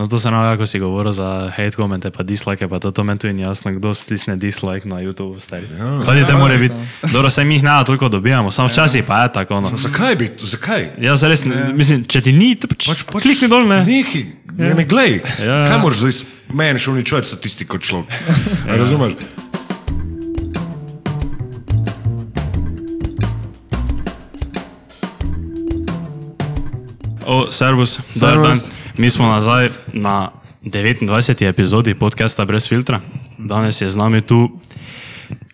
No 0.00 0.08
to 0.08 0.20
se 0.20 0.30
nam, 0.30 0.52
kako 0.52 0.66
si 0.66 0.78
govoril 0.78 1.12
za 1.12 1.52
hate 1.56 1.70
komente, 1.70 2.10
pa 2.10 2.22
dislike, 2.22 2.68
pa 2.68 2.78
to, 2.78 2.90
to 2.90 3.04
meni 3.04 3.18
tudi 3.18 3.32
ni 3.32 3.42
jasno, 3.42 3.72
kdo 3.72 3.94
stisne 3.94 4.36
dislike 4.36 4.88
na 4.88 4.96
YouTube, 4.96 5.40
stari. 5.40 5.66
Ja, 5.78 6.04
Hadi, 6.06 6.24
te 6.26 6.32
more 6.34 6.58
biti. 6.58 6.74
Dobro, 7.12 7.30
se 7.30 7.44
mi 7.44 7.54
jih 7.54 7.62
ne 7.62 7.84
toliko 7.86 8.08
dobijamo, 8.08 8.50
samo 8.50 8.68
včasih 8.68 9.04
pa 9.04 9.22
je 9.22 9.32
tako. 9.32 9.60
No. 9.60 9.70
Zakaj 9.78 10.16
bi, 10.16 10.30
zakaj? 10.38 10.90
Ja, 10.98 11.14
res, 11.22 11.44
ne. 11.44 11.72
mislim, 11.72 12.04
če 12.04 12.20
ti 12.20 12.32
ni, 12.32 12.56
pač, 12.56 12.88
pač, 12.88 13.04
pač 13.12 13.22
klikni 13.22 13.48
dol, 13.48 13.68
ne. 13.68 13.84
Nehi, 13.84 14.24
ne 14.56 14.72
ja. 14.72 14.74
me 14.74 14.88
glej. 14.88 15.20
Ja. 15.36 15.68
Kaj 15.68 15.78
moraš 15.84 16.00
zdaj 16.00 16.24
meni 16.56 16.80
še 16.80 16.96
uničevati 16.96 17.28
statistiko 17.28 17.76
človek? 17.78 18.08
Ja. 18.64 18.80
Razumeš? 18.80 19.20
O, 27.26 27.50
servus, 27.52 28.00
servus. 28.16 28.70
Mi 28.96 29.10
smo 29.10 29.26
nazaj 29.26 29.68
na 29.92 30.30
29. 30.62 31.48
epizodi 31.48 31.94
podcasta 31.94 32.44
Brez 32.44 32.68
filtra. 32.68 33.00
Danes 33.38 33.80
je 33.80 33.88
z 33.88 33.96
nami 33.96 34.20
tu 34.20 34.60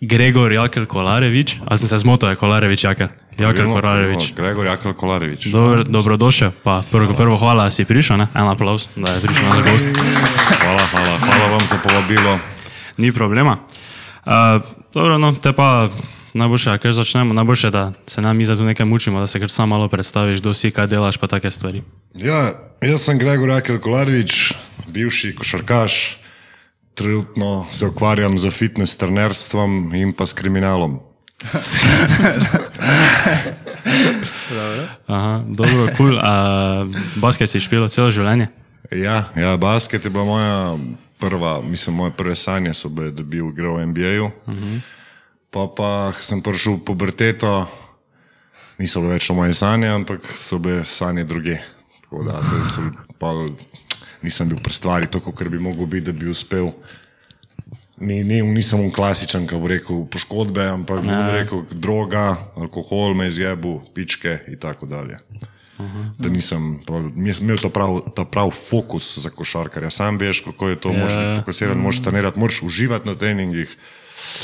Gregor 0.00 0.52
Jakel 0.52 0.86
Kolarevič. 0.86 1.56
Ali 1.66 1.78
sem 1.78 1.88
se 1.88 1.98
zmotil, 1.98 2.28
je 2.28 2.36
Kolarevič 2.36 2.84
Jakel? 2.84 3.08
Jakel 3.38 3.72
Kolarevič. 3.72 4.32
Gregor 4.36 4.66
Jakel 4.66 4.94
Kolarevič. 4.94 5.46
Dobro, 5.46 5.84
dobrodošel, 5.84 6.50
pa 6.64 6.82
prvo, 6.90 7.14
prvo 7.14 7.36
hvala, 7.36 7.64
da 7.64 7.70
si 7.70 7.84
prišel, 7.84 8.16
ne? 8.16 8.26
en 8.34 8.48
aplaus, 8.48 8.88
da 8.96 9.12
je 9.12 9.20
prišel 9.20 9.48
na 9.48 9.60
gost. 9.72 9.88
Hvala, 10.62 10.82
hvala, 10.90 11.18
hvala 11.18 11.46
vam 11.52 11.64
za 11.68 11.78
povabilo. 11.82 12.38
Ni 12.96 13.12
problema. 13.12 13.56
Uh, 14.26 14.62
dobro, 14.94 15.18
no, 15.18 15.32
te 15.32 15.52
pa 15.52 15.88
najboljše, 16.36 16.78
ker 16.78 16.92
začnemo, 16.92 17.34
najboljše, 17.34 17.70
da 17.70 17.92
se 18.06 18.22
nam 18.22 18.36
mi 18.36 18.44
za 18.44 18.56
to 18.56 18.64
nekaj 18.64 18.86
mučimo, 18.86 19.20
da 19.20 19.26
se 19.26 19.40
kar 19.40 19.50
samo 19.50 19.66
malo 19.76 19.88
predstaviš, 19.88 20.40
kdo 20.40 20.54
si, 20.54 20.70
kaj 20.70 20.86
delaš, 20.86 21.16
pa 21.16 21.26
take 21.26 21.50
stvari. 21.50 21.82
Ja, 22.14 22.52
jaz 22.80 23.00
sem 23.04 23.18
Gregor 23.18 23.50
Akel 23.50 23.78
Kolarjevič, 23.78 24.52
bivši 24.88 25.34
košarkaš, 25.34 26.18
trenutno 26.94 27.66
se 27.72 27.86
ukvarjam 27.86 28.38
z 28.38 28.50
fitness 28.50 28.96
trenerstvom 28.96 29.94
in 29.94 30.12
pa 30.12 30.26
s 30.26 30.32
kriminalom. 30.32 31.00
Aha, 35.06 35.44
dobro, 35.46 35.86
kul. 35.96 36.08
Cool. 36.08 36.20
Basket 37.16 37.50
si 37.50 37.60
špil 37.60 37.88
celo 37.92 38.10
življenje? 38.10 38.48
Ja, 38.90 39.24
ja, 39.36 39.56
basket 39.56 40.04
je 40.04 40.10
bila 40.10 40.24
moja 40.24 40.76
prva, 41.18 41.60
mislim, 41.62 41.96
moje 41.96 42.12
prve 42.16 42.36
sanje 42.36 42.74
so 42.74 42.88
bile, 42.88 43.10
da 43.10 43.22
bi 43.22 43.36
igral 43.36 43.76
v 43.76 43.86
NBA-ju. 43.86 44.24
Uh 44.24 44.54
mhm. 44.54 44.64
-huh. 44.64 44.95
Pa 45.50 45.68
pa 45.72 46.12
sem 46.20 46.42
prišel 46.42 46.80
v 46.80 46.84
puberteto, 46.84 47.64
niso 48.78 49.00
bile 49.00 49.16
več 49.16 49.30
moje 49.32 49.56
sanje, 49.56 49.88
ampak 49.88 50.24
so 50.38 50.58
bile 50.60 50.84
sanje 50.84 51.24
druge. 51.24 51.60
Tako 52.04 52.26
da 52.26 52.42
sem 52.42 52.92
pa, 53.18 53.32
nisem 54.22 54.50
bil 54.50 54.60
pri 54.62 54.74
stvari 54.74 55.10
tako, 55.10 55.32
kot 55.32 55.48
bi 55.52 55.60
mogel 55.62 55.86
biti, 55.86 56.10
da 56.10 56.16
bi 56.16 56.30
uspel. 56.30 56.72
Ni, 57.96 58.20
ni, 58.28 58.42
nisem 58.44 58.82
un 58.84 58.92
klasičen, 58.92 59.46
ki 59.48 59.56
bo 59.56 59.70
rekel 59.72 60.04
poškodbe, 60.12 60.66
ampak 60.68 61.00
bi 61.06 61.20
rekel 61.32 61.64
droga, 61.72 62.34
alkohol, 62.60 63.16
me 63.16 63.30
izjebu, 63.30 63.78
pičke 63.96 64.42
in 64.52 64.58
tako 64.60 64.88
dalje. 64.90 65.16
Aha, 65.76 66.02
da 66.18 66.28
nisem 66.32 66.78
imel 67.16 67.58
ta 67.60 67.68
prav, 67.68 67.98
ta 68.16 68.24
prav 68.24 68.52
fokus 68.56 69.18
za 69.20 69.30
košarkarja. 69.30 69.90
Sam 69.92 70.18
veš, 70.20 70.40
kako 70.44 70.68
je 70.68 70.80
to, 70.80 70.88
yeah. 70.88 71.02
možeš 71.02 71.16
biti 71.16 71.40
fokusiran, 71.40 71.78
možeš 71.78 72.02
trenirati, 72.02 72.40
možeš 72.40 72.62
uživati 72.62 73.08
na 73.08 73.14
treningih. 73.14 73.76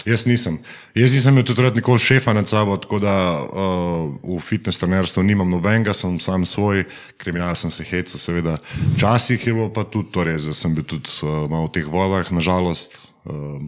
Jaz 0.04 0.26
nisem. 0.26 0.58
Jaz 0.94 1.14
nisem 1.14 1.34
imel 1.34 1.46
tudi 1.46 1.70
nikoli 1.74 1.98
šefa 1.98 2.32
nad 2.32 2.48
sabo, 2.48 2.76
tako 2.76 2.98
da 2.98 3.14
uh, 3.42 4.36
v 4.36 4.40
fitness 4.40 4.78
trenerstvu 4.78 5.22
nimam 5.22 5.50
nobenega, 5.50 5.94
sem 5.94 6.20
sam 6.20 6.44
svoj, 6.46 6.84
kriminal 7.16 7.56
sem 7.56 7.70
se 7.70 7.84
hecal, 7.84 8.18
seveda. 8.18 8.56
Včasih 8.96 9.46
je 9.46 9.54
bilo 9.54 9.70
pa 9.72 9.84
tudi 9.84 10.12
to 10.12 10.24
res, 10.24 10.44
da 10.48 10.54
sem 10.54 10.74
bil 10.74 10.84
tudi 10.84 11.08
uh, 11.22 11.46
malo 11.50 11.70
v 11.70 11.78
teh 11.78 11.88
vodah, 11.88 12.28
nažalost. 12.32 12.98
Uh, 13.24 13.62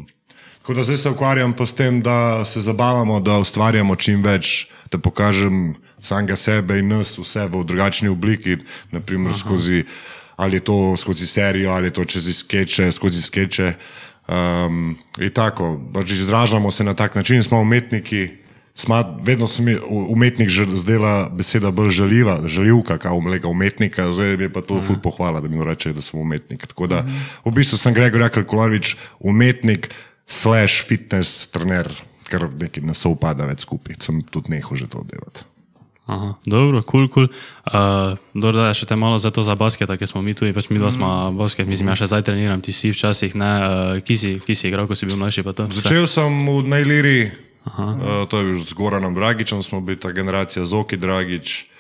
tako 0.60 0.75
da 0.75 0.82
zdaj 0.82 0.97
se 0.97 1.10
ukvarjam 1.10 1.56
pa 1.56 1.66
s 1.66 1.72
tem, 1.72 2.02
da 2.02 2.44
se 2.44 2.60
zabavamo, 2.60 3.20
da 3.20 3.38
ustvarjamo 3.38 3.97
čim 3.97 4.22
več, 4.22 4.66
da 4.92 4.98
pokažem 4.98 5.75
samega 6.04 6.36
sebe 6.36 6.78
in 6.78 6.88
nas 6.92 7.16
vse 7.19 7.48
v 7.48 7.65
drugačni 7.65 8.09
obliki, 8.09 8.59
naprimer 8.92 9.32
Aha. 9.32 9.38
skozi, 9.38 9.84
ali 10.36 10.56
je 10.56 10.65
to 10.65 10.97
skozi 10.97 11.26
serijo, 11.26 11.72
ali 11.72 11.88
je 11.88 11.97
to 11.97 12.04
čez 12.04 12.28
skeče, 12.38 12.92
skozi 12.92 13.22
skeče. 13.22 13.72
Um, 14.28 14.96
tako, 15.34 15.80
pač 15.92 16.10
izražamo 16.10 16.70
se 16.70 16.84
na 16.84 16.94
tak 16.94 17.14
način, 17.14 17.42
smo 17.42 17.60
umetniki. 17.60 18.28
Sma, 18.74 19.04
vedno 19.22 19.46
se 19.46 19.62
mi 19.62 19.76
umetnik 20.10 20.50
zdela 20.50 21.28
beseda 21.30 21.70
bolj 21.70 21.90
žaljiva, 21.90 22.40
žaljivka, 22.46 22.98
kao 22.98 23.20
mlega 23.20 23.48
umetnika, 23.48 24.08
zdaj 24.12 24.34
je 24.34 24.48
pa 24.52 24.62
to 24.66 24.80
ful 24.82 24.98
pohvala, 25.02 25.40
da 25.40 25.48
mi 25.48 25.64
reče, 25.64 25.92
da 25.92 26.02
sem 26.02 26.20
umetnik. 26.20 26.66
Tako 26.66 26.86
da 26.90 27.04
v 27.44 27.52
bistvu 27.54 27.78
sem 27.78 27.94
Gregor 27.94 28.26
Jakal 28.26 28.44
Kolarvič, 28.44 28.96
umetnik 29.20 29.92
slash 30.26 30.88
fitness 30.88 31.46
trener, 31.54 31.86
ker 32.26 32.48
nekaj 32.50 32.82
nas 32.82 33.04
upada 33.06 33.46
več 33.46 33.62
skupaj, 33.62 34.00
sem 34.02 34.22
tudi 34.26 34.56
nehal 34.56 34.74
že 34.76 34.91
to 34.91 35.06
delati. 35.06 35.46
Aha, 36.04 36.34
dobro, 36.44 36.82
kul, 36.82 37.09
cool, 37.09 37.09
kul. 37.09 37.26
Cool. 37.28 38.19
Uh, 38.37 38.53
da 38.53 38.69
je 38.69 38.84
še 38.84 38.87
te 38.92 38.97
malo 38.97 39.16
za 39.16 39.32
to 39.32 39.41
za 39.41 39.56
basket, 39.56 39.88
ker 39.88 40.04
smo 40.04 40.20
mi 40.20 40.37
tu, 40.37 40.44
pač 40.53 40.69
mi 40.69 40.76
dva 40.76 40.92
smo 40.92 41.09
mm. 41.09 41.38
basket, 41.41 41.65
mislim, 41.65 41.88
ja 41.88 41.97
še 41.97 42.10
zdaj 42.12 42.26
treniram, 42.28 42.60
ti 42.60 42.76
si 42.76 42.92
včasih, 42.92 43.32
ne, 43.32 43.53
uh, 43.65 44.04
ki, 44.04 44.16
si, 44.20 44.32
ki 44.44 44.53
si 44.53 44.69
igral, 44.69 44.84
ko 44.84 44.92
si 44.92 45.09
bil 45.09 45.16
mlajši. 45.16 45.47
Začel 45.81 46.04
sem 46.04 46.28
v 46.28 46.60
Najliri, 46.69 47.20
uh, 47.65 48.28
to 48.28 48.37
je 48.37 48.44
bil 48.50 48.60
z 48.60 48.76
Goranom 48.76 49.16
Dragičem, 49.16 49.65
smo 49.65 49.81
bili 49.81 49.97
ta 49.97 50.12
generacija 50.12 50.69
Zoki 50.69 51.00
Dragič. 51.00 51.72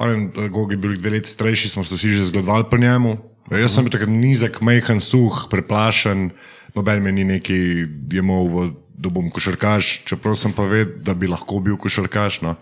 On 0.00 0.32
je 0.32 0.48
Gogi 0.48 0.80
bil 0.80 0.96
dve 0.96 1.20
leti 1.20 1.28
starejši, 1.28 1.68
smo 1.76 1.84
se 1.84 2.00
vsi 2.00 2.16
že 2.16 2.32
zgodovali 2.32 2.64
po 2.66 2.80
njemu. 2.80 3.12
Uh 3.12 3.52
-huh. 3.52 3.60
Jaz 3.60 3.76
sem 3.76 3.84
bil 3.84 3.92
takrat 3.92 4.08
nizek, 4.08 4.64
mehen, 4.64 5.00
suh, 5.04 5.46
preplašen, 5.52 6.32
noben 6.74 7.02
me 7.02 7.12
ni 7.12 7.24
neki 7.24 7.86
jemal, 8.10 8.72
da 8.96 9.12
bom 9.12 9.30
košarkaš, 9.30 10.08
čeprav 10.08 10.34
sem 10.34 10.52
pa 10.52 10.64
vedel, 10.64 10.96
da 11.04 11.14
bi 11.14 11.28
lahko 11.28 11.60
bil 11.60 11.76
košarkaš. 11.76 12.40
No. 12.40 12.50
Uh, 12.50 12.56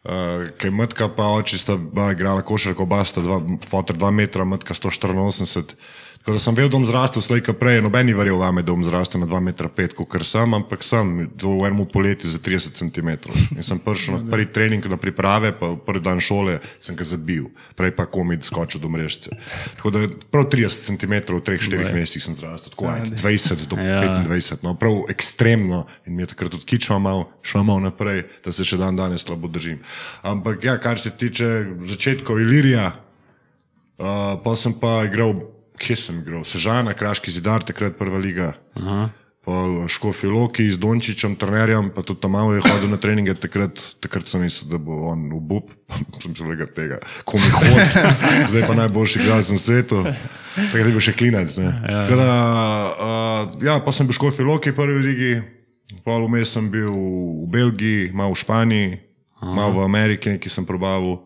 Kaj 0.00 0.70
matka 0.72 1.10
pa 1.12 1.26
oči 1.36 1.58
sta 1.60 1.76
igrala 2.12 2.40
košarko, 2.40 2.86
oba 2.88 3.02
sta 3.04 3.20
dva, 3.20 3.36
fotor 3.68 3.98
2 4.00 4.10
metra, 4.16 4.46
matka 4.48 4.72
184. 4.74 5.76
Da 6.26 6.38
sem 6.38 6.52
vedel, 6.54 6.68
da 6.68 6.76
bom 6.76 6.84
zrastel 6.84 7.22
slejka 7.24 7.54
prej, 7.56 7.78
noben 7.80 8.04
ni 8.04 8.12
verjel 8.12 8.36
vame, 8.36 8.60
da 8.60 8.74
bom 8.74 8.82
zrastel 8.84 9.22
na 9.22 9.26
2,5 9.26 9.40
metra, 9.40 9.68
kot 9.96 10.24
sem, 10.28 10.52
ampak 10.52 10.82
sem 10.84 11.12
v 11.32 11.52
enem 11.64 11.86
poletju 11.88 12.28
za 12.28 12.36
30 12.36 12.76
cm. 12.76 13.08
In 13.56 13.64
sem 13.64 13.78
prišel 13.80 14.18
na 14.18 14.28
prvi 14.28 14.50
trening, 14.52 14.84
na 14.84 14.98
priprave, 15.00 15.54
pa 15.56 15.72
prvi 15.80 16.02
dan 16.04 16.20
šole 16.20 16.58
sem 16.76 16.92
ga 16.92 17.06
zabil, 17.08 17.46
prej 17.72 17.94
pa 17.96 18.04
komi 18.04 18.36
skočil 18.44 18.82
do 18.84 18.92
mrežice. 18.92 19.32
Tako 19.80 19.92
da 19.96 20.02
prav 20.30 20.44
30 20.52 20.92
cm 20.92 21.14
v 21.32 21.40
3-4 21.40 21.88
mesecih 21.96 22.22
sem 22.28 22.36
zrastel, 22.36 22.74
tako 22.76 22.92
ja, 22.92 23.00
20 23.08 23.64
do 23.64 23.80
ja. 23.80 24.02
25, 24.20 24.60
no, 24.60 24.74
prav 24.76 25.08
ekstremno 25.08 25.86
in 26.04 26.20
mi 26.20 26.28
je 26.28 26.36
takrat 26.36 26.52
tudi 26.52 26.68
kičma 26.68 26.98
mal, 27.00 27.24
šel 27.40 27.64
mal 27.64 27.80
naprej, 27.80 28.26
da 28.44 28.52
se 28.52 28.60
še 28.60 28.76
dan 28.76 28.92
danes 28.92 29.24
slabo 29.24 29.48
držim. 29.48 29.80
Ampak 30.20 30.68
ja, 30.68 30.76
kar 30.76 31.00
se 31.00 31.16
tiče 31.16 31.80
začetkov 31.88 32.44
Ilirija, 32.44 32.92
uh, 32.92 34.36
pa 34.44 34.52
sem 34.52 34.76
pa 34.76 35.00
igral 35.08 35.49
kje 35.80 35.96
sem 35.96 36.20
igral, 36.20 36.44
Sežana, 36.44 36.94
Kraški 36.94 37.32
zidar, 37.32 37.64
takrat 37.64 37.96
prva 37.98 38.20
liga. 38.20 38.52
Škofi 39.88 40.28
Loki 40.28 40.68
z 40.68 40.76
Dončičem, 40.76 41.32
trenerjem, 41.40 41.88
pa 41.96 42.04
tudi 42.04 42.20
tam 42.20 42.36
malo 42.36 42.52
je 42.52 42.60
hodil 42.60 42.92
na 42.92 43.00
treninge, 43.00 43.32
takrat, 43.34 43.72
takrat 43.98 44.28
sem 44.28 44.44
mislil, 44.44 44.68
da 44.68 44.78
bo 44.78 45.08
on 45.10 45.32
v 45.32 45.40
Bub, 45.40 45.72
sem 46.22 46.36
se 46.36 46.44
lega 46.44 46.68
tega, 46.68 47.00
ko 47.24 47.40
mi 47.40 47.48
hodi, 47.48 47.86
zdaj 48.52 48.66
pa 48.68 48.76
najboljši 48.84 49.22
igralec 49.24 49.48
na 49.50 49.58
svetu, 49.58 50.04
takrat 50.04 50.84
je 50.84 50.92
bil 50.92 51.02
še 51.02 51.16
klinec. 51.16 51.56
Ja. 51.56 51.72
Kada, 52.12 52.28
uh, 52.28 53.40
ja, 53.64 53.80
pa 53.80 53.96
sem 53.96 54.06
bil 54.06 54.14
Škofi 54.14 54.44
Loki 54.44 54.76
prvi 54.76 55.00
ligi, 55.00 55.32
pol 56.04 56.28
vmes 56.28 56.52
sem 56.52 56.68
bil 56.68 56.92
v 56.92 57.48
Belgiji, 57.50 58.12
malo 58.12 58.36
v 58.36 58.44
Španiji, 58.44 59.00
Aha. 59.40 59.56
malo 59.56 59.80
v 59.80 59.88
Ameriki, 59.88 60.36
nekaj 60.36 60.52
sem 60.52 60.68
probavil. 60.68 61.24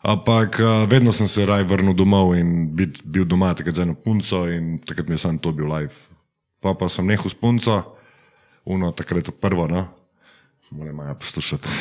Ampak 0.00 0.56
uh, 0.60 0.88
vedno 0.88 1.12
sem 1.12 1.28
se 1.28 1.44
raj 1.44 1.60
vrnil 1.68 1.92
domov 1.92 2.32
in 2.32 2.72
bit, 2.72 3.04
bil 3.04 3.28
doma 3.28 3.52
takrat 3.52 3.76
z 3.76 3.84
eno 3.84 3.94
punco 3.94 4.48
in 4.48 4.80
takrat 4.80 5.08
mi 5.08 5.20
je 5.20 5.28
samo 5.28 5.38
to 5.38 5.52
bil 5.52 5.68
live. 5.68 5.92
Pa 6.60 6.72
pa 6.72 6.88
sem 6.88 7.04
nehal 7.04 7.28
s 7.28 7.36
punco, 7.36 7.96
uno 8.64 8.92
takrat 8.96 9.28
prvo, 9.40 9.68
no. 9.68 10.00
Moram 10.70 10.96
maja 10.96 11.14
poslušati. 11.14 11.68
uh, 11.68 11.74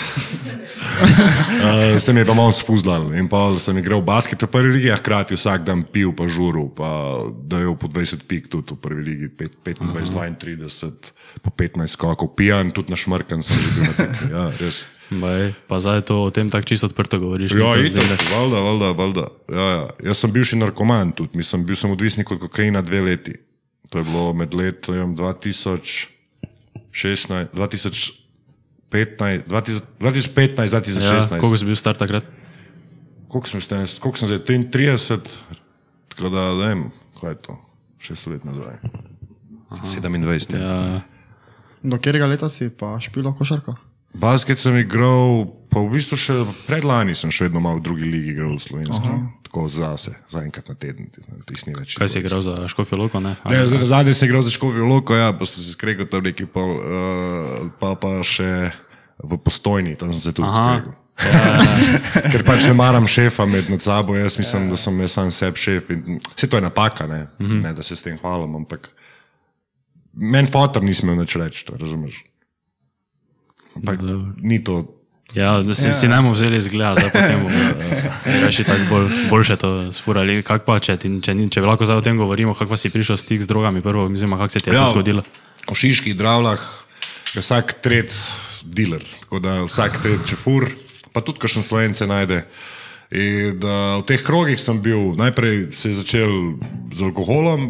sem 2.02 2.18
je 2.18 2.26
pa 2.26 2.34
malo 2.34 2.52
sfuzlal 2.52 3.14
in 3.14 3.28
pa 3.30 3.56
sem 3.56 3.78
igral 3.78 4.02
basket 4.02 4.42
v 4.42 4.48
prvi 4.52 4.72
ligi, 4.74 4.92
a 4.92 4.98
hkrati 4.98 5.36
vsak 5.38 5.64
dan 5.64 5.84
pil 5.86 6.12
pa 6.12 6.28
žuru, 6.28 6.74
pa 6.76 7.22
da 7.32 7.60
je 7.62 7.76
po 7.78 7.88
20 7.88 8.28
pik 8.28 8.50
tudi 8.50 8.74
v 8.74 8.78
prvi 8.82 9.04
ligi, 9.06 9.30
25, 9.64 9.94
32, 10.42 11.14
po 11.40 11.50
15 11.54 11.88
skokov, 11.88 12.36
pijan, 12.36 12.72
tudi 12.74 12.92
na 12.92 12.98
šmrkan 12.98 13.46
sem 13.46 13.62
že 13.62 13.70
bil 13.78 13.84
na 13.86 13.94
tem. 13.94 14.10
Ja, 14.34 14.50
res. 14.58 14.99
Baj, 15.10 15.54
pa 15.68 15.80
zdaj 15.82 16.02
to 16.06 16.24
o 16.24 16.30
tem 16.30 16.50
tako 16.54 16.70
čisto 16.70 16.86
odprto 16.86 17.20
govoriš. 17.20 17.52
Ja, 17.52 17.74
itak, 17.82 18.22
valjda, 18.30 18.60
valjda, 18.62 18.92
valjda. 18.92 19.26
Ja, 19.50 19.68
ja. 19.70 19.88
Jaz 20.12 20.18
sem 20.22 20.32
bivši 20.32 20.56
narkoman 20.62 21.12
tudi, 21.18 21.38
mislim, 21.38 21.66
bil 21.66 21.76
sem 21.76 21.92
odvisnik 21.92 22.32
od 22.32 22.40
kokaina 22.40 22.82
dve 22.82 23.02
leti. 23.02 23.34
To 23.90 23.98
je 23.98 24.04
bilo 24.04 24.34
med 24.34 24.54
letom 24.54 25.18
2016, 25.18 26.08
2015, 27.58 28.14
2016. 29.50 31.02
Ja, 31.02 31.40
koliko 31.40 31.58
si 31.58 31.66
bil 31.66 31.76
star 31.76 31.98
takrat? 31.98 32.26
Koliko 33.28 33.48
sem, 33.50 33.62
koliko 34.00 34.18
sem 34.18 34.28
zdaj, 34.30 34.40
33, 34.46 35.18
Tako 36.20 36.30
da, 36.30 36.54
ne 36.54 36.68
vem, 36.68 36.82
kaj 37.22 37.32
je 37.32 37.36
to, 37.36 37.54
šest 38.00 38.28
let 38.28 38.44
nazaj. 38.44 38.76
27. 39.70 40.56
Ja. 40.56 40.60
Ja, 40.60 41.02
Do 41.84 41.96
katerega 41.96 42.28
leta 42.28 42.50
si 42.50 42.70
pa 42.70 42.98
špilo 43.00 43.32
košarko? 43.38 43.76
Basket 44.14 44.60
sem 44.60 44.78
igral, 44.82 45.46
pa 45.70 45.84
v 45.86 45.94
bistvu 45.94 46.18
še 46.18 46.38
predlani 46.66 47.14
sem 47.14 47.30
še 47.30 47.48
vedno 47.48 47.62
malo 47.62 47.78
v 47.78 47.86
drugi 47.86 48.08
ligi 48.10 48.34
igral 48.34 48.58
v 48.58 48.64
slovenski. 48.64 49.10
Tako 49.46 49.66
zase, 49.70 50.14
za 50.30 50.42
enkrat 50.46 50.70
na 50.70 50.76
teden, 50.78 51.10
tisti 51.50 51.74
več. 51.74 51.96
kaj 51.98 52.10
si 52.10 52.22
igral 52.22 52.42
za 52.46 52.70
Škofijo 52.70 53.02
Loko? 53.02 53.22
Ne? 53.22 53.34
Ne, 53.50 53.66
zdaj, 53.66 53.86
zadnji 53.90 54.14
sem 54.14 54.30
igral 54.30 54.46
za 54.46 54.54
Škofijo 54.54 54.86
Loko, 54.86 55.18
ja, 55.18 55.34
pa 55.34 55.46
sem 55.50 55.62
se 55.66 55.74
skregal 55.74 56.10
tam 56.10 56.26
neki 56.26 56.46
pol, 56.50 56.78
uh, 56.78 57.70
pa, 57.82 57.94
pa 57.98 58.22
še 58.26 58.70
v 59.22 59.40
postojni, 59.42 59.98
tam 59.98 60.14
sem 60.14 60.22
se 60.22 60.34
tudi 60.38 60.50
skregal. 60.54 60.94
Ker 62.32 62.46
pač 62.48 62.64
ne 62.70 62.74
maram 62.78 63.08
šefa 63.10 63.44
med 63.50 63.70
nad 63.70 63.84
sabo, 63.84 64.16
jaz 64.16 64.38
mislim, 64.40 64.70
da 64.72 64.78
sem 64.80 64.96
jaz 65.04 65.18
sam 65.18 65.32
sebi 65.36 65.60
šef. 65.60 65.90
In, 65.92 66.22
vse 66.32 66.48
to 66.48 66.58
je 66.58 66.64
napaka, 66.64 67.08
ne, 67.08 67.26
mm 67.26 67.46
-hmm. 67.46 67.62
ne 67.64 67.74
da 67.74 67.84
se 67.84 67.96
s 67.96 68.06
tem 68.06 68.18
hvalim, 68.18 68.56
ampak 68.56 68.90
meni 70.14 70.48
fotor 70.48 70.84
nisem 70.84 71.10
imel 71.10 71.22
nič 71.22 71.36
reči, 71.36 71.66
to 71.66 71.76
razumeš. 71.78 72.24
Ampak 73.76 74.00
ni 74.42 74.64
to. 74.64 75.00
Ja, 75.38 75.60
da 75.62 75.76
si, 75.78 75.88
ja. 75.88 75.94
si 75.94 76.08
najmo 76.10 76.32
vzeli 76.34 76.58
izgled, 76.58 76.98
zdaj 76.98 77.12
potem 77.14 77.44
bomo 77.44 77.66
reči 78.46 78.64
tako 78.66 78.86
bolj, 78.90 79.10
boljše 79.30 79.56
to 79.62 79.70
sfurali. 79.94 80.42
Kak 80.44 80.66
pa, 80.66 80.80
če, 80.82 80.98
ti, 80.98 81.12
če, 81.22 81.36
če 81.54 81.62
lahko 81.62 81.86
zdaj 81.86 82.02
o 82.02 82.06
tem 82.06 82.18
govorimo, 82.18 82.56
kako 82.58 82.78
si 82.78 82.90
prišel 82.90 83.20
stik 83.22 83.46
z 83.46 83.50
drogami 83.50 83.84
prvo, 83.86 84.08
mislim, 84.10 84.34
kako 84.34 84.50
se 84.50 84.60
ti 84.60 84.74
je 84.74 84.76
ja. 84.80 84.88
to 84.88 84.98
zgodilo? 84.98 85.22
V 85.70 85.78
Šiških 85.78 86.18
dravlah 86.18 86.64
je 87.36 87.44
vsak 87.46 87.78
tret 87.86 88.16
dealer, 88.66 89.06
tako 89.22 89.44
da 89.44 89.60
vsak 89.68 90.02
tret 90.02 90.26
čefur, 90.26 90.66
pa 91.14 91.22
tudi 91.22 91.46
kakšen 91.46 91.64
slovence 91.64 92.10
najde. 92.10 92.42
In 93.14 93.58
da 93.62 94.02
v 94.02 94.06
teh 94.10 94.22
krogih 94.22 94.58
sem 94.62 94.82
bil, 94.82 95.14
najprej 95.18 95.70
se 95.78 95.94
je 95.94 96.02
začel 96.02 96.58
z 96.94 97.06
alkoholom, 97.06 97.70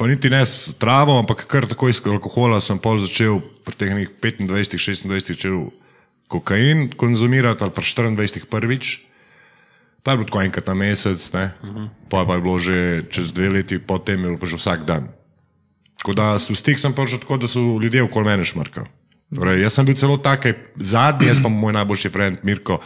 pa 0.00 0.08
niti 0.08 0.30
ne 0.32 0.40
s 0.46 0.72
travo, 0.80 1.18
ampak 1.20 1.44
kar 1.44 1.66
takoj 1.68 1.92
iz 1.92 2.00
alkohola 2.08 2.56
sem 2.64 2.78
pol 2.80 2.96
začel 2.96 3.42
pri 3.68 3.76
teh 3.76 3.92
nekih 3.92 4.16
25, 4.48 4.48
26 4.48 5.28
začel 5.28 5.68
kokain 6.24 6.88
konzumirati 6.96 7.60
ali 7.60 7.72
pa 7.76 7.84
24 7.84 8.48
prvič. 8.48 9.04
Pa 10.00 10.16
je 10.16 10.16
bilo 10.16 10.26
tako 10.32 10.40
enkrat 10.40 10.66
na 10.72 10.74
mesec, 10.74 11.20
ne? 11.36 11.52
pa, 12.08 12.24
pa 12.24 12.32
je 12.32 12.40
bilo 12.40 12.56
že 12.56 12.78
čez 13.12 13.36
dve 13.36 13.60
leti, 13.60 13.76
potem 13.76 14.24
je 14.24 14.32
bilo 14.32 14.40
pa 14.40 14.48
že 14.48 14.56
vsak 14.56 14.88
dan. 14.88 15.12
Tako 16.00 16.16
da 16.16 16.40
v 16.40 16.56
stik 16.56 16.80
sem 16.80 16.96
prišel 16.96 17.20
tako, 17.20 17.36
da 17.36 17.44
so 17.44 17.60
ljudje 17.60 18.00
okoli 18.08 18.24
mene 18.24 18.44
šmrkali. 18.48 18.88
Torej, 19.36 19.60
jaz 19.60 19.76
sem 19.76 19.84
bil 19.84 20.00
celo 20.00 20.16
takej 20.16 20.56
zadnji, 20.80 21.28
jaz 21.28 21.44
pa 21.44 21.52
moj 21.52 21.76
najboljši 21.76 22.08
prijatelj 22.08 22.40
Mirko, 22.48 22.80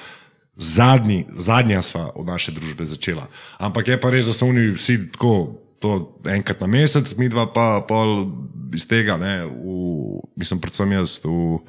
zadnji, 0.59 1.31
zadnja 1.31 1.79
sva 1.79 2.11
v 2.11 2.27
naše 2.27 2.51
družbe 2.51 2.83
začela. 2.83 3.31
Ampak 3.63 3.95
je 3.95 4.03
pa 4.03 4.11
res, 4.11 4.27
da 4.27 4.35
so 4.35 4.51
oni 4.51 4.75
vsi 4.75 5.15
tako, 5.15 5.63
to 5.85 6.17
enkrat 6.33 6.63
na 6.65 6.69
mesec, 6.73 7.13
mi 7.21 7.29
dva 7.29 7.45
pa 7.53 7.85
pol 7.85 8.25
iz 8.73 8.89
tega, 8.89 9.19
ne, 9.21 9.45
v, 9.45 10.23
mislim 10.41 10.61
predvsem 10.63 10.95
jaz 10.97 11.19
v, 11.21 11.61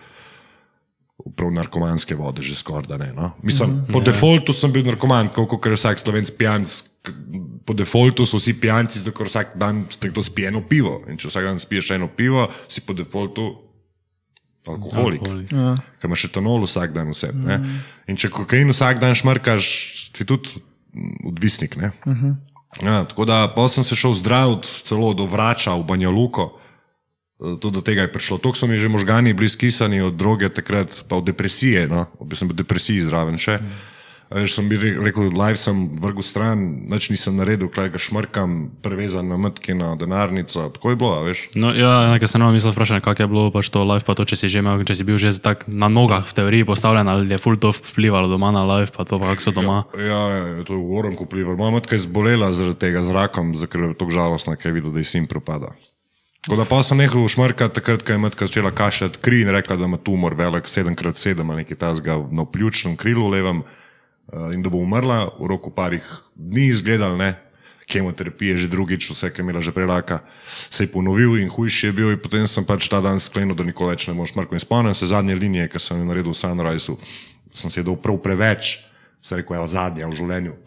v 1.19 1.33
prav 1.35 1.51
narkomanske 1.51 2.15
vode, 2.15 2.45
že 2.45 2.55
skoraj 2.55 2.87
da 2.87 2.99
ne. 3.01 3.11
No? 3.11 3.33
Mislim, 3.43 3.69
mm 3.69 3.75
-hmm, 3.81 3.91
po 3.91 3.99
yeah. 3.99 4.05
defaultu 4.05 4.53
sem 4.53 4.71
bil 4.71 4.87
narkoman, 4.87 5.29
kot 5.35 5.65
je 5.65 5.75
vsak 5.75 5.99
slovenc 5.99 6.31
pijanc. 6.31 6.83
Po 7.65 7.73
defaultu 7.73 8.25
so 8.25 8.37
vsi 8.37 8.53
pijanci, 8.53 8.99
zato 8.99 9.11
ker 9.11 9.27
vsak 9.27 9.57
dan 9.57 9.85
ste 9.89 10.09
kdo 10.09 10.23
spije 10.23 10.47
eno 10.47 10.61
pivo. 10.61 11.03
In 11.09 11.17
če 11.17 11.27
vsak 11.27 11.43
dan 11.43 11.59
spiješ 11.59 11.91
eno 11.91 12.07
pivo, 12.07 12.49
si 12.67 12.81
po 12.81 12.93
defaultu 12.93 13.55
alkoholik. 14.67 15.21
Alkoholik. 15.21 15.51
Ja. 15.51 15.77
Ker 15.99 16.09
imaš 16.09 16.25
etanol 16.25 16.65
vsak 16.65 16.93
dan 16.93 17.09
v 17.09 17.13
sebi. 17.13 17.37
Mm. 17.37 17.81
In 18.07 18.15
če 18.15 18.29
kokain 18.29 18.69
vsak 18.69 18.99
dan 18.99 19.15
šmrkaš, 19.15 19.65
si 20.17 20.25
tudi 20.25 20.49
odvisnik. 21.25 21.77
Mm 21.77 21.91
-hmm. 22.05 22.54
Ja, 22.81 23.03
tako 23.05 23.25
da 23.25 23.45
pa 23.55 23.67
sem 23.69 23.83
se 23.83 23.95
šel 23.95 24.13
zdraviti, 24.13 24.67
celo 24.83 25.13
do 25.13 25.25
vrača 25.25 25.75
v 25.75 25.83
Banjaluko. 25.83 26.59
Eh, 27.39 27.59
Tudi 27.59 27.73
do 27.75 27.81
tega 27.81 28.01
je 28.01 28.11
prišlo. 28.11 28.37
Tok 28.37 28.57
so 28.57 28.67
mi 28.67 28.77
že 28.77 28.89
možgani 28.89 29.33
bili 29.33 29.49
skisani 29.49 30.01
od 30.01 30.15
droge, 30.15 30.49
takrat 30.49 31.03
pa 31.07 31.15
od 31.15 31.25
depresije. 31.25 31.87
No? 31.87 32.05
Bil 32.21 32.37
sem 32.37 32.47
v 32.47 32.55
depresiji 32.55 33.03
zraven 33.03 33.37
še. 33.37 33.59
Mm. 33.59 33.94
Veš, 34.33 34.55
sem 34.57 34.65
bil 34.65 34.81
re- 34.81 34.97
rekel, 35.05 35.29
live 35.29 35.57
sem 35.59 35.85
vrgel 36.01 36.25
stran, 36.25 36.57
nič 36.89 37.11
nisem 37.13 37.37
naredil, 37.37 37.69
kaj 37.69 37.93
ga 37.93 37.99
šmrkam, 38.01 38.73
prevezan 38.81 39.29
na 39.29 39.37
mrtke 39.37 39.77
na 39.77 39.93
denarnico. 39.93 40.65
Tako 40.73 40.89
je 40.89 40.97
bilo, 40.97 41.11
veš. 41.23 41.39
No, 41.53 41.69
ja, 41.77 42.09
nekaj 42.15 42.33
se 42.33 42.41
nam 42.41 42.49
misli 42.53 42.73
vprašati, 42.73 43.05
kako 43.05 43.21
je 43.21 43.27
bilo 43.29 43.43
pač 43.53 43.69
to 43.69 43.85
live, 43.85 44.01
pa 44.01 44.17
to, 44.17 44.25
če 44.25 44.35
si 44.35 44.49
že 44.49 44.65
imel, 44.65 44.81
če 44.81 44.97
si 44.97 45.05
bil 45.05 45.21
že 45.21 45.29
tak 45.37 45.69
na 45.69 45.87
nogah 45.93 46.25
v 46.25 46.33
teoriji 46.33 46.65
postavljen, 46.65 47.05
ali 47.05 47.29
je 47.29 47.37
full 47.37 47.61
to 47.61 47.69
vplivalo 47.69 48.25
doma 48.25 48.49
na 48.49 48.65
live, 48.65 48.89
pa 48.89 49.05
to, 49.05 49.21
pa 49.21 49.29
kako 49.35 49.45
so 49.45 49.53
doma. 49.53 49.85
Ja, 49.93 50.21
ja, 50.33 50.41
to 50.65 50.73
je 50.73 50.81
v 50.81 50.89
Orenku 50.89 51.29
vplivalo. 51.29 51.53
Moja 51.61 51.77
matka 51.77 51.93
je 51.93 52.09
zbolela 52.09 52.49
zaradi 52.49 52.81
tega 52.81 53.05
z 53.05 53.13
rakom, 53.13 53.53
zato 53.53 53.69
ker 53.69 53.93
je 53.93 53.93
tako 53.93 54.09
žalostna, 54.09 54.57
ker 54.57 54.73
je 54.73 54.81
videla, 54.81 54.97
da 54.97 55.05
ji 55.05 55.11
sin 55.13 55.29
propada. 55.29 55.77
Tako 56.45 56.61
da 56.61 56.65
pa 56.65 56.81
sem 56.85 56.97
nehal 57.01 57.25
šmrkati, 57.25 57.73
takrat, 57.73 58.03
ko 58.05 58.13
je 58.13 58.21
matka 58.21 58.45
začela 58.45 58.69
kašljati 58.69 59.17
kri 59.17 59.41
in 59.41 59.49
rekla, 59.49 59.77
da 59.81 59.85
ima 59.85 59.97
tumor 59.97 60.33
velik 60.37 60.69
7x7 60.69 61.41
ali 61.41 61.63
nekaj 61.63 61.77
tasga 61.77 62.19
na 62.29 62.45
pljučnem 62.45 62.97
krilu 62.97 63.29
levem 63.33 63.63
in 64.53 64.61
da 64.61 64.69
bo 64.69 64.81
umrla 64.81 65.29
v 65.39 65.49
roku 65.49 65.71
parih 65.71 66.05
dni 66.35 66.71
izgledal, 66.73 67.17
ne. 67.17 67.35
Kemoterapije 67.85 68.57
že 68.57 68.67
drugič, 68.67 69.11
vse, 69.13 69.29
kar 69.29 69.39
je 69.39 69.45
imela 69.45 69.61
že 69.61 69.69
prelaka, 69.69 70.25
se 70.45 70.83
je 70.83 70.89
ponovil 70.89 71.37
in 71.37 71.53
hujši 71.53 71.87
je 71.87 71.93
bil. 71.93 72.09
In 72.11 72.17
potem 72.17 72.47
sem 72.49 72.65
pač 72.65 72.89
ta 72.89 72.97
dan 72.97 73.21
sklenil, 73.21 73.53
da 73.53 73.61
nikoli 73.61 73.93
več 73.93 74.07
ne 74.09 74.17
boš 74.17 74.33
šmrkal. 74.33 74.57
In 74.57 74.63
spomnim 74.63 74.97
se 74.97 75.05
zadnje 75.05 75.37
linije, 75.37 75.69
ki 75.69 75.77
sem 75.77 76.01
jo 76.01 76.07
naredil 76.09 76.33
v 76.33 76.39
Sunriseu, 76.39 76.97
sem 77.53 77.69
se 77.69 77.85
jedel 77.85 77.93
prav 78.01 78.17
preveč, 78.25 78.81
se 79.21 79.37
rekel, 79.37 79.61
ja, 79.61 79.67
zadnja 79.69 80.09
v 80.09 80.17
življenju. 80.17 80.57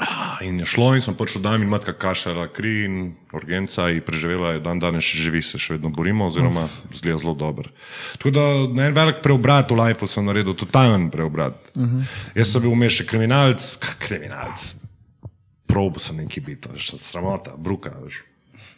Ah, 0.00 0.38
In 0.40 0.56
je 0.58 0.64
šlo, 0.66 0.94
in 0.96 1.02
sem 1.04 1.12
prišel 1.12 1.42
dan 1.44 1.60
in 1.60 1.68
matka 1.68 1.92
kašala 1.92 2.46
kri 2.48 2.84
in 2.88 2.94
urgenca 3.28 3.90
in 3.92 4.00
preživela 4.00 4.54
je 4.56 4.62
dan 4.64 4.80
danes 4.80 5.04
še 5.04 5.20
živi, 5.20 5.42
se 5.44 5.60
še 5.60 5.76
vedno 5.76 5.90
borimo, 5.92 6.30
oziroma 6.32 6.64
zgleda 6.96 7.20
zelo 7.20 7.34
dober. 7.36 7.68
Tako 8.16 8.32
da 8.32 8.44
na 8.72 8.86
en 8.88 8.96
velik 8.96 9.20
preobrat 9.20 9.68
v 9.68 9.76
lifeu 9.76 10.08
sem 10.08 10.24
naredil, 10.24 10.56
totalen 10.56 11.10
preobrat. 11.12 11.60
Uh 11.76 11.84
-huh. 11.84 12.08
Jaz 12.34 12.52
sem 12.52 12.62
bil 12.62 12.72
vmes 12.72 12.92
še 12.92 13.04
kriminalec, 13.04 13.76
kak 13.76 13.98
kriminalec. 13.98 14.76
Probo 15.66 16.00
sem 16.00 16.16
neki 16.16 16.40
biti, 16.40 16.68
veš, 16.72 16.96
sramota, 16.96 17.52
bruka. 17.56 17.92
Veš. 18.04 18.24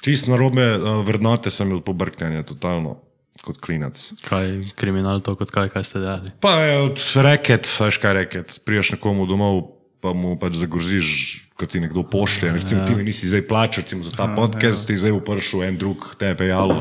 Čist 0.03 0.27
na 0.27 0.37
robe 0.37 0.77
uh, 0.77 1.01
vrednote 1.07 1.51
sem 1.51 1.69
imel 1.69 1.81
pobrknjanje, 1.81 2.43
totalno, 2.43 3.01
kot 3.43 3.59
klinac. 3.61 4.13
Kaj 4.25 4.75
kriminal 4.75 5.21
to, 5.21 5.35
kot 5.37 5.51
kaj, 5.51 5.69
kaj 5.69 5.85
ste 5.85 5.99
delali? 5.99 6.31
Pa 6.41 6.61
je 6.61 6.79
od 6.79 6.99
reket, 7.17 7.71
veš 7.81 7.99
kaj 7.99 8.13
reket, 8.13 8.61
priješ 8.65 8.91
nekomu 8.91 9.27
domov, 9.27 9.74
pa 10.05 10.13
mu 10.13 10.37
pač 10.37 10.61
zagroziš, 10.61 11.09
ko 11.57 11.65
ti 11.65 11.81
nekdo 11.81 12.05
pošlje. 12.05 12.53
Recimo, 12.53 12.85
ti 12.85 12.93
mi 12.93 13.09
nisi 13.09 13.25
zdaj 13.25 13.49
plačal 13.49 13.89
recimo, 13.89 14.05
za 14.05 14.13
ta 14.13 14.29
podcast, 14.37 14.85
ti 14.85 15.01
zdaj 15.01 15.17
upršil 15.17 15.65
en 15.65 15.79
drug 15.81 16.13
tebe 16.21 16.51
jalo, 16.53 16.77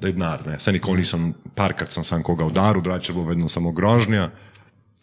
da 0.00 0.08
je 0.08 0.16
denar. 0.16 0.40
Saj 0.56 0.72
nikoli 0.72 1.04
nisem, 1.04 1.34
parkrat 1.52 1.92
sem 1.92 2.00
sam 2.00 2.24
koga 2.24 2.48
udaril, 2.48 2.80
drugače 2.80 3.12
bo 3.12 3.26
vedno 3.28 3.52
samo 3.52 3.68
grožnja. 3.68 4.30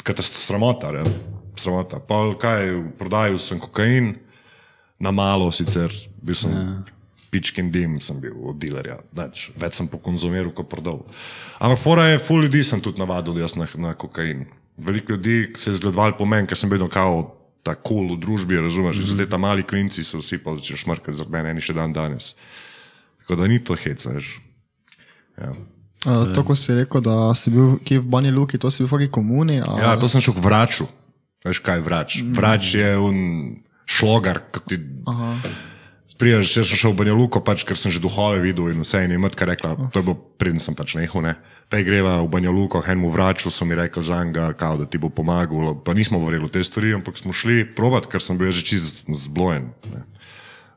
Sramota, 0.02 0.90
ne. 0.90 1.06
sramota. 1.54 2.02
Pa 2.02 2.34
kaj, 2.42 2.74
prodajal 2.98 3.38
sem 3.38 3.62
kokain, 3.62 4.16
na 4.98 5.14
malo 5.14 5.52
sicer, 5.54 5.94
bil 6.18 6.36
sem. 6.36 6.58
Ja. 6.58 6.98
Pičkin 7.32 7.70
dim 7.72 7.94
sem 8.04 8.18
bil 8.20 8.34
od 8.44 8.58
dilerja, 8.60 8.98
Nič, 9.16 9.54
več 9.56 9.78
sem 9.80 9.88
pokonzumiral 9.88 10.50
kot 10.52 10.68
prodal. 10.68 11.06
Ampak 11.64 11.80
fora 11.80 12.10
je, 12.10 12.18
full 12.20 12.44
ljudi 12.44 12.60
sem 12.60 12.82
tudi 12.84 13.00
navadil, 13.00 13.38
jaz 13.40 13.56
na, 13.56 13.70
na 13.80 13.94
kokain. 13.96 14.50
Veliko 14.76 15.16
ljudi 15.16 15.54
se 15.56 15.70
je 15.70 15.78
zgledovalo 15.80 16.18
po 16.20 16.28
meni, 16.28 16.50
ker 16.52 16.60
sem 16.60 16.68
bil 16.68 16.84
kao 16.92 17.41
ta 17.64 17.76
kul 17.76 18.08
cool 18.08 18.16
v 18.16 18.20
družbi, 18.20 18.62
razumeš? 18.62 18.98
Mm 18.98 19.04
-hmm. 19.04 19.14
Zdaj 19.14 19.30
ta 19.30 19.38
mali 19.38 19.64
klinci 19.64 20.04
so 20.04 20.18
vsi 20.18 20.38
pa 20.38 20.56
začeli 20.56 20.78
šmrkati 20.78 21.18
za 21.18 21.26
mene, 21.30 21.50
eni 21.50 21.62
še 21.62 21.74
dan 21.74 21.94
danes. 21.94 22.36
Tako 23.20 23.36
da 23.36 23.48
ni 23.48 23.64
to 23.64 23.76
heca, 23.76 24.10
veš. 24.10 24.42
Ja. 25.38 25.54
Uh, 26.06 26.34
to, 26.34 26.44
ko 26.44 26.56
si 26.56 26.74
rekel, 26.74 27.02
da 27.02 27.36
si 27.36 27.52
bil 27.54 27.78
kje 27.86 28.00
v 28.00 28.06
Bani 28.06 28.32
Luki, 28.32 28.58
to 28.58 28.72
si 28.72 28.84
bil 28.84 28.90
v 28.90 29.00
neki 29.00 29.12
komuni. 29.12 29.62
A... 29.62 29.80
ja, 29.80 29.98
to 29.98 30.10
sem 30.10 30.22
šel 30.22 30.34
k 30.34 30.42
vraču. 30.42 30.88
Veš 31.46 31.60
kaj 31.60 31.78
je 31.78 31.82
vrač? 31.82 32.22
Vrač 32.22 32.74
je 32.74 32.98
un 32.98 33.18
šlogar, 33.86 34.42
kot 34.52 34.66
ti. 34.66 34.78
Aha. 35.06 35.38
Prijaš, 36.22 36.52
jaz 36.54 36.70
sem 36.70 36.78
šel 36.78 36.92
v 36.94 37.02
Banjo 37.02 37.16
Luko, 37.18 37.40
pač, 37.42 37.64
ker 37.66 37.74
sem 37.74 37.90
že 37.90 37.98
duhove 37.98 38.38
videl 38.46 38.70
in 38.70 38.84
vse. 38.86 39.00
In 39.02 39.10
je 39.10 39.18
matka 39.18 39.42
rekla, 39.42 39.74
to 39.90 39.98
je 39.98 40.06
bilo 40.06 40.14
preden 40.38 40.62
sem 40.62 40.78
pač 40.78 40.94
nehal, 40.94 41.18
ne. 41.26 41.34
Pej 41.66 41.82
greva 41.88 42.20
v 42.22 42.30
Banjo 42.30 42.54
Luko, 42.54 42.78
enemu 42.86 43.10
vraču 43.10 43.50
so 43.50 43.66
mi 43.66 43.74
rekli 43.74 44.06
za 44.06 44.22
njega, 44.22 44.54
kao, 44.54 44.78
da 44.78 44.86
ti 44.86 45.02
bo 45.02 45.10
pomagal. 45.10 45.82
Pa 45.82 45.98
nismo 45.98 46.22
verjeli 46.22 46.46
v 46.46 46.54
te 46.54 46.62
stvari, 46.62 46.94
ampak 46.94 47.18
smo 47.18 47.34
šli 47.34 47.66
provat, 47.74 48.06
ker 48.06 48.22
sem 48.22 48.38
bil 48.38 48.54
že 48.54 48.62
čist 48.62 49.02
zblojen. 49.10 49.74
Ne. 49.90 50.06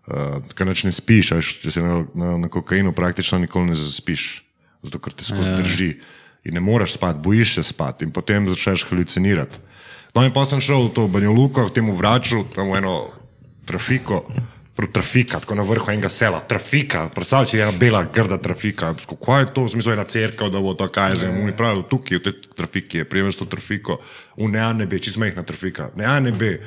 Uh, 0.08 0.40
ker 0.56 0.64
neč 0.64 0.86
ne 0.88 0.92
spiš, 0.96 1.36
veš, 1.36 1.52
če 1.60 1.74
si 1.76 1.84
na, 1.84 2.08
na, 2.16 2.30
na 2.40 2.48
kokainu 2.48 2.96
praktično 2.96 3.36
nikoli 3.44 3.68
ne 3.68 3.76
zaspiš, 3.76 4.48
zato 4.80 4.96
ker 4.96 5.12
te 5.12 5.28
skozi 5.28 5.60
drži. 5.60 5.90
In 6.48 6.56
ne 6.56 6.64
moreš 6.64 6.96
spati, 6.96 7.20
bojiš 7.20 7.60
se 7.60 7.68
spati 7.68 8.08
in 8.08 8.16
potem 8.16 8.48
začneš 8.48 8.88
halucinirati. 8.88 9.60
No 10.16 10.24
in 10.24 10.32
pa 10.32 10.48
sem 10.48 10.64
šel 10.64 10.88
v 10.88 10.96
to 10.96 11.04
Banjo 11.12 11.36
Luko, 11.36 11.68
k 11.68 11.80
temu 11.84 12.00
vraču, 12.00 12.48
tam 12.56 12.72
v 12.72 12.80
eno 12.80 12.96
trafiko, 13.68 14.24
trafika, 14.74 15.40
tako 15.40 15.54
na 15.54 15.62
vrhu 15.62 15.90
enega 15.92 16.08
sela, 16.08 16.40
trafika, 16.40 17.08
predstavljaj 17.14 17.46
si 17.46 17.58
ena 17.58 17.72
bela, 17.78 18.04
grda 18.14 18.38
trafika. 18.38 18.94
Kaj 19.26 19.42
je 19.42 19.52
to, 19.54 19.64
v 19.64 19.74
smislu 19.76 19.92
ena 19.92 20.04
cerkev, 20.04 20.50
da 20.50 20.60
bo 20.60 20.74
to 20.74 20.88
kaj, 20.88 21.14
zdaj 21.20 21.32
mu 21.32 21.52
pravijo, 21.56 21.86
tukaj 21.90 22.18
v 22.18 22.22
tej 22.26 22.34
trafiki 22.56 22.98
je, 22.98 23.08
prijemeš 23.08 23.38
to 23.38 23.46
trafiko, 23.46 24.00
v 24.36 24.50
neanebe, 24.50 24.98
čez 24.98 25.16
mehna 25.16 25.42
trafika, 25.46 25.90
neanebe, 25.96 26.58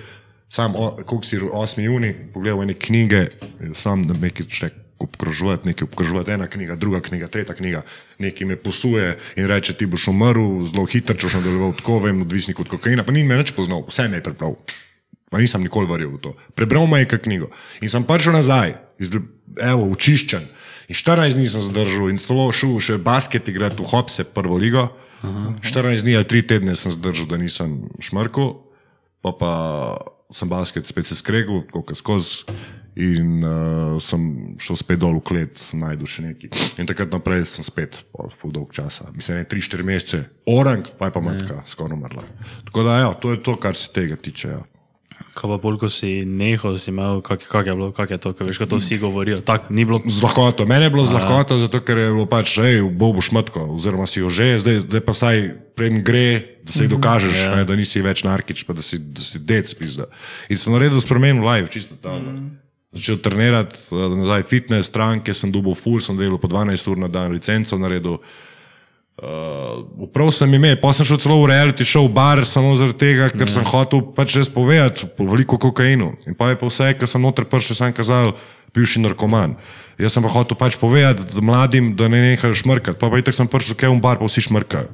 sam, 0.50 0.74
koliko 1.06 1.24
si 1.24 1.40
8. 1.40 1.84
juni, 1.84 2.14
pogledal 2.34 2.64
ene 2.64 2.74
knjige, 2.74 3.28
sam 3.76 4.08
da 4.08 4.14
nekaj 4.14 4.46
ček. 4.50 4.84
Obkrožovati, 4.98 5.68
nekaj 5.68 5.86
obkrožovati, 5.86 6.32
ena 6.32 6.48
knjiga, 6.50 6.76
druga 6.76 7.00
knjiga, 7.06 7.28
tretja 7.30 7.54
knjiga, 7.56 7.84
nekaj 8.18 8.48
me 8.48 8.56
posuje 8.58 9.12
in 9.36 9.46
reče: 9.46 9.76
Ti 9.78 9.86
boš 9.86 10.08
umrl, 10.10 10.66
zelo 10.72 10.86
hitro, 10.90 11.14
če 11.14 11.28
boš 11.28 11.36
nadaljeval 11.38 11.76
tako, 11.78 12.00
vem, 12.08 12.22
odvisnik 12.26 12.60
od 12.60 12.68
kokaina. 12.68 13.06
Pa 13.06 13.14
ni 13.14 13.22
me 13.24 13.38
več 13.38 13.52
poznal, 13.54 13.84
vse 13.86 14.08
me 14.10 14.18
je 14.18 14.24
prebral. 14.26 14.58
Pa 15.30 15.42
nisem 15.42 15.64
nikoli 15.64 15.90
verjel 15.90 16.14
v 16.16 16.22
to. 16.24 16.32
Prebral 16.56 16.88
me 16.88 17.02
je 17.04 17.10
kaj 17.12 17.26
knjigo. 17.28 17.52
In 17.84 17.92
sem 17.92 18.06
prišel 18.08 18.38
nazaj, 18.38 18.78
iz, 19.00 19.12
evo, 19.60 19.90
učiščen. 19.92 20.46
In 20.88 20.96
14 20.96 21.36
dni 21.36 21.48
sem 21.52 21.66
zdržal 21.66 22.08
in 22.14 22.22
celo 22.22 22.48
šel 22.56 22.78
še 22.80 22.96
basket 23.04 23.50
igrati 23.52 23.84
v 23.84 23.90
Hopse, 23.92 24.24
prvo 24.24 24.56
ligo. 24.56 24.88
Aha. 25.26 25.58
14 25.66 26.06
dni 26.08 26.16
ali 26.16 26.30
3 26.30 26.48
tedne 26.48 26.78
sem 26.80 26.94
zdržal, 26.96 27.28
da 27.28 27.42
nisem 27.42 27.90
šmrkal, 28.00 28.56
pa 29.26 29.34
pa 29.36 29.52
sem 30.32 30.48
basket 30.50 30.88
spet 30.88 31.08
se 31.08 31.16
skregal, 31.16 31.64
kot 31.72 31.96
skozi. 31.98 32.48
In 32.98 33.44
uh, 33.46 34.00
sem 34.02 34.58
šel 34.58 34.80
spet 34.80 34.98
dol 35.04 35.20
v 35.20 35.26
klet, 35.28 35.60
najdu 35.78 36.08
še 36.10 36.24
nekaj. 36.24 36.50
In 36.82 36.88
takrat 36.90 37.12
naprej 37.14 37.46
sem 37.46 37.62
spet, 37.62 38.00
full 38.40 38.50
dolg 38.56 38.74
časa, 38.74 39.12
mislim, 39.14 39.38
ne 39.38 39.46
3-4 39.46 39.86
mesece, 39.86 40.22
orang, 40.50 40.82
pa 40.98 41.12
je 41.12 41.14
pa 41.14 41.22
matka 41.22 41.60
skoraj 41.70 41.94
umrla. 41.94 42.26
Tako 42.66 42.88
da, 42.88 42.98
ja, 43.04 43.12
to 43.22 43.36
je 43.36 43.44
to, 43.46 43.54
kar 43.62 43.78
se 43.78 43.94
tega 43.94 44.18
tiče. 44.18 44.50
Ja. 44.50 44.64
Kaj 45.38 45.52
pa 45.54 45.58
bolj, 45.62 45.78
ko 45.78 45.88
si 45.94 46.26
nehal, 46.26 46.80
si 46.82 46.90
imel, 46.90 47.22
kak, 47.22 47.46
kak 47.46 47.70
je 47.70 47.74
bilo, 47.78 47.92
kak 47.94 48.10
je 48.10 48.18
to, 48.18 48.34
ko 48.34 48.48
veš, 48.48 48.58
ko 48.58 48.66
to 48.66 48.80
vsi 48.82 48.98
govorijo. 48.98 49.38
Tak, 49.46 49.70
ni 49.70 49.86
bilo. 49.86 50.02
Z 50.02 50.26
lahkoto. 50.26 50.66
Mene 50.66 50.90
je 50.90 50.94
bilo 50.98 51.06
z 51.06 51.14
lahkoto, 51.14 51.60
zato 51.62 51.78
ker 51.86 52.02
je 52.02 52.10
bilo 52.10 52.26
pač, 52.26 52.58
hej, 52.58 52.82
bo 52.90 53.14
boš 53.14 53.30
matko, 53.38 53.68
oziroma 53.78 54.10
si 54.10 54.26
jo 54.26 54.34
že, 54.34 54.58
zdaj, 54.58 54.90
zdaj 54.90 55.02
pa 55.06 55.14
saj 55.14 55.38
preden 55.78 56.02
gre, 56.02 56.58
da 56.66 56.74
se 56.74 56.88
jih 56.88 56.92
dokažeš, 56.98 57.38
Ja. 57.38 57.56
ne, 57.56 57.70
da 57.70 57.78
nisi 57.78 58.02
več 58.02 58.26
narkič, 58.26 58.66
pa 58.66 58.74
da 58.74 58.82
si, 58.82 58.98
da 58.98 59.22
si 59.22 59.38
dec 59.38 59.70
pizda. 59.78 60.10
In 60.50 60.58
sem 60.58 60.74
naredil 60.74 60.98
spremenil 60.98 61.46
live, 61.46 61.70
čisto 61.70 61.94
tam. 62.02 62.18
Mm. 62.26 62.50
Začel 62.98 63.22
trenirati, 63.22 63.78
eh, 63.94 64.10
nazaj 64.18 64.42
fitness, 64.50 64.90
stranke, 64.90 65.38
sem 65.38 65.54
dubov 65.54 65.78
full, 65.78 66.02
sem 66.02 66.18
delal 66.18 66.42
po 66.42 66.50
12 66.50 66.90
ur 66.90 66.98
na 66.98 67.08
dan, 67.08 67.30
licenco 67.38 67.78
naredil. 67.78 68.18
Uh, 69.18 69.82
prav 70.14 70.30
sem 70.30 70.52
imel, 70.54 70.76
pa 70.78 70.92
sem 70.94 71.02
šel 71.10 71.18
celo 71.18 71.40
v 71.42 71.50
reality 71.50 71.82
show, 71.82 72.06
bar, 72.06 72.44
samo 72.46 72.76
zaradi 72.78 73.00
tega, 73.02 73.32
ker 73.34 73.50
sem 73.50 73.66
hotel 73.66 74.04
pač 74.14 74.36
res 74.38 74.46
povedati 74.46 75.10
po 75.10 75.26
veliko 75.26 75.58
kokainu. 75.58 76.12
In 76.30 76.38
pa 76.38 76.52
je 76.52 76.60
pa 76.62 76.70
vse, 76.70 76.92
kar 77.00 77.10
sem 77.10 77.26
noter 77.26 77.50
prišel, 77.50 77.80
sem 77.80 77.96
kazal, 77.98 78.36
bivši 78.78 79.02
narkoman. 79.02 79.58
Jaz 79.98 80.14
sem 80.14 80.22
pa 80.22 80.30
hotel 80.30 80.54
pač 80.62 80.78
povedati 80.78 81.26
da 81.34 81.42
mladim, 81.42 81.96
da 81.98 82.06
ne 82.14 82.22
nehajo 82.28 82.54
šmrkati. 82.62 83.02
Pa 83.02 83.10
pa 83.10 83.18
itek 83.18 83.34
sem 83.34 83.50
prišel, 83.50 83.74
kaj 83.82 83.90
v 83.90 83.98
bar, 84.06 84.22
pa 84.22 84.30
vsi 84.30 84.46
šmrkajo. 84.52 84.94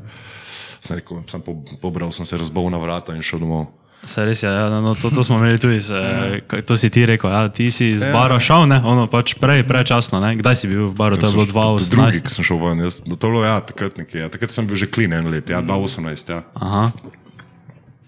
Sem 0.80 1.04
rekel, 1.04 1.20
sem 1.28 1.44
po, 1.44 1.60
pobral, 1.84 2.16
sem 2.16 2.24
se 2.24 2.40
razbal 2.40 2.72
na 2.72 2.80
vrata 2.80 3.20
in 3.20 3.28
šel 3.28 3.44
domov. 3.44 3.74
Se 4.06 4.20
res 4.20 4.44
je, 4.44 4.50
ja, 4.50 4.68
no, 4.70 4.96
to, 4.96 5.10
to 5.10 5.24
smo 5.24 5.38
imeli 5.38 5.56
tudi, 5.58 5.80
se, 5.82 5.96
kaj- 6.44 6.62
to 6.62 6.76
si 6.76 6.90
ti 6.90 7.06
rekel, 7.06 7.32
ja, 7.32 7.48
ti 7.48 7.72
si 7.72 7.98
z 7.98 8.12
bara 8.12 8.36
šel, 8.36 8.68
ne, 8.68 8.82
ono 8.84 9.08
pač 9.08 9.34
prej, 9.40 9.64
prečasno, 9.64 10.20
ne, 10.20 10.36
kdaj 10.36 10.56
si 10.56 10.68
bil 10.68 10.90
v 10.90 10.94
baru, 10.94 11.16
to 11.16 11.24
je 11.24 11.32
bilo 11.32 11.46
Tudi 11.46 11.56
Drugi, 11.90 12.20
2018. 12.20 12.22
ki 12.22 12.30
sem 12.30 12.44
šel 12.44 12.60
ven, 12.60 12.84
jaz, 12.84 13.00
to 13.00 13.16
je 13.16 13.32
bilo, 13.32 13.44
ja, 13.44 13.62
takrat 13.62 13.96
nekje, 13.98 14.20
ja. 14.20 14.28
takrat 14.28 14.52
sem 14.52 14.68
bil 14.68 14.76
že 14.76 14.92
klin 14.92 15.14
en 15.14 15.32
let, 15.32 15.48
ja, 15.48 15.64
2018, 15.64 16.30
ja. 16.30 16.44
Aha, 16.54 16.92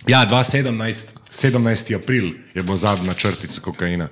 Ja, 0.07 0.21
2017, 0.25 1.17
17. 1.31 1.95
april 1.95 2.37
je 2.53 2.63
bila 2.63 2.77
zadnja 2.77 3.13
črtica 3.13 3.61
kokaina. 3.61 4.07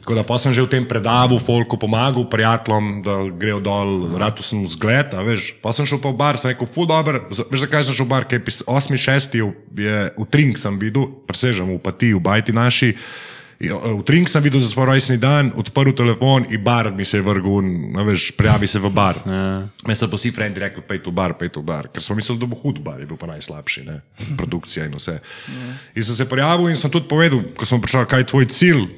Tako 0.00 0.14
da 0.14 0.22
pa 0.26 0.38
sem 0.42 0.50
že 0.50 0.64
v 0.66 0.70
tem 0.74 0.84
predavu, 0.88 1.38
folku 1.38 1.78
pomagal, 1.78 2.26
prijateljem, 2.26 3.02
da 3.06 3.30
grejo 3.30 3.60
dol, 3.62 4.18
rado 4.18 4.42
sem 4.42 4.66
zgled, 4.66 5.14
veš. 5.14 5.54
Pa 5.62 5.70
sem 5.70 5.86
šel 5.86 6.02
pa 6.02 6.10
v 6.10 6.18
bar, 6.18 6.34
sem 6.34 6.50
rekel, 6.50 6.66
fu 6.66 6.82
dober, 6.82 7.30
veš 7.30 7.62
zakaj 7.62 7.86
sem 7.86 7.94
šel 7.94 8.08
v 8.08 8.10
bar, 8.10 8.26
ker 8.26 8.42
je 8.42 8.66
8.6. 8.66 9.38
je 9.78 9.96
v 10.18 10.26
Trink 10.26 10.58
sem 10.58 10.74
videl, 10.82 11.06
presežem 11.30 11.70
v 11.70 11.78
Pati, 11.78 12.10
v 12.10 12.18
Bajti 12.18 12.50
naši. 12.50 12.90
Ja, 12.90 13.29
V 13.60 14.00
Trink 14.08 14.24
sem 14.32 14.40
videl 14.40 14.56
za 14.56 14.72
svoj 14.72 14.96
rojstni 14.96 15.20
dan, 15.20 15.52
odprl 15.52 15.92
telefon 15.92 16.48
in 16.48 16.64
bar 16.64 16.88
mi 16.96 17.04
se 17.04 17.20
je 17.20 17.22
vrgul, 17.22 17.92
a 17.92 18.02
veš, 18.08 18.32
prijavi 18.32 18.64
se 18.64 18.80
v 18.80 18.88
bar. 18.88 19.20
Ja. 19.28 19.68
Me 19.84 19.92
so 19.92 20.08
pa 20.08 20.16
vsi 20.16 20.32
frendi 20.32 20.64
rekli, 20.64 20.80
pej 20.80 21.04
v 21.04 21.12
bar, 21.12 21.36
pej 21.36 21.52
v 21.52 21.64
bar, 21.68 21.92
ker 21.92 22.00
smo 22.00 22.16
mislili, 22.16 22.40
da 22.40 22.48
bo 22.48 22.56
hud 22.56 22.80
bar, 22.80 23.04
je 23.04 23.10
bil 23.10 23.20
pa 23.20 23.28
najslabši, 23.28 23.84
ne? 23.84 24.00
produkcija 24.40 24.88
in 24.88 24.96
vse. 24.96 25.20
Ja. 25.20 25.76
In 25.92 26.08
sem 26.08 26.16
se 26.16 26.24
prijavil 26.24 26.72
in 26.72 26.80
sem 26.80 26.88
tudi 26.88 27.04
povedal, 27.04 27.44
ko 27.52 27.68
sem 27.68 27.84
prišel, 27.84 28.08
kaj 28.08 28.24
je 28.24 28.30
tvoj 28.32 28.48
cilj, 28.48 28.88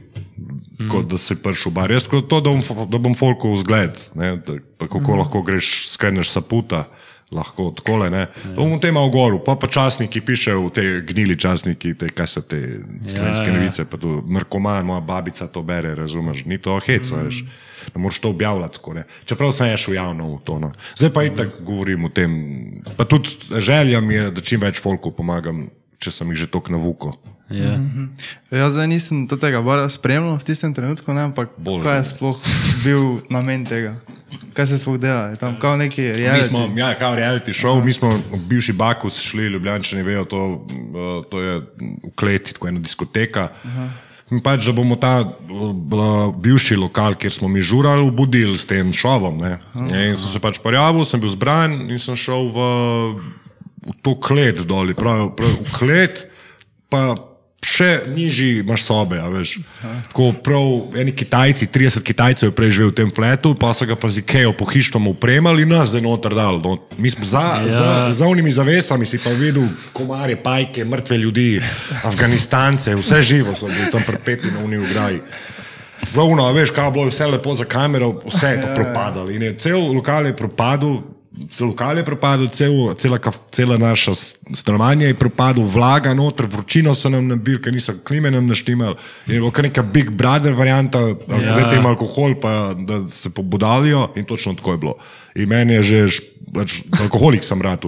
kot 0.87 1.11
da 1.11 1.19
si 1.19 1.35
prišel 1.35 1.75
v 1.75 1.77
bar. 1.83 1.91
Jaz 1.91 2.07
kot 2.07 2.31
to, 2.31 2.39
da 2.39 2.55
bom, 2.55 2.87
da 2.87 3.03
bom 3.03 3.19
folku 3.19 3.51
vzgled, 3.59 3.99
ne? 4.15 4.37
da, 4.47 4.63
pa 4.79 4.87
kako 4.87 5.19
lahko 5.25 5.43
greš, 5.43 5.91
skreneš 5.91 6.31
saputa. 6.39 6.87
Lahko 7.33 7.71
tako 7.77 7.97
le. 8.03 8.11
Ja. 8.13 8.27
Bom 8.57 8.75
v 8.77 8.93
malo 8.93 9.09
goru, 9.09 9.39
pa 9.45 9.57
pa 9.57 9.67
časniki 9.67 10.21
pišejo, 10.21 10.69
te 10.75 10.85
gnili 11.09 11.37
časniki, 11.39 11.95
te, 11.99 12.11
kaj 12.13 12.29
so 12.29 12.43
te 12.45 12.61
slovenske 13.09 13.49
ja. 13.49 13.55
novice, 13.57 13.87
pa 13.89 13.97
tu 13.97 14.21
narkoman, 14.29 14.85
moja 14.87 15.01
babica 15.01 15.49
to 15.49 15.63
bere, 15.63 15.95
razumeš, 15.95 16.45
ni 16.45 16.59
to 16.59 16.77
hec, 16.85 17.11
mm. 17.11 17.23
veš. 17.25 17.45
Ne 17.95 18.01
moreš 18.01 18.19
to 18.23 18.31
objavljati 18.31 18.79
tako. 18.79 18.95
Ne. 18.95 19.05
Čeprav 19.25 19.53
sem 19.53 19.77
šel 19.77 19.95
javno 19.95 20.29
v 20.37 20.39
to. 20.45 20.59
No. 20.63 20.73
Zdaj 20.95 21.11
pa 21.13 21.25
itak 21.27 21.57
govorim 21.61 22.05
o 22.05 22.09
tem. 22.09 22.37
Pa 22.97 23.05
tudi 23.05 23.29
želja 23.59 24.01
mi 24.01 24.15
je, 24.15 24.31
da 24.31 24.41
čim 24.41 24.61
več 24.63 24.81
folku 24.81 25.11
pomagam, 25.11 25.67
če 25.99 26.13
sem 26.15 26.31
jih 26.31 26.45
že 26.45 26.51
tok 26.53 26.71
navuko. 26.71 27.17
Ja. 27.51 27.81
Jaz 28.51 28.73
zdaj 28.73 28.87
nisem 28.87 29.27
do 29.27 29.37
tega 29.37 29.63
bara 29.63 29.89
spremljal 29.89 30.39
v 30.39 30.45
tistem 30.45 30.75
trenutku, 30.75 31.13
ne, 31.13 31.29
ampak 31.31 31.53
Bolj, 31.57 31.83
kaj 31.83 31.99
je 31.99 32.05
sploh 32.05 32.39
bil 32.85 33.05
namen 33.31 33.67
tega? 33.67 33.97
Kaj 34.53 34.67
se 34.67 34.79
sploh 34.79 34.97
dela? 35.01 35.33
Je 35.33 35.37
tam 35.37 35.59
kao 35.61 35.77
neki 35.77 36.03
Mi 36.03 36.13
reality? 36.13 36.49
smo, 36.49 36.69
ja, 36.77 36.95
kao 36.99 37.17
reality 37.17 37.53
show, 37.53 37.85
mi 37.85 37.93
smo 37.93 38.09
v 38.11 38.41
bivši 38.49 38.73
Bakus 38.73 39.21
šli, 39.21 39.51
Ljubljančani 39.53 40.03
vejo, 40.03 40.25
to, 40.25 40.41
uh, 40.47 41.25
to 41.31 41.41
je 41.41 41.61
v 41.81 42.15
kleti, 42.17 42.53
tako 42.53 42.69
ena 42.69 42.81
diskoteka. 42.81 43.49
In 44.33 44.41
pač, 44.41 44.65
da 44.65 44.73
bomo 44.73 44.97
ta 44.97 45.21
uh, 45.21 46.33
bivši 46.41 46.77
lokal, 46.81 47.19
kjer 47.21 47.33
smo 47.33 47.49
mi 47.53 47.61
žurali, 47.61 48.07
obudili 48.09 48.57
s 48.59 48.65
tem 48.65 48.93
šovom. 48.93 49.37
Ne? 49.37 49.59
In 49.77 50.17
sem 50.17 50.31
se 50.33 50.41
pač 50.41 50.61
pojavil, 50.65 51.05
sem 51.05 51.21
bil 51.21 51.33
zbran 51.35 51.91
in 51.91 52.01
sem 52.01 52.17
šel 52.17 52.49
v, 52.49 52.69
v 53.93 53.99
to 54.01 54.17
klet 54.17 54.65
dol, 54.65 54.95
prav, 54.97 55.35
prav 55.37 55.53
v 55.61 55.77
klet, 55.77 56.25
pa 56.89 57.13
še 57.63 58.03
nižji 58.11 58.59
imaš 58.61 58.83
sobe. 58.85 59.19
a 59.23 59.29
veš. 59.31 59.59
Tako 60.11 60.33
prav, 60.43 60.99
eni 60.99 61.15
Kitajci, 61.15 61.67
30 61.71 62.03
Kitajcev 62.03 62.51
je 62.51 62.55
prej 62.55 62.71
živel 62.71 62.91
v 62.91 62.99
tem 62.99 63.11
fletu, 63.11 63.55
pa 63.55 63.71
so 63.75 63.87
ga 63.87 63.95
pa 63.97 64.11
z 64.11 64.21
Ikejo 64.21 64.53
pohištvom 64.59 65.07
upremali 65.15 65.63
in 65.63 65.71
nas 65.71 65.95
zdaj 65.95 66.03
noter 66.03 66.35
dal. 66.35 66.59
No, 66.59 66.83
mi 66.99 67.11
smo 67.11 67.25
za, 67.25 67.63
ja. 67.63 67.73
za, 67.73 67.89
za 68.13 68.27
unimi 68.27 68.51
zavesami 68.51 69.07
si 69.07 69.23
pa 69.23 69.31
videl 69.31 69.65
komarje, 69.95 70.37
pajke, 70.43 70.85
mrtve 70.85 71.17
ljudi, 71.19 71.63
Afganistance, 72.03 72.95
vse 72.95 73.23
živo 73.23 73.55
so 73.55 73.71
bili 73.71 73.91
tam 73.95 74.03
prepeti 74.03 74.51
na 74.51 74.65
uni 74.65 74.77
ograji. 74.83 75.23
Glavno, 76.15 76.45
a 76.45 76.53
veš, 76.53 76.75
kaj 76.75 76.87
je 76.87 76.93
bilo 76.93 77.07
vse 77.07 77.27
lepo 77.27 77.55
za 77.55 77.65
kamero, 77.65 78.21
vse 78.27 78.47
je 78.47 78.61
to 78.61 78.69
propadalo. 78.75 79.31
In 79.31 79.43
je 79.43 79.57
cel 79.59 79.81
lokal 79.95 80.27
je 80.27 80.37
propadel, 80.37 80.99
cel 80.99 81.12
lokal 81.61 81.99
je 81.99 82.05
propadel, 82.05 82.49
cel, 82.49 82.95
cela, 82.95 83.19
cela 83.51 83.79
naša 83.79 84.15
s- 84.15 84.35
stanovanje 84.55 85.07
je 85.07 85.15
propadlo, 85.15 85.65
vlaga 85.65 86.15
noter, 86.15 86.47
vročino 86.47 86.95
so 86.95 87.09
nam 87.09 87.27
nabili, 87.29 87.57
ker 87.57 87.73
niso 87.73 87.95
klime 88.05 88.31
nam 88.31 88.47
naštimali. 88.47 88.97
Je 89.27 89.41
bilo 89.41 89.51
kar 89.51 89.65
neka 89.65 89.83
Big 89.83 90.11
Brother 90.11 90.53
varianta, 90.53 91.01
da 91.01 91.37
Ja. 91.37 91.59
ja. 91.59 91.71
tem 91.71 91.87
alkohol, 91.87 92.35
pa 92.41 92.75
da 92.77 93.09
se 93.09 93.31
pobudalijo 93.31 94.11
in 94.17 94.25
točno 94.25 94.55
tako 94.55 94.73
je 94.73 94.79
bilo. 94.79 94.95
In 95.35 95.49
meni 95.49 95.73
je 95.73 95.83
že, 95.83 96.21
pač, 96.55 96.83
alkoholik 97.01 97.45
sem 97.45 97.63
rad, 97.63 97.81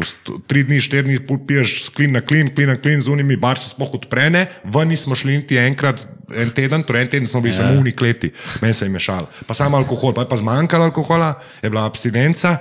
tri 0.47 0.65
dni, 0.65 0.81
štiri 0.81 1.03
dni 1.03 1.19
piješ 1.47 1.89
klin 1.93 2.13
na 2.13 2.21
klin, 2.21 2.49
klin 2.49 2.69
na 2.69 2.77
klin 2.77 3.03
z 3.03 3.09
unimi, 3.09 3.37
bar 3.37 3.59
se 3.61 3.69
sploh 3.71 3.93
odprene, 3.95 4.47
ven 4.65 4.89
nismo 4.89 5.13
šli 5.15 5.37
niti 5.37 5.57
enkrat. 5.61 6.07
En 6.33 6.49
teden, 6.51 6.83
torej 6.83 7.03
en 7.03 7.09
teden 7.09 7.29
smo 7.29 7.41
bili 7.45 7.53
ja. 7.53 7.61
samo 7.61 7.77
v 7.77 7.85
unikleti, 7.85 8.33
meni 8.63 8.75
se 8.75 8.87
je 8.87 8.91
mešal. 8.91 9.29
Pa 9.47 9.55
samo 9.55 9.77
alkohol, 9.77 10.15
pa 10.17 10.25
je 10.25 10.29
pa 10.33 10.37
zmanjkalo 10.37 10.85
alkohola, 10.89 11.35
je 11.63 11.69
bila 11.71 11.85
abstinenca, 11.85 12.57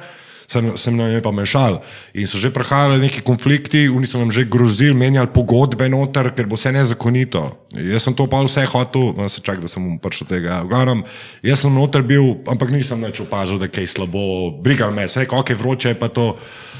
sem, 0.54 0.70
sem 0.78 0.94
nam 0.94 1.10
je 1.10 1.22
pa 1.26 1.34
mešal. 1.34 1.82
In 2.14 2.30
so 2.30 2.38
že 2.38 2.54
prihajali 2.54 3.02
neki 3.02 3.26
konflikti, 3.26 3.88
oni 3.90 4.06
so 4.06 4.22
nam 4.22 4.30
že 4.30 4.46
grozili, 4.46 4.94
menjali 4.94 5.34
pogodbe 5.34 5.90
noter, 5.90 6.30
ker 6.38 6.46
bo 6.46 6.60
vse 6.60 6.74
nezakonito. 6.76 7.66
Jaz 7.74 8.06
sem 8.06 8.14
to 8.14 8.30
pa 8.30 8.44
vse 8.46 8.68
hotel, 8.70 9.18
no, 9.18 9.26
se 9.30 9.42
čak, 9.42 9.64
da 9.64 9.72
sem 9.72 9.82
mu 9.82 9.98
prišel 9.98 10.30
tega. 10.30 10.62
V 10.62 10.70
glavnem, 10.70 11.02
jaz 11.42 11.66
sem 11.66 11.74
noter 11.74 12.06
bil, 12.06 12.46
ampak 12.46 12.70
nisem 12.70 13.02
več 13.02 13.24
opazil, 13.26 13.58
da 13.58 13.66
je 13.66 13.74
kaj 13.74 13.90
slabo, 13.98 14.54
brigal 14.62 14.94
me, 14.94 15.10
se 15.10 15.26
rekel, 15.26 15.42
ok, 15.42 15.58
vroče 15.58 15.96
je 15.96 15.98
pa 15.98 16.14
to. 16.14 16.38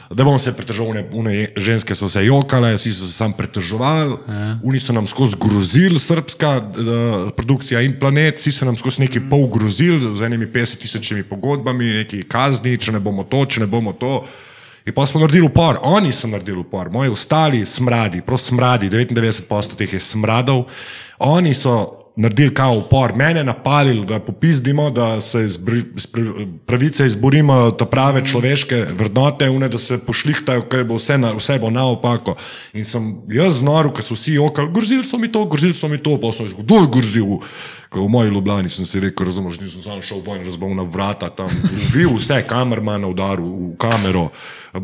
Da 0.10 0.24
bom 0.24 0.40
se 0.40 0.52
pritožil, 0.54 0.86
une, 1.12 1.48
ženske 1.56 1.96
so 1.96 2.10
se 2.10 2.26
jokale, 2.26 2.74
vsi 2.76 2.92
so 2.94 3.06
se 3.06 3.14
sam 3.14 3.34
pritoževali, 3.34 4.18
oni 4.64 4.80
so 4.80 4.94
nam 4.94 5.08
skozi 5.08 5.38
grozili, 5.40 6.00
srpska 6.00 6.52
uh, 6.58 7.32
produkcija 7.38 7.82
in 7.82 7.96
planet, 8.00 8.38
vsi 8.38 8.52
so 8.52 8.66
nam 8.66 8.78
skozi 8.78 9.06
neki 9.06 9.24
pol 9.30 9.48
grozili 9.48 10.16
z 10.16 10.22
enimi 10.22 10.46
50 10.46 10.82
tisočimi 10.82 11.24
pogodbami, 11.24 11.94
neki 12.04 12.24
kazni, 12.30 12.78
če 12.78 12.92
ne 12.92 13.00
bomo 13.00 13.24
to, 13.24 13.46
če 13.46 13.64
ne 13.64 13.68
bomo 13.68 13.94
to. 13.94 14.22
In 14.86 14.94
pa 14.94 15.06
smo 15.08 15.22
naredili 15.24 15.48
upor, 15.48 15.80
oni 15.88 16.12
so 16.12 16.28
naredili 16.28 16.60
upor, 16.60 16.92
moji 16.92 17.10
ostali 17.10 17.66
smradi, 17.66 18.22
prav 18.22 18.38
smradi, 18.38 18.90
99% 18.90 19.78
teh 19.80 19.94
je 19.94 20.00
smradov, 20.00 20.66
oni 21.20 21.54
so 21.54 22.03
naredili 22.16 22.54
kao 22.54 22.78
upor, 22.78 23.16
mene 23.16 23.44
napadili, 23.44 24.06
da 24.06 24.20
popizdimo, 24.20 24.90
da 24.90 25.22
se 25.22 25.46
iz 25.46 25.60
pravice 26.66 27.06
izborimo, 27.06 27.72
ta 27.72 27.86
prave 27.86 28.26
človeške 28.26 28.86
vrednote, 28.98 29.50
une, 29.50 29.70
da 29.70 29.78
se 29.78 29.98
pošlihtajo, 29.98 30.68
ker 30.70 30.84
bo 30.84 31.00
vse, 31.02 31.18
na, 31.18 31.34
vse 31.34 31.58
bo 31.60 31.70
naopako. 31.70 32.36
In 32.74 32.86
sem 32.86 33.16
jaz 33.34 33.58
znoro, 33.64 33.90
ker 33.90 34.06
so 34.06 34.14
vsi 34.14 34.38
okali, 34.38 34.70
grozili 34.74 35.04
so 35.04 35.18
mi 35.18 35.32
to, 35.32 35.46
grozili 35.46 35.74
so 35.74 35.90
mi 35.90 35.98
to, 35.98 36.20
pa 36.22 36.32
sem 36.34 36.46
rekel, 36.46 36.64
kdo 36.64 36.82
je 36.84 36.92
grozil? 36.98 37.40
V 37.94 38.08
moji 38.10 38.30
Ljubljani 38.34 38.70
sem 38.70 38.86
si 38.86 39.00
rekel, 39.00 39.26
razumeš, 39.26 39.60
nisem 39.62 39.82
sam 39.82 40.02
šel 40.02 40.22
ven, 40.26 40.46
razbal 40.46 40.74
na 40.76 40.84
vrata, 40.84 41.30
tam 41.30 41.50
vil 41.94 42.16
vse, 42.18 42.42
kamermana 42.50 43.10
udaril 43.10 43.46
v 43.46 43.74
kamero, 43.78 44.30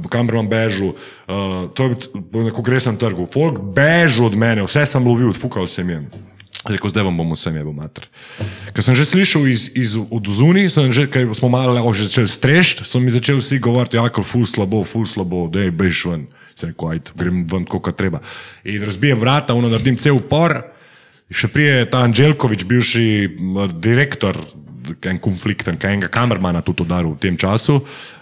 kamerman 0.09 0.50
bežal, 0.50 0.93
uh, 0.93 1.69
to 1.74 1.89
je 1.89 1.95
bil 2.13 2.45
na 2.45 2.53
kongresnem 2.53 2.98
trgu, 3.01 3.25
folk 3.33 3.57
bežal 3.74 4.29
od 4.29 4.38
mene, 4.38 4.65
vse 4.65 4.86
sem 4.86 5.05
lovil, 5.05 5.33
fukal 5.33 5.65
sem 5.69 5.89
jim. 5.89 6.05
Rekel, 6.68 6.92
zdaj 6.92 7.08
vam 7.08 7.16
bom 7.16 7.32
vsem 7.38 7.56
jebo 7.56 7.72
mater. 7.72 8.04
Ker 8.75 8.84
sem 8.84 8.92
že 8.92 9.08
slišal 9.08 9.48
iz, 9.48 9.72
iz 9.80 9.96
od 9.96 10.28
zunaj, 10.28 10.68
sem 10.68 10.92
že, 10.92 11.08
ker 11.08 11.32
smo 11.32 11.48
malo 11.48 11.72
že 11.96 12.12
začeli 12.12 12.28
strešt, 12.28 12.84
so 12.84 13.00
mi 13.00 13.08
začeli 13.08 13.39
vsi 13.39 13.63
govoriti, 13.63 13.96
ja, 13.96 14.04
ker 14.12 14.28
ful 14.28 14.44
slabo, 14.44 14.84
ful 14.84 15.08
slabo, 15.08 15.48
da 15.48 15.63
je 15.63 15.72
bež 15.72 16.04
ven. 16.12 16.28
Sem 16.60 16.75
rekel, 16.75 17.00
ajde, 17.00 17.16
grem 17.16 17.48
ven, 17.48 17.63
koliko 17.63 17.96
treba. 17.96 18.20
In 18.68 18.84
razbijem 18.84 19.24
vrata, 19.24 19.56
ono 19.56 19.72
naredim 19.72 19.96
cel 19.96 20.20
upor. 20.20 20.60
Še 21.32 21.48
prije 21.48 21.86
ta 21.88 22.04
Anželkovič, 22.04 22.66
bivši 22.68 23.08
direktor, 23.80 24.36
en 25.10 25.19
konflikten, 25.22 25.77
kaj 25.79 25.98
enega 25.98 26.10
kamermana 26.13 26.62
tudi 26.65 26.86
udaril 26.86 27.15
v 27.15 27.22
tem 27.22 27.38
času, 27.38 27.79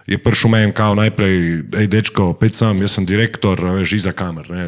je 0.07 0.17
prišel 0.17 0.51
meni 0.51 0.71
kao 0.71 0.95
najprej, 0.95 1.35
hej, 1.75 1.87
dečko, 1.91 2.31
pet 2.39 2.55
sem, 2.55 2.79
jaz 2.81 2.95
sem 2.95 3.05
direktor, 3.05 3.59
veš, 3.59 3.97
iza 3.99 4.13
kamer. 4.15 4.47
Ne. 4.47 4.63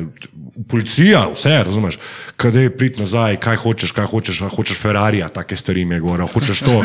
Policija, 0.67 1.29
vse, 1.31 1.53
razumeš, 1.63 1.95
kadaj 2.35 2.67
prid 2.75 2.99
nazaj, 2.99 3.39
kaj 3.39 3.61
hočeš, 3.63 3.95
kaj 3.95 4.09
hočeš, 4.11 4.43
a 4.43 4.51
hočeš 4.51 4.81
Ferrarija, 4.81 5.31
take 5.31 5.55
stvari 5.55 5.85
mi 5.87 5.95
je 5.95 6.03
govoril, 6.03 6.27
hočeš 6.27 6.65
to. 6.67 6.83